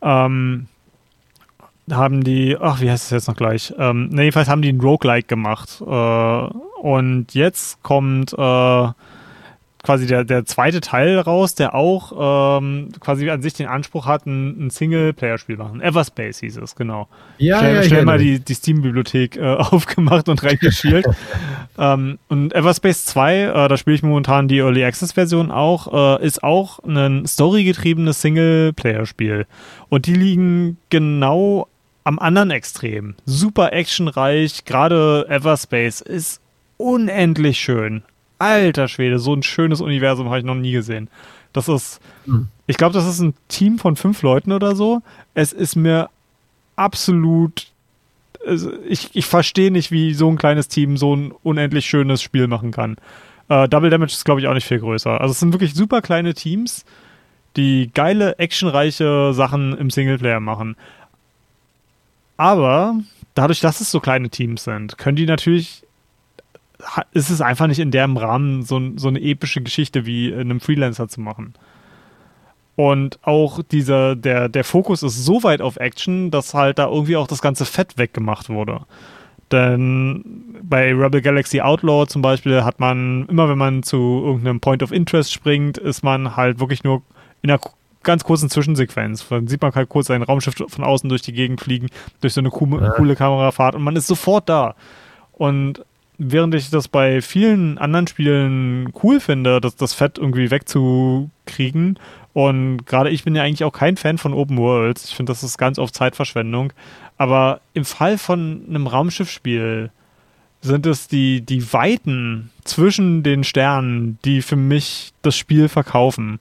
[0.00, 0.66] Ähm,
[1.90, 3.74] haben die, ach, wie heißt es jetzt noch gleich?
[3.78, 5.80] Ähm, ne, jedenfalls haben die ein Roguelike gemacht.
[5.80, 6.48] Äh,
[6.82, 8.88] und jetzt kommt äh,
[9.82, 14.26] quasi der, der zweite Teil raus, der auch ähm, quasi an sich den Anspruch hat,
[14.26, 15.80] ein, ein Singleplayer-Spiel machen.
[15.80, 17.08] Everspace hieß es, genau.
[17.38, 21.06] Ja, schnell ja, schnell mal die, die Steam-Bibliothek äh, aufgemacht und reingeschielt.
[21.78, 26.44] ähm, und Everspace 2, äh, da spiele ich momentan die Early Access-Version auch, äh, ist
[26.44, 29.46] auch ein storygetriebenes Singleplayer-Spiel.
[29.88, 31.66] Und die liegen genau
[32.04, 33.14] am anderen Extrem.
[33.24, 36.40] Super actionreich, gerade Everspace ist
[36.76, 38.02] unendlich schön
[38.42, 41.08] alter Schwede, so ein schönes Universum habe ich noch nie gesehen.
[41.52, 42.48] Das ist, hm.
[42.66, 45.00] ich glaube, das ist ein Team von fünf Leuten oder so.
[45.34, 46.10] Es ist mir
[46.74, 47.68] absolut,
[48.44, 52.48] also ich, ich verstehe nicht, wie so ein kleines Team so ein unendlich schönes Spiel
[52.48, 52.96] machen kann.
[53.48, 55.20] Äh, Double Damage ist, glaube ich, auch nicht viel größer.
[55.20, 56.84] Also es sind wirklich super kleine Teams,
[57.56, 60.74] die geile, actionreiche Sachen im Singleplayer machen.
[62.36, 62.98] Aber
[63.34, 65.84] dadurch, dass es so kleine Teams sind, können die natürlich
[67.12, 70.60] ist es einfach nicht in dem Rahmen, so, so eine epische Geschichte wie in einem
[70.60, 71.54] Freelancer zu machen.
[72.74, 77.16] Und auch dieser, der, der Fokus ist so weit auf Action, dass halt da irgendwie
[77.16, 78.80] auch das ganze Fett weggemacht wurde.
[79.50, 80.24] Denn
[80.62, 84.92] bei Rebel Galaxy Outlaw zum Beispiel hat man, immer wenn man zu irgendeinem Point of
[84.92, 87.02] Interest springt, ist man halt wirklich nur
[87.42, 87.60] in einer
[88.02, 89.26] ganz kurzen Zwischensequenz.
[89.28, 91.88] Dann sieht man halt kurz ein Raumschiff von außen durch die Gegend fliegen,
[92.20, 94.74] durch so eine coole Kamerafahrt und man ist sofort da.
[95.32, 95.84] Und
[96.18, 101.98] während ich das bei vielen anderen Spielen cool finde, das, das Fett irgendwie wegzukriegen.
[102.32, 105.06] Und gerade ich bin ja eigentlich auch kein Fan von Open Worlds.
[105.06, 106.72] Ich finde, das ist ganz oft Zeitverschwendung.
[107.18, 109.90] Aber im Fall von einem Raumschiffspiel
[110.60, 116.38] sind es die, die Weiten zwischen den Sternen, die für mich das Spiel verkaufen.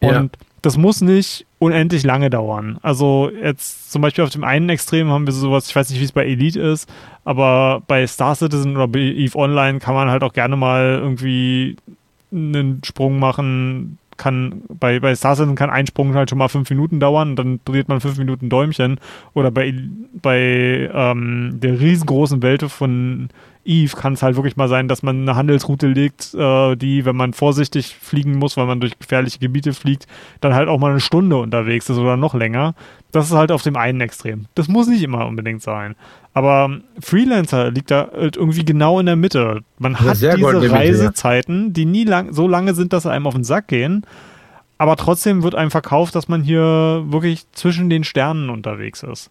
[0.00, 0.28] Und ja.
[0.64, 2.78] Das muss nicht unendlich lange dauern.
[2.80, 6.04] Also jetzt zum Beispiel auf dem einen Extrem haben wir sowas, ich weiß nicht, wie
[6.04, 6.88] es bei Elite ist,
[7.24, 11.76] aber bei Star Citizen oder bei EVE Online kann man halt auch gerne mal irgendwie
[12.32, 16.70] einen Sprung machen, kann bei, bei Star Citizen kann ein Sprung halt schon mal fünf
[16.70, 18.98] Minuten dauern, dann dreht man fünf Minuten Däumchen.
[19.34, 19.74] Oder bei,
[20.22, 23.28] bei ähm, der riesengroßen Welt von
[23.64, 27.16] Eve kann es halt wirklich mal sein, dass man eine Handelsroute legt, äh, die, wenn
[27.16, 30.06] man vorsichtig fliegen muss, weil man durch gefährliche Gebiete fliegt,
[30.40, 32.74] dann halt auch mal eine Stunde unterwegs ist oder noch länger.
[33.12, 34.46] Das ist halt auf dem einen Extrem.
[34.54, 35.94] Das muss nicht immer unbedingt sein.
[36.32, 39.60] Aber Freelancer liegt da halt irgendwie genau in der Mitte.
[39.78, 43.44] Man hat diese Reisezeiten, die nie lang, so lange sind, dass sie einem auf den
[43.44, 44.04] Sack gehen.
[44.76, 49.30] Aber trotzdem wird einem verkauft, dass man hier wirklich zwischen den Sternen unterwegs ist.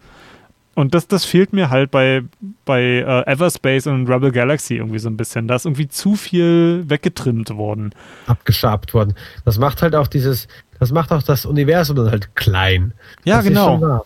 [0.76, 2.24] Und das, das fehlt mir halt bei,
[2.66, 5.48] bei äh, Everspace und Rebel Galaxy irgendwie so ein bisschen.
[5.48, 7.94] Da ist irgendwie zu viel weggetrimmt worden.
[8.26, 9.14] Abgeschabt worden.
[9.46, 10.48] Das macht halt auch dieses,
[10.80, 12.94] das macht auch das Universum dann halt klein.
[13.24, 14.06] Ja, das genau.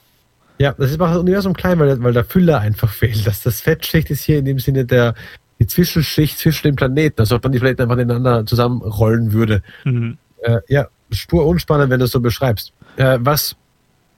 [0.60, 3.26] Ja, das macht das Universum klein, weil, weil der Füller einfach fehlt.
[3.26, 5.14] Das, das Fettschicht ist hier in dem Sinne der,
[5.60, 9.62] die Zwischenschicht zwischen den Planeten, als ob man die Planeten einfach ineinander zusammenrollen würde.
[9.86, 10.18] Mhm.
[10.42, 12.74] Äh, ja, spur unspannend, wenn du es so beschreibst.
[12.98, 13.56] Äh, was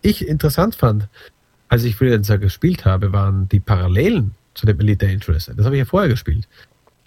[0.01, 1.09] ich interessant fand,
[1.69, 5.45] als ich Freelancer gespielt habe, waren die Parallelen zu dem Elite Dangerous.
[5.55, 6.47] Das habe ich ja vorher gespielt.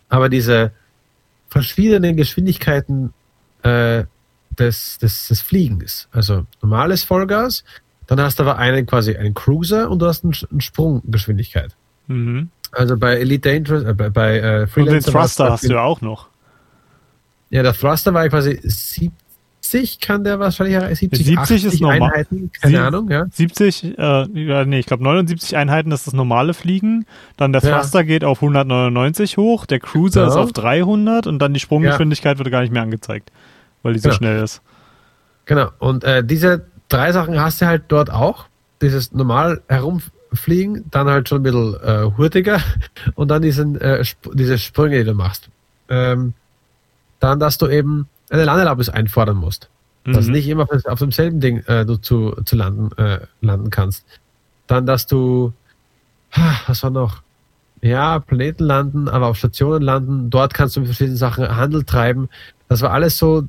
[0.09, 0.73] Aber diese
[1.49, 3.13] verschiedenen Geschwindigkeiten
[3.63, 4.05] äh,
[4.59, 7.65] des, des, des Fliegens, also normales Vollgas,
[8.07, 11.75] dann hast du aber einen quasi einen Cruiser und du hast eine, eine Sprunggeschwindigkeit.
[12.07, 12.51] Mhm.
[12.71, 14.97] Also bei Elite Dangerous, äh, bei, bei äh, Freelancer.
[14.97, 16.29] Und den Thruster hast du ja auch noch.
[17.51, 18.61] Ja, der Thruster war quasi
[19.73, 22.03] 70 kann der wahrscheinlich 70, 70 ist normal.
[22.03, 23.27] Einheiten, keine Sie Ahnung, ja.
[23.31, 27.07] 70, äh, nee, ich glaube 79 Einheiten ist das normale Fliegen.
[27.37, 28.07] Dann der Thruster ja.
[28.07, 30.29] geht auf 199 hoch, der Cruiser ja.
[30.29, 33.33] ist auf 300 und dann die Sprunggeschwindigkeit wird gar nicht mehr angezeigt,
[33.83, 34.19] weil die so genau.
[34.19, 34.61] schnell ist.
[35.47, 38.47] Genau, und äh, diese drei Sachen hast du halt dort auch.
[38.81, 42.61] Dieses normal herumfliegen, dann halt schon ein bisschen äh, hurtiger
[43.15, 45.49] und dann diesen, äh, Sp diese Sprünge, die du machst.
[45.89, 46.35] Ähm,
[47.21, 49.69] dann, dass du eben eine Landeerlaubnis einfordern musst.
[50.05, 50.15] Mhm.
[50.15, 54.05] Dass nicht immer auf demselben Ding äh, du zu, zu landen, äh, landen kannst.
[54.67, 55.53] Dann, dass du,
[56.67, 57.23] was war noch?
[57.83, 60.31] Ja, Planeten landen, aber auf Stationen landen.
[60.31, 62.29] Dort kannst du mit verschiedenen Sachen Handel treiben.
[62.69, 63.49] Das war alles so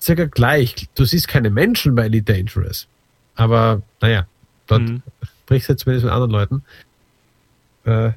[0.00, 0.88] circa gleich.
[0.94, 2.86] Du siehst keine Menschen bei Elite Dangerous.
[3.34, 4.26] Aber naja,
[4.68, 5.02] dort mhm.
[5.44, 6.62] sprichst du zumindest mit anderen Leuten.
[7.84, 8.12] Äh,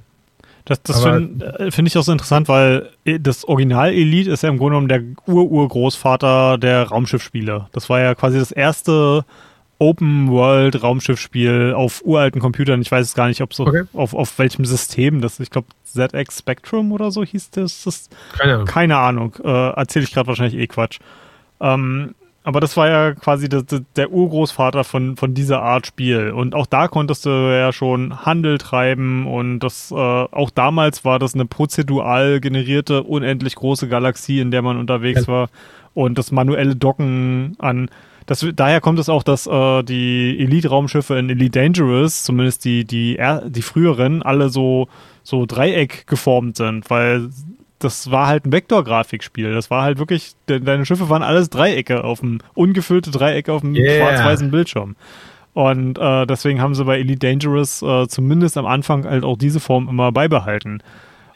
[0.69, 4.49] Das, das finde äh, find ich auch so interessant, weil das Original Elite ist ja
[4.49, 7.67] im Grunde genommen der Ur-Urgroßvater der Raumschiffspiele.
[7.71, 9.25] Das war ja quasi das erste
[9.79, 12.81] Open-World-Raumschiffspiel auf uralten Computern.
[12.81, 13.85] Ich weiß es gar nicht, ob so okay.
[13.93, 17.85] auf, auf welchem System das, ich glaube, ZX Spectrum oder so hieß das.
[17.85, 18.65] das keine Ahnung.
[18.67, 19.35] Keine Ahnung.
[19.43, 20.99] Äh, Erzähle ich gerade wahrscheinlich eh Quatsch.
[21.61, 22.13] Ähm,
[22.49, 23.63] aber das war ja quasi der,
[23.95, 26.31] der Urgroßvater von, von dieser Art Spiel.
[26.31, 31.19] Und auch da konntest du ja schon Handel treiben und das, äh, auch damals war
[31.19, 35.33] das eine prozedural generierte, unendlich große Galaxie, in der man unterwegs ja.
[35.33, 35.49] war.
[35.93, 37.89] Und das manuelle Docken an
[38.25, 43.19] das, daher kommt es auch, dass äh, die Elite-Raumschiffe in Elite Dangerous, zumindest die, die,
[43.45, 44.87] die früheren, alle so,
[45.23, 47.29] so Dreieck geformt sind, weil
[47.79, 49.53] das war halt ein Vektorgrafikspiel.
[49.53, 53.61] Das war halt wirklich, de deine Schiffe waren alles Dreiecke auf dem, ungefüllte Dreiecke auf
[53.61, 53.97] dem yeah.
[53.97, 54.95] schwarz-weißen Bildschirm.
[55.53, 59.59] Und äh, deswegen haben sie bei Elite Dangerous äh, zumindest am Anfang halt auch diese
[59.59, 60.83] Form immer beibehalten.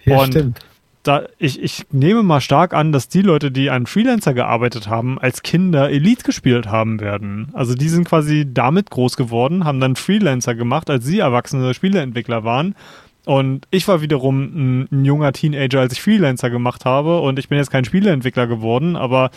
[0.05, 0.59] Ja, und stimmt
[1.03, 5.19] da, ich, ich nehme mal stark an, dass die Leute, die an Freelancer gearbeitet haben,
[5.19, 7.49] als Kinder Elite gespielt haben werden.
[7.53, 12.45] Also die sind quasi damit groß geworden, haben dann Freelancer gemacht, als sie erwachsene Spieleentwickler
[12.45, 12.75] waren.
[13.25, 17.19] Und ich war wiederum ein, ein junger Teenager, als ich Freelancer gemacht habe.
[17.19, 19.31] Und ich bin jetzt kein Spieleentwickler geworden, aber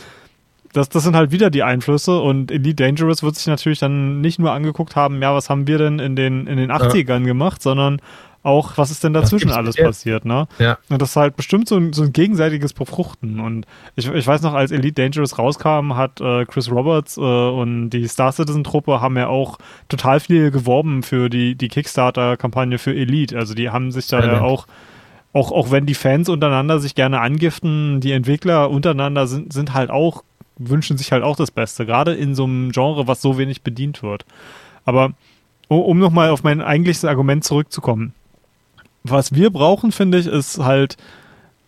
[0.73, 4.39] das, das sind halt wieder die Einflüsse und Elite Dangerous wird sich natürlich dann nicht
[4.39, 7.27] nur angeguckt haben, ja, was haben wir denn in den, in den 80ern ja.
[7.27, 8.01] gemacht, sondern
[8.47, 9.87] auch, was ist denn dazwischen alles jetzt.
[9.87, 10.47] passiert, ne?
[10.59, 10.79] Ja.
[10.89, 13.41] Und das ist halt bestimmt so ein, so ein gegenseitiges Befruchten.
[13.41, 13.67] Und
[13.97, 18.07] ich, ich weiß noch, als Elite Dangerous rauskam, hat äh, Chris Roberts äh, und die
[18.07, 19.59] Star Citizen-Truppe haben ja auch
[19.89, 23.37] total viel geworben für die, die Kickstarter-Kampagne für Elite.
[23.37, 24.67] Also die haben sich da ja auch,
[25.33, 29.91] auch, auch wenn die Fans untereinander sich gerne angiften, die Entwickler untereinander sind, sind halt
[29.91, 30.23] auch,
[30.57, 34.05] wünschen sich halt auch das Beste, gerade in so einem Genre, was so wenig bedient
[34.05, 34.25] wird.
[34.85, 35.15] Aber
[35.69, 38.15] um nochmal auf mein eigentliches Argument zurückzukommen
[39.11, 40.97] was wir brauchen, finde ich, ist halt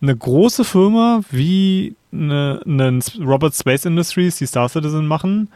[0.01, 5.49] eine große Firma wie eine, eine Robert Space Industries, die Star Citizen machen,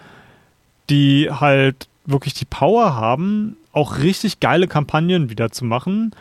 [0.90, 6.14] die halt wirklich die Power haben, auch richtig geile Kampagnen wieder zu machen,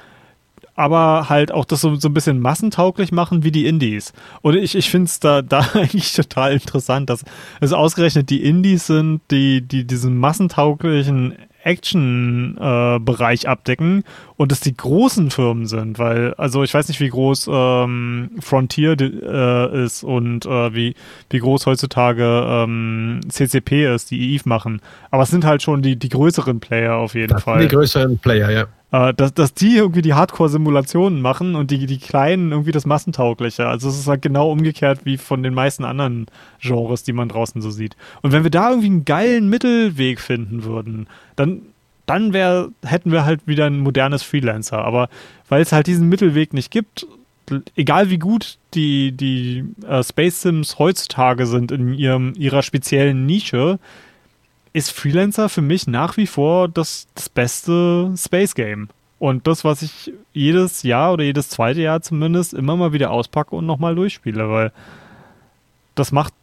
[0.75, 4.13] aber halt auch das so, so ein bisschen massentauglich machen wie die Indies.
[4.41, 7.25] Und ich, ich finde es da, da eigentlich total interessant, dass
[7.61, 11.35] es ausgerechnet die Indies sind, die, die diesen massentauglichen
[11.65, 14.05] Action-Bereich äh, abdecken
[14.37, 18.97] und es die großen Firmen sind, weil, also ich weiß nicht, wie groß ähm, Frontier
[19.01, 20.95] äh, ist und äh, wie,
[21.31, 24.81] wie groß heutzutage ähm, CCP ist, die EVE machen.
[25.11, 27.61] Aber es sind halt schon die, die größeren Player auf jeden das Fall.
[27.61, 31.99] Die größeren Player, ja äh, dass, dass die irgendwie die Hardcore-Simulationen machen und die, die
[31.99, 33.67] kleinen irgendwie das Massentaugliche.
[33.67, 36.27] Also es ist halt genau umgekehrt wie von den meisten anderen
[36.61, 37.97] Genres, die man draußen so sieht.
[38.21, 41.63] Und wenn wir da irgendwie einen geilen Mittelweg finden würden, dann,
[42.07, 44.85] dann wär, hätten wir halt wieder ein modernes Freelancer.
[44.85, 45.09] Aber
[45.49, 47.07] weil es halt diesen Mittelweg nicht gibt,
[47.77, 53.79] egal wie gut die, die äh, Space Sims heutzutage sind in ihrem, ihrer speziellen Nische,
[54.73, 58.89] ist Freelancer für mich nach wie vor das, das beste Space Game.
[59.19, 63.55] Und das, was ich jedes Jahr oder jedes zweite Jahr zumindest immer mal wieder auspacke
[63.55, 64.73] und nochmal durchspiele, weil
[65.95, 66.35] das macht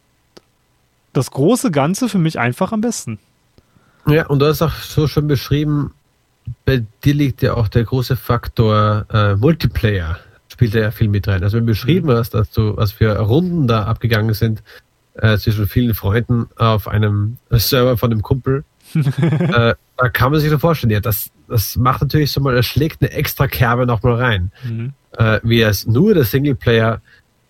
[1.12, 3.18] das große Ganze für mich einfach am besten.
[4.06, 5.92] Ja, und du hast auch so schon beschrieben,
[6.64, 11.42] bei dir liegt ja auch der große Faktor äh, Multiplayer, spielt ja viel mit rein.
[11.42, 12.16] Also wenn du beschrieben mhm.
[12.16, 14.62] hast, dass du, was für Runden da abgegangen sind,
[15.14, 18.64] äh, zwischen vielen Freunden auf einem Server von einem Kumpel.
[18.94, 22.66] äh, da kann man sich so vorstellen, ja, das, das macht natürlich so mal, das
[22.66, 24.52] schlägt eine extra Kerbe nochmal rein.
[24.64, 24.92] Mhm.
[25.12, 27.00] Äh, wie es nur der Singleplayer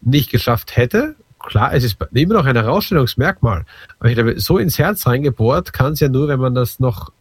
[0.00, 1.14] nicht geschafft hätte.
[1.38, 3.64] Klar, es ist immer noch ein Herausstellungsmerkmal.
[3.98, 7.12] Aber ich glaube, so ins Herz reingebohrt kann es ja nur, wenn man das noch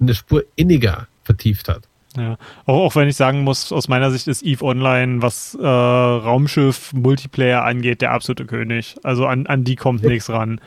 [0.00, 1.82] eine Spur inniger vertieft hat.
[2.16, 5.66] Ja, auch, auch wenn ich sagen muss, aus meiner Sicht ist EVE Online, was äh,
[5.66, 8.96] Raumschiff Multiplayer angeht, der absolute König.
[9.02, 10.60] Also an, an die kommt nichts ran.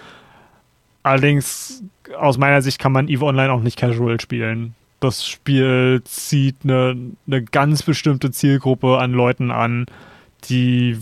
[1.04, 1.84] Allerdings,
[2.18, 4.74] aus meiner Sicht kann man EVE Online auch nicht casual spielen.
[5.02, 6.96] Das Spiel zieht eine,
[7.28, 9.86] eine ganz bestimmte Zielgruppe an Leuten an,
[10.46, 10.98] die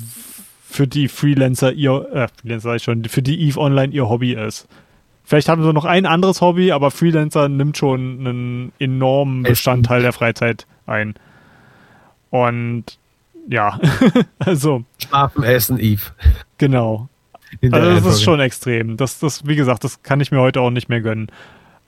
[0.64, 4.68] für die Freelancer ihr, äh, Freelancer ich schon, für die EVE Online ihr Hobby ist.
[5.32, 10.12] Vielleicht haben sie noch ein anderes Hobby, aber Freelancer nimmt schon einen enormen Bestandteil der
[10.12, 11.14] Freizeit ein.
[12.32, 12.84] Und
[13.48, 13.80] ja,
[14.40, 14.84] also.
[15.02, 16.12] Schlafen, Essen, Eve.
[16.58, 17.08] Genau.
[17.62, 18.98] Also das ist schon extrem.
[18.98, 21.28] Das, das, wie gesagt, das kann ich mir heute auch nicht mehr gönnen.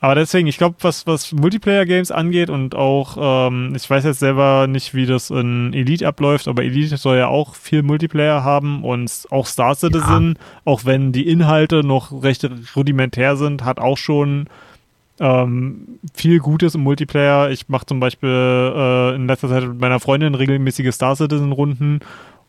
[0.03, 3.15] Aber deswegen, ich glaube, was, was Multiplayer-Games angeht und auch,
[3.47, 7.27] ähm, ich weiß jetzt selber nicht, wie das in Elite abläuft, aber Elite soll ja
[7.27, 10.45] auch viel Multiplayer haben und auch Star Citizen, ja.
[10.65, 14.47] auch wenn die Inhalte noch recht rudimentär sind, hat auch schon
[15.21, 17.49] ähm, viel Gutes im Multiplayer.
[17.51, 22.01] Ich mache zum Beispiel äh, in letzter Zeit mit meiner Freundin regelmäßige Star Citizen-Runden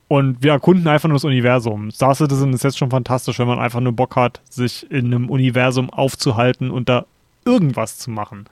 [0.09, 1.93] und wir erkunden einfach nur das Universum.
[1.93, 5.31] Star Citizen ist jetzt schon fantastisch, wenn man einfach nur Bock hat, sich in einem
[5.31, 7.07] Universum aufzuhalten und da
[7.45, 8.45] irgendwas zu machen.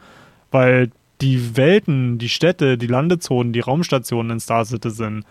[0.50, 0.90] Weil
[1.20, 5.24] die Welten, die Städte, die Landezonen, die Raumstationen in Star Citizen,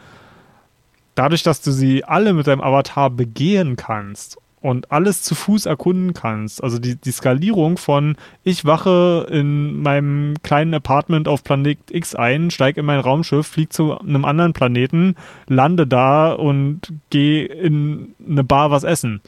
[1.15, 6.13] dadurch, dass du sie alle mit deinem Avatar begehen kannst und alles zu Fuß erkunden
[6.13, 6.63] kannst.
[6.63, 12.51] Also die, die Skalierung von ich wache in meinem kleinen Apartment auf Planet X ein,
[12.51, 15.15] steige in mein Raumschiff, fliege zu einem anderen Planeten,
[15.47, 19.21] lande da und gehe in eine Bar was essen.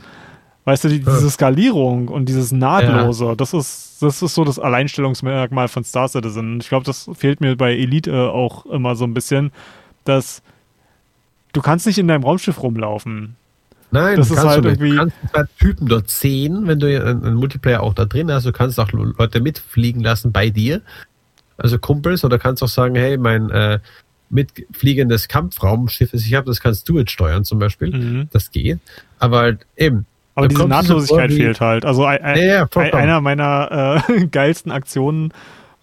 [0.65, 3.35] Weißt du, die, diese Skalierung und dieses Nahtlose, ja.
[3.35, 6.61] das ist, das ist so das Alleinstellungsmerkmal von Star Citizen.
[6.61, 9.51] Ich glaube, das fehlt mir bei Elite auch immer so ein bisschen,
[10.05, 10.41] dass
[11.51, 13.35] du kannst nicht in deinem Raumschiff rumlaufen.
[13.91, 14.91] Nein, das ist halt irgendwie.
[14.91, 18.45] Du kannst zwei Typen dort sehen, wenn du einen Multiplayer auch da drin hast.
[18.45, 20.81] Du kannst auch Leute mitfliegen lassen bei dir.
[21.57, 23.79] Also Kumpels, oder kannst auch sagen, hey, mein äh,
[24.31, 27.95] mitfliegendes Kampfraumschiff, das ich habe, das kannst du jetzt steuern zum Beispiel.
[27.95, 28.29] Mhm.
[28.31, 28.79] Das geht.
[29.19, 30.05] Aber halt eben.
[30.35, 31.85] Aber diese Nahtlosigkeit fehlt halt.
[31.85, 35.31] Also ein, ja, ja, einer meiner äh, geilsten Aktionen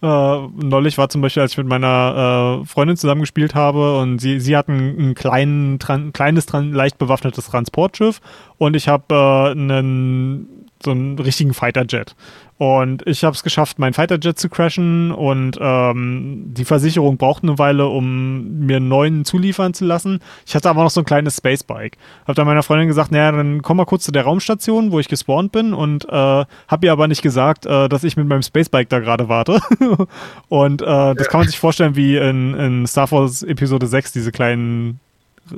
[0.02, 4.40] äh, neulich war zum Beispiel, als ich mit meiner äh, Freundin zusammengespielt habe und sie,
[4.40, 8.20] sie hat ein, ein kleinen, tran, kleines, tran, leicht bewaffnetes Transportschiff
[8.56, 12.16] und ich habe äh, einen so einen richtigen Fighter-Jet.
[12.60, 17.58] Und ich habe es geschafft, meinen Fighter-Jet zu crashen und ähm, die Versicherung braucht eine
[17.58, 20.20] Weile, um mir einen neuen zuliefern zu lassen.
[20.44, 21.96] Ich hatte aber noch so ein kleines Spacebike.
[22.26, 25.08] Hab dann meiner Freundin gesagt, naja, dann komm mal kurz zu der Raumstation, wo ich
[25.08, 28.90] gespawnt bin und äh, hab ihr aber nicht gesagt, äh, dass ich mit meinem Spacebike
[28.90, 29.62] da gerade warte.
[30.50, 34.32] und äh, das kann man sich vorstellen wie in, in Star Wars Episode 6, diese
[34.32, 35.00] kleinen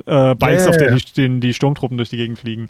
[0.05, 0.69] äh, Bikes, yeah.
[0.69, 0.77] auf
[1.13, 2.69] denen die, die Sturmtruppen durch die Gegend fliegen.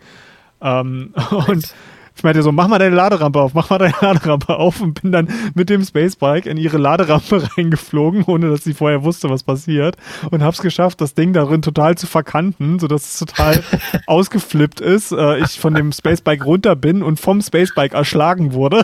[0.59, 1.13] Ähm,
[1.47, 1.75] und
[2.15, 5.11] ich meinte so, mach mal deine Laderampe auf, mach mal deine Laderampe auf und bin
[5.11, 9.95] dann mit dem Spacebike in ihre Laderampe reingeflogen, ohne dass sie vorher wusste, was passiert
[10.31, 13.63] und hab's geschafft, das Ding darin total zu verkanten, sodass es total
[14.07, 18.83] ausgeflippt ist, äh, ich von dem Spacebike runter bin und vom Spacebike erschlagen wurde.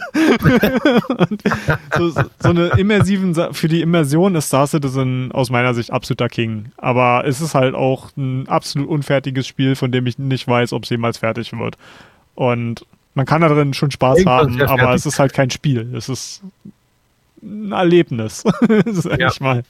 [1.98, 6.72] so, so, eine immersiven, für die Immersion ist Star Citizen aus meiner Sicht absoluter King.
[6.78, 10.84] Aber es ist halt auch ein absolut unfertiges Spiel, von dem ich nicht weiß, ob
[10.84, 11.78] es jemals fertig wird.
[12.36, 15.94] Und man kann da drin schon Spaß Irgendwann haben, aber es ist halt kein Spiel.
[15.96, 16.42] Es ist
[17.42, 18.44] ein Erlebnis,
[18.86, 19.30] sag ja.
[19.30, 19.64] ich mal.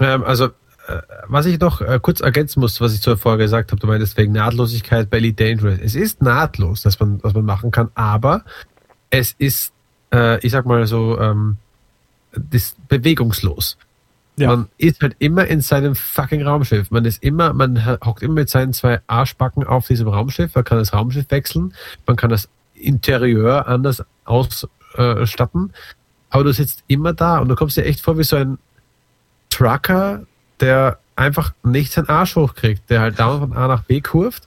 [0.00, 3.80] Ähm, also, äh, was ich noch äh, kurz ergänzen muss, was ich zuvor gesagt habe,
[3.80, 5.78] du meinst wegen Nahtlosigkeit bei Elite Dangerous.
[5.80, 8.44] Es ist nahtlos, dass man, was man machen kann, aber
[9.10, 9.72] es ist,
[10.12, 11.56] äh, ich sag mal so, ähm,
[12.32, 13.78] das bewegungslos.
[14.38, 14.48] Ja.
[14.48, 16.90] Man ist halt immer in seinem fucking Raumschiff.
[16.90, 20.54] Man ist immer, man hockt immer mit seinen zwei Arschbacken auf diesem Raumschiff.
[20.54, 21.74] Man kann das Raumschiff wechseln.
[22.06, 25.72] Man kann das Interieur anders ausstatten.
[26.28, 28.58] Aber du sitzt immer da und du kommst dir echt vor wie so ein
[29.48, 30.24] Trucker,
[30.60, 34.46] der einfach nicht seinen Arsch hochkriegt, der halt dauernd von A nach B kurft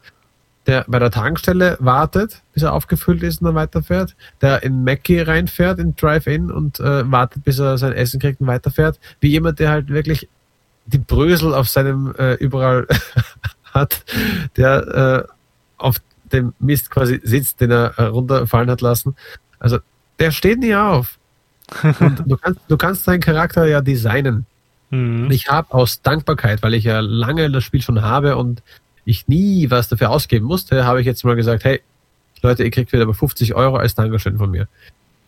[0.69, 5.19] der bei der Tankstelle wartet, bis er aufgefüllt ist und dann weiterfährt, der in Mackie
[5.19, 9.57] reinfährt, in Drive-In und äh, wartet, bis er sein Essen kriegt und weiterfährt, wie jemand,
[9.57, 10.29] der halt wirklich
[10.85, 12.85] die Brösel auf seinem äh, überall
[13.73, 14.05] hat,
[14.57, 15.31] der äh,
[15.79, 15.95] auf
[16.31, 19.15] dem Mist quasi sitzt, den er äh, runterfallen hat lassen.
[19.57, 19.79] Also
[20.19, 21.17] der steht nie auf.
[22.27, 24.45] Du kannst, du kannst deinen Charakter ja designen.
[24.91, 25.31] Mhm.
[25.31, 28.61] Ich habe aus Dankbarkeit, weil ich ja lange das Spiel schon habe und
[29.09, 31.81] ich nie was dafür ausgeben musste, habe ich jetzt mal gesagt, hey,
[32.41, 34.67] Leute, ihr kriegt wieder aber 50 Euro als Dankeschön von mir.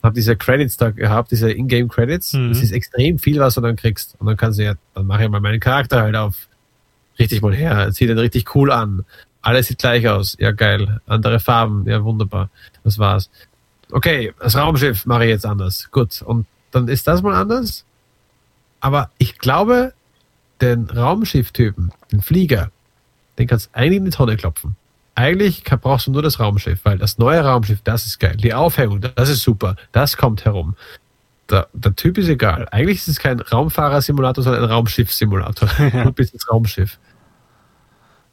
[0.04, 2.34] Habe diese Credits da gehabt, diese Ingame Credits.
[2.34, 2.50] Mhm.
[2.50, 4.16] Das ist extrem viel, was du dann kriegst.
[4.20, 6.48] Und dann kannst du ja, dann mache ich mal meinen Charakter halt auf.
[7.20, 7.90] Richtig mal her.
[7.92, 9.04] Zieh den richtig cool an.
[9.42, 10.38] Alles sieht gleich aus.
[10.40, 11.02] Ja, geil.
[11.08, 11.86] Andere Farben.
[11.88, 12.50] Ja, wunderbar.
[12.84, 13.30] Das war's.
[13.92, 15.90] Okay, das Raumschiff mache ich jetzt anders.
[15.92, 16.22] Gut.
[16.22, 17.86] Und dann ist das mal anders.
[18.80, 19.94] Aber ich glaube,
[20.62, 22.72] den Raumschifftypen, den Flieger,
[23.42, 24.76] den kannst du eigentlich in die Tonne klopfen.
[25.16, 28.38] Eigentlich brauchst du nur das Raumschiff, weil das neue Raumschiff, das ist geil.
[28.38, 29.76] Die Aufhängung, das ist super.
[29.92, 30.76] Das kommt herum.
[31.50, 32.68] Der, der Typ ist egal.
[32.72, 35.70] Eigentlich ist es kein Raumfahrersimulator, sondern ein Raumschiffsimulator.
[35.94, 36.04] Ja.
[36.06, 36.98] Du bist das Raumschiff.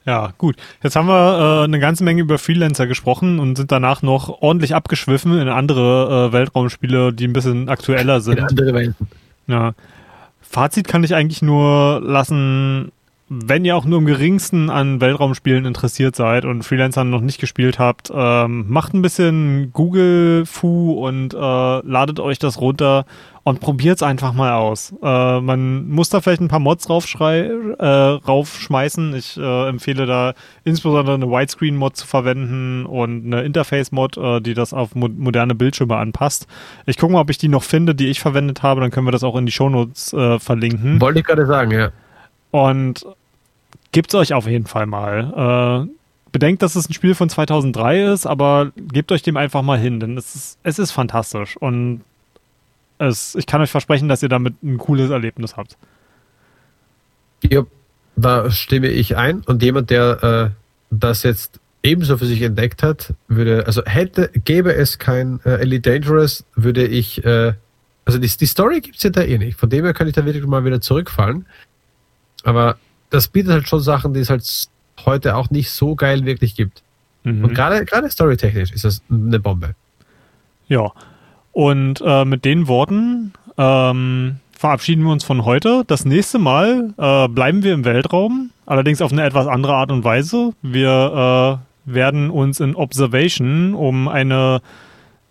[0.04, 0.56] Ja, gut.
[0.82, 4.74] Jetzt haben wir äh, eine ganze Menge über Freelancer gesprochen und sind danach noch ordentlich
[4.74, 8.38] abgeschwiffen in andere äh, Weltraumspiele, die ein bisschen aktueller sind.
[8.38, 9.08] In andere Welten.
[9.48, 9.74] Ja.
[10.40, 12.92] Fazit kann ich eigentlich nur lassen,
[13.28, 17.78] wenn ihr auch nur im geringsten an Weltraumspielen interessiert seid und Freelancern noch nicht gespielt
[17.78, 23.04] habt, ähm, macht ein bisschen Google-Fu und äh, ladet euch das runter
[23.42, 24.94] und probiert es einfach mal aus.
[25.02, 29.14] Äh, man muss da vielleicht ein paar Mods äh, raufschmeißen.
[29.14, 30.32] Ich äh, empfehle da
[30.64, 35.96] insbesondere eine Widescreen-Mod zu verwenden und eine Interface-Mod, äh, die das auf mo moderne Bildschirme
[35.96, 36.46] anpasst.
[36.86, 38.80] Ich gucke mal, ob ich die noch finde, die ich verwendet habe.
[38.80, 41.00] Dann können wir das auch in die Shownotes äh, verlinken.
[41.00, 41.90] Wollte ich gerade sagen, ja.
[42.50, 43.04] Und
[43.92, 45.86] Gebt es euch auf jeden Fall mal.
[45.88, 49.78] Äh, bedenkt, dass es ein Spiel von 2003 ist, aber gebt euch dem einfach mal
[49.78, 52.02] hin, denn es ist, es ist fantastisch und
[52.98, 55.78] es, ich kann euch versprechen, dass ihr damit ein cooles Erlebnis habt.
[57.42, 57.64] Ja,
[58.16, 60.50] da stimme ich ein und jemand, der äh,
[60.90, 65.90] das jetzt ebenso für sich entdeckt hat, würde, also hätte, gäbe es kein äh, Elite
[65.90, 67.54] Dangerous, würde ich, äh,
[68.04, 69.58] also die, die Story gibt es ja da eh nicht.
[69.58, 71.46] Von dem her kann ich da wirklich mal wieder zurückfallen.
[72.44, 72.76] Aber
[73.10, 74.68] das bietet halt schon Sachen, die es halt
[75.04, 76.82] heute auch nicht so geil wirklich gibt.
[77.24, 77.44] Mhm.
[77.44, 79.74] Und gerade gerade storytechnisch ist das eine Bombe.
[80.68, 80.92] Ja.
[81.52, 85.84] Und äh, mit den Worten ähm, verabschieden wir uns von heute.
[85.86, 90.04] Das nächste Mal äh, bleiben wir im Weltraum, allerdings auf eine etwas andere Art und
[90.04, 90.52] Weise.
[90.62, 94.60] Wir äh, werden uns in Observation um eine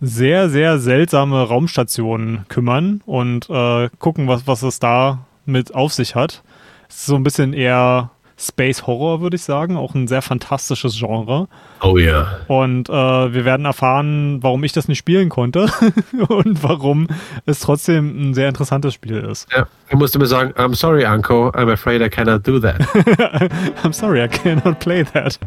[0.00, 6.14] sehr, sehr seltsame Raumstation kümmern und äh, gucken, was, was es da mit auf sich
[6.14, 6.42] hat
[6.88, 9.76] so ein bisschen eher Space Horror, würde ich sagen.
[9.76, 11.48] Auch ein sehr fantastisches Genre.
[11.82, 12.06] Oh ja.
[12.06, 12.40] Yeah.
[12.46, 15.68] Und äh, wir werden erfahren, warum ich das nicht spielen konnte
[16.28, 17.08] und warum
[17.46, 19.48] es trotzdem ein sehr interessantes Spiel ist.
[19.54, 22.80] Ja, ich musste mir sagen, I'm sorry, Uncle, I'm afraid I cannot do that.
[23.82, 25.38] I'm sorry, I cannot play that.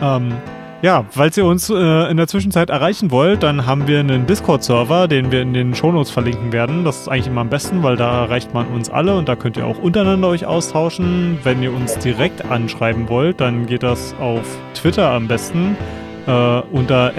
[0.00, 0.32] um, ähm,
[0.82, 5.06] ja, falls ihr uns äh, in der Zwischenzeit erreichen wollt, dann haben wir einen Discord-Server,
[5.06, 6.84] den wir in den Shownotes verlinken werden.
[6.84, 9.56] Das ist eigentlich immer am besten, weil da erreicht man uns alle und da könnt
[9.56, 11.38] ihr auch untereinander euch austauschen.
[11.44, 14.42] Wenn ihr uns direkt anschreiben wollt, dann geht das auf
[14.74, 15.76] Twitter am besten
[16.26, 17.12] äh, unter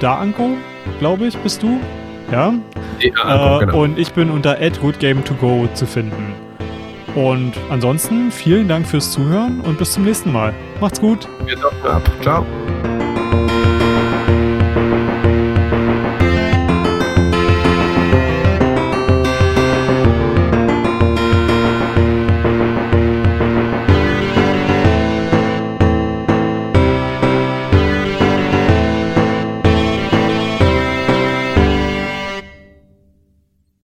[0.00, 0.50] @daanko,
[0.98, 1.80] glaube ich, bist du.
[2.30, 2.52] Ja.
[3.00, 3.82] ja äh, genau.
[3.82, 6.34] Und ich bin unter @goodgame2go zu finden.
[7.14, 10.54] Und ansonsten vielen Dank fürs Zuhören und bis zum nächsten Mal.
[10.80, 11.28] Macht's gut.
[11.44, 12.02] Wir ab.
[12.22, 12.46] Ciao.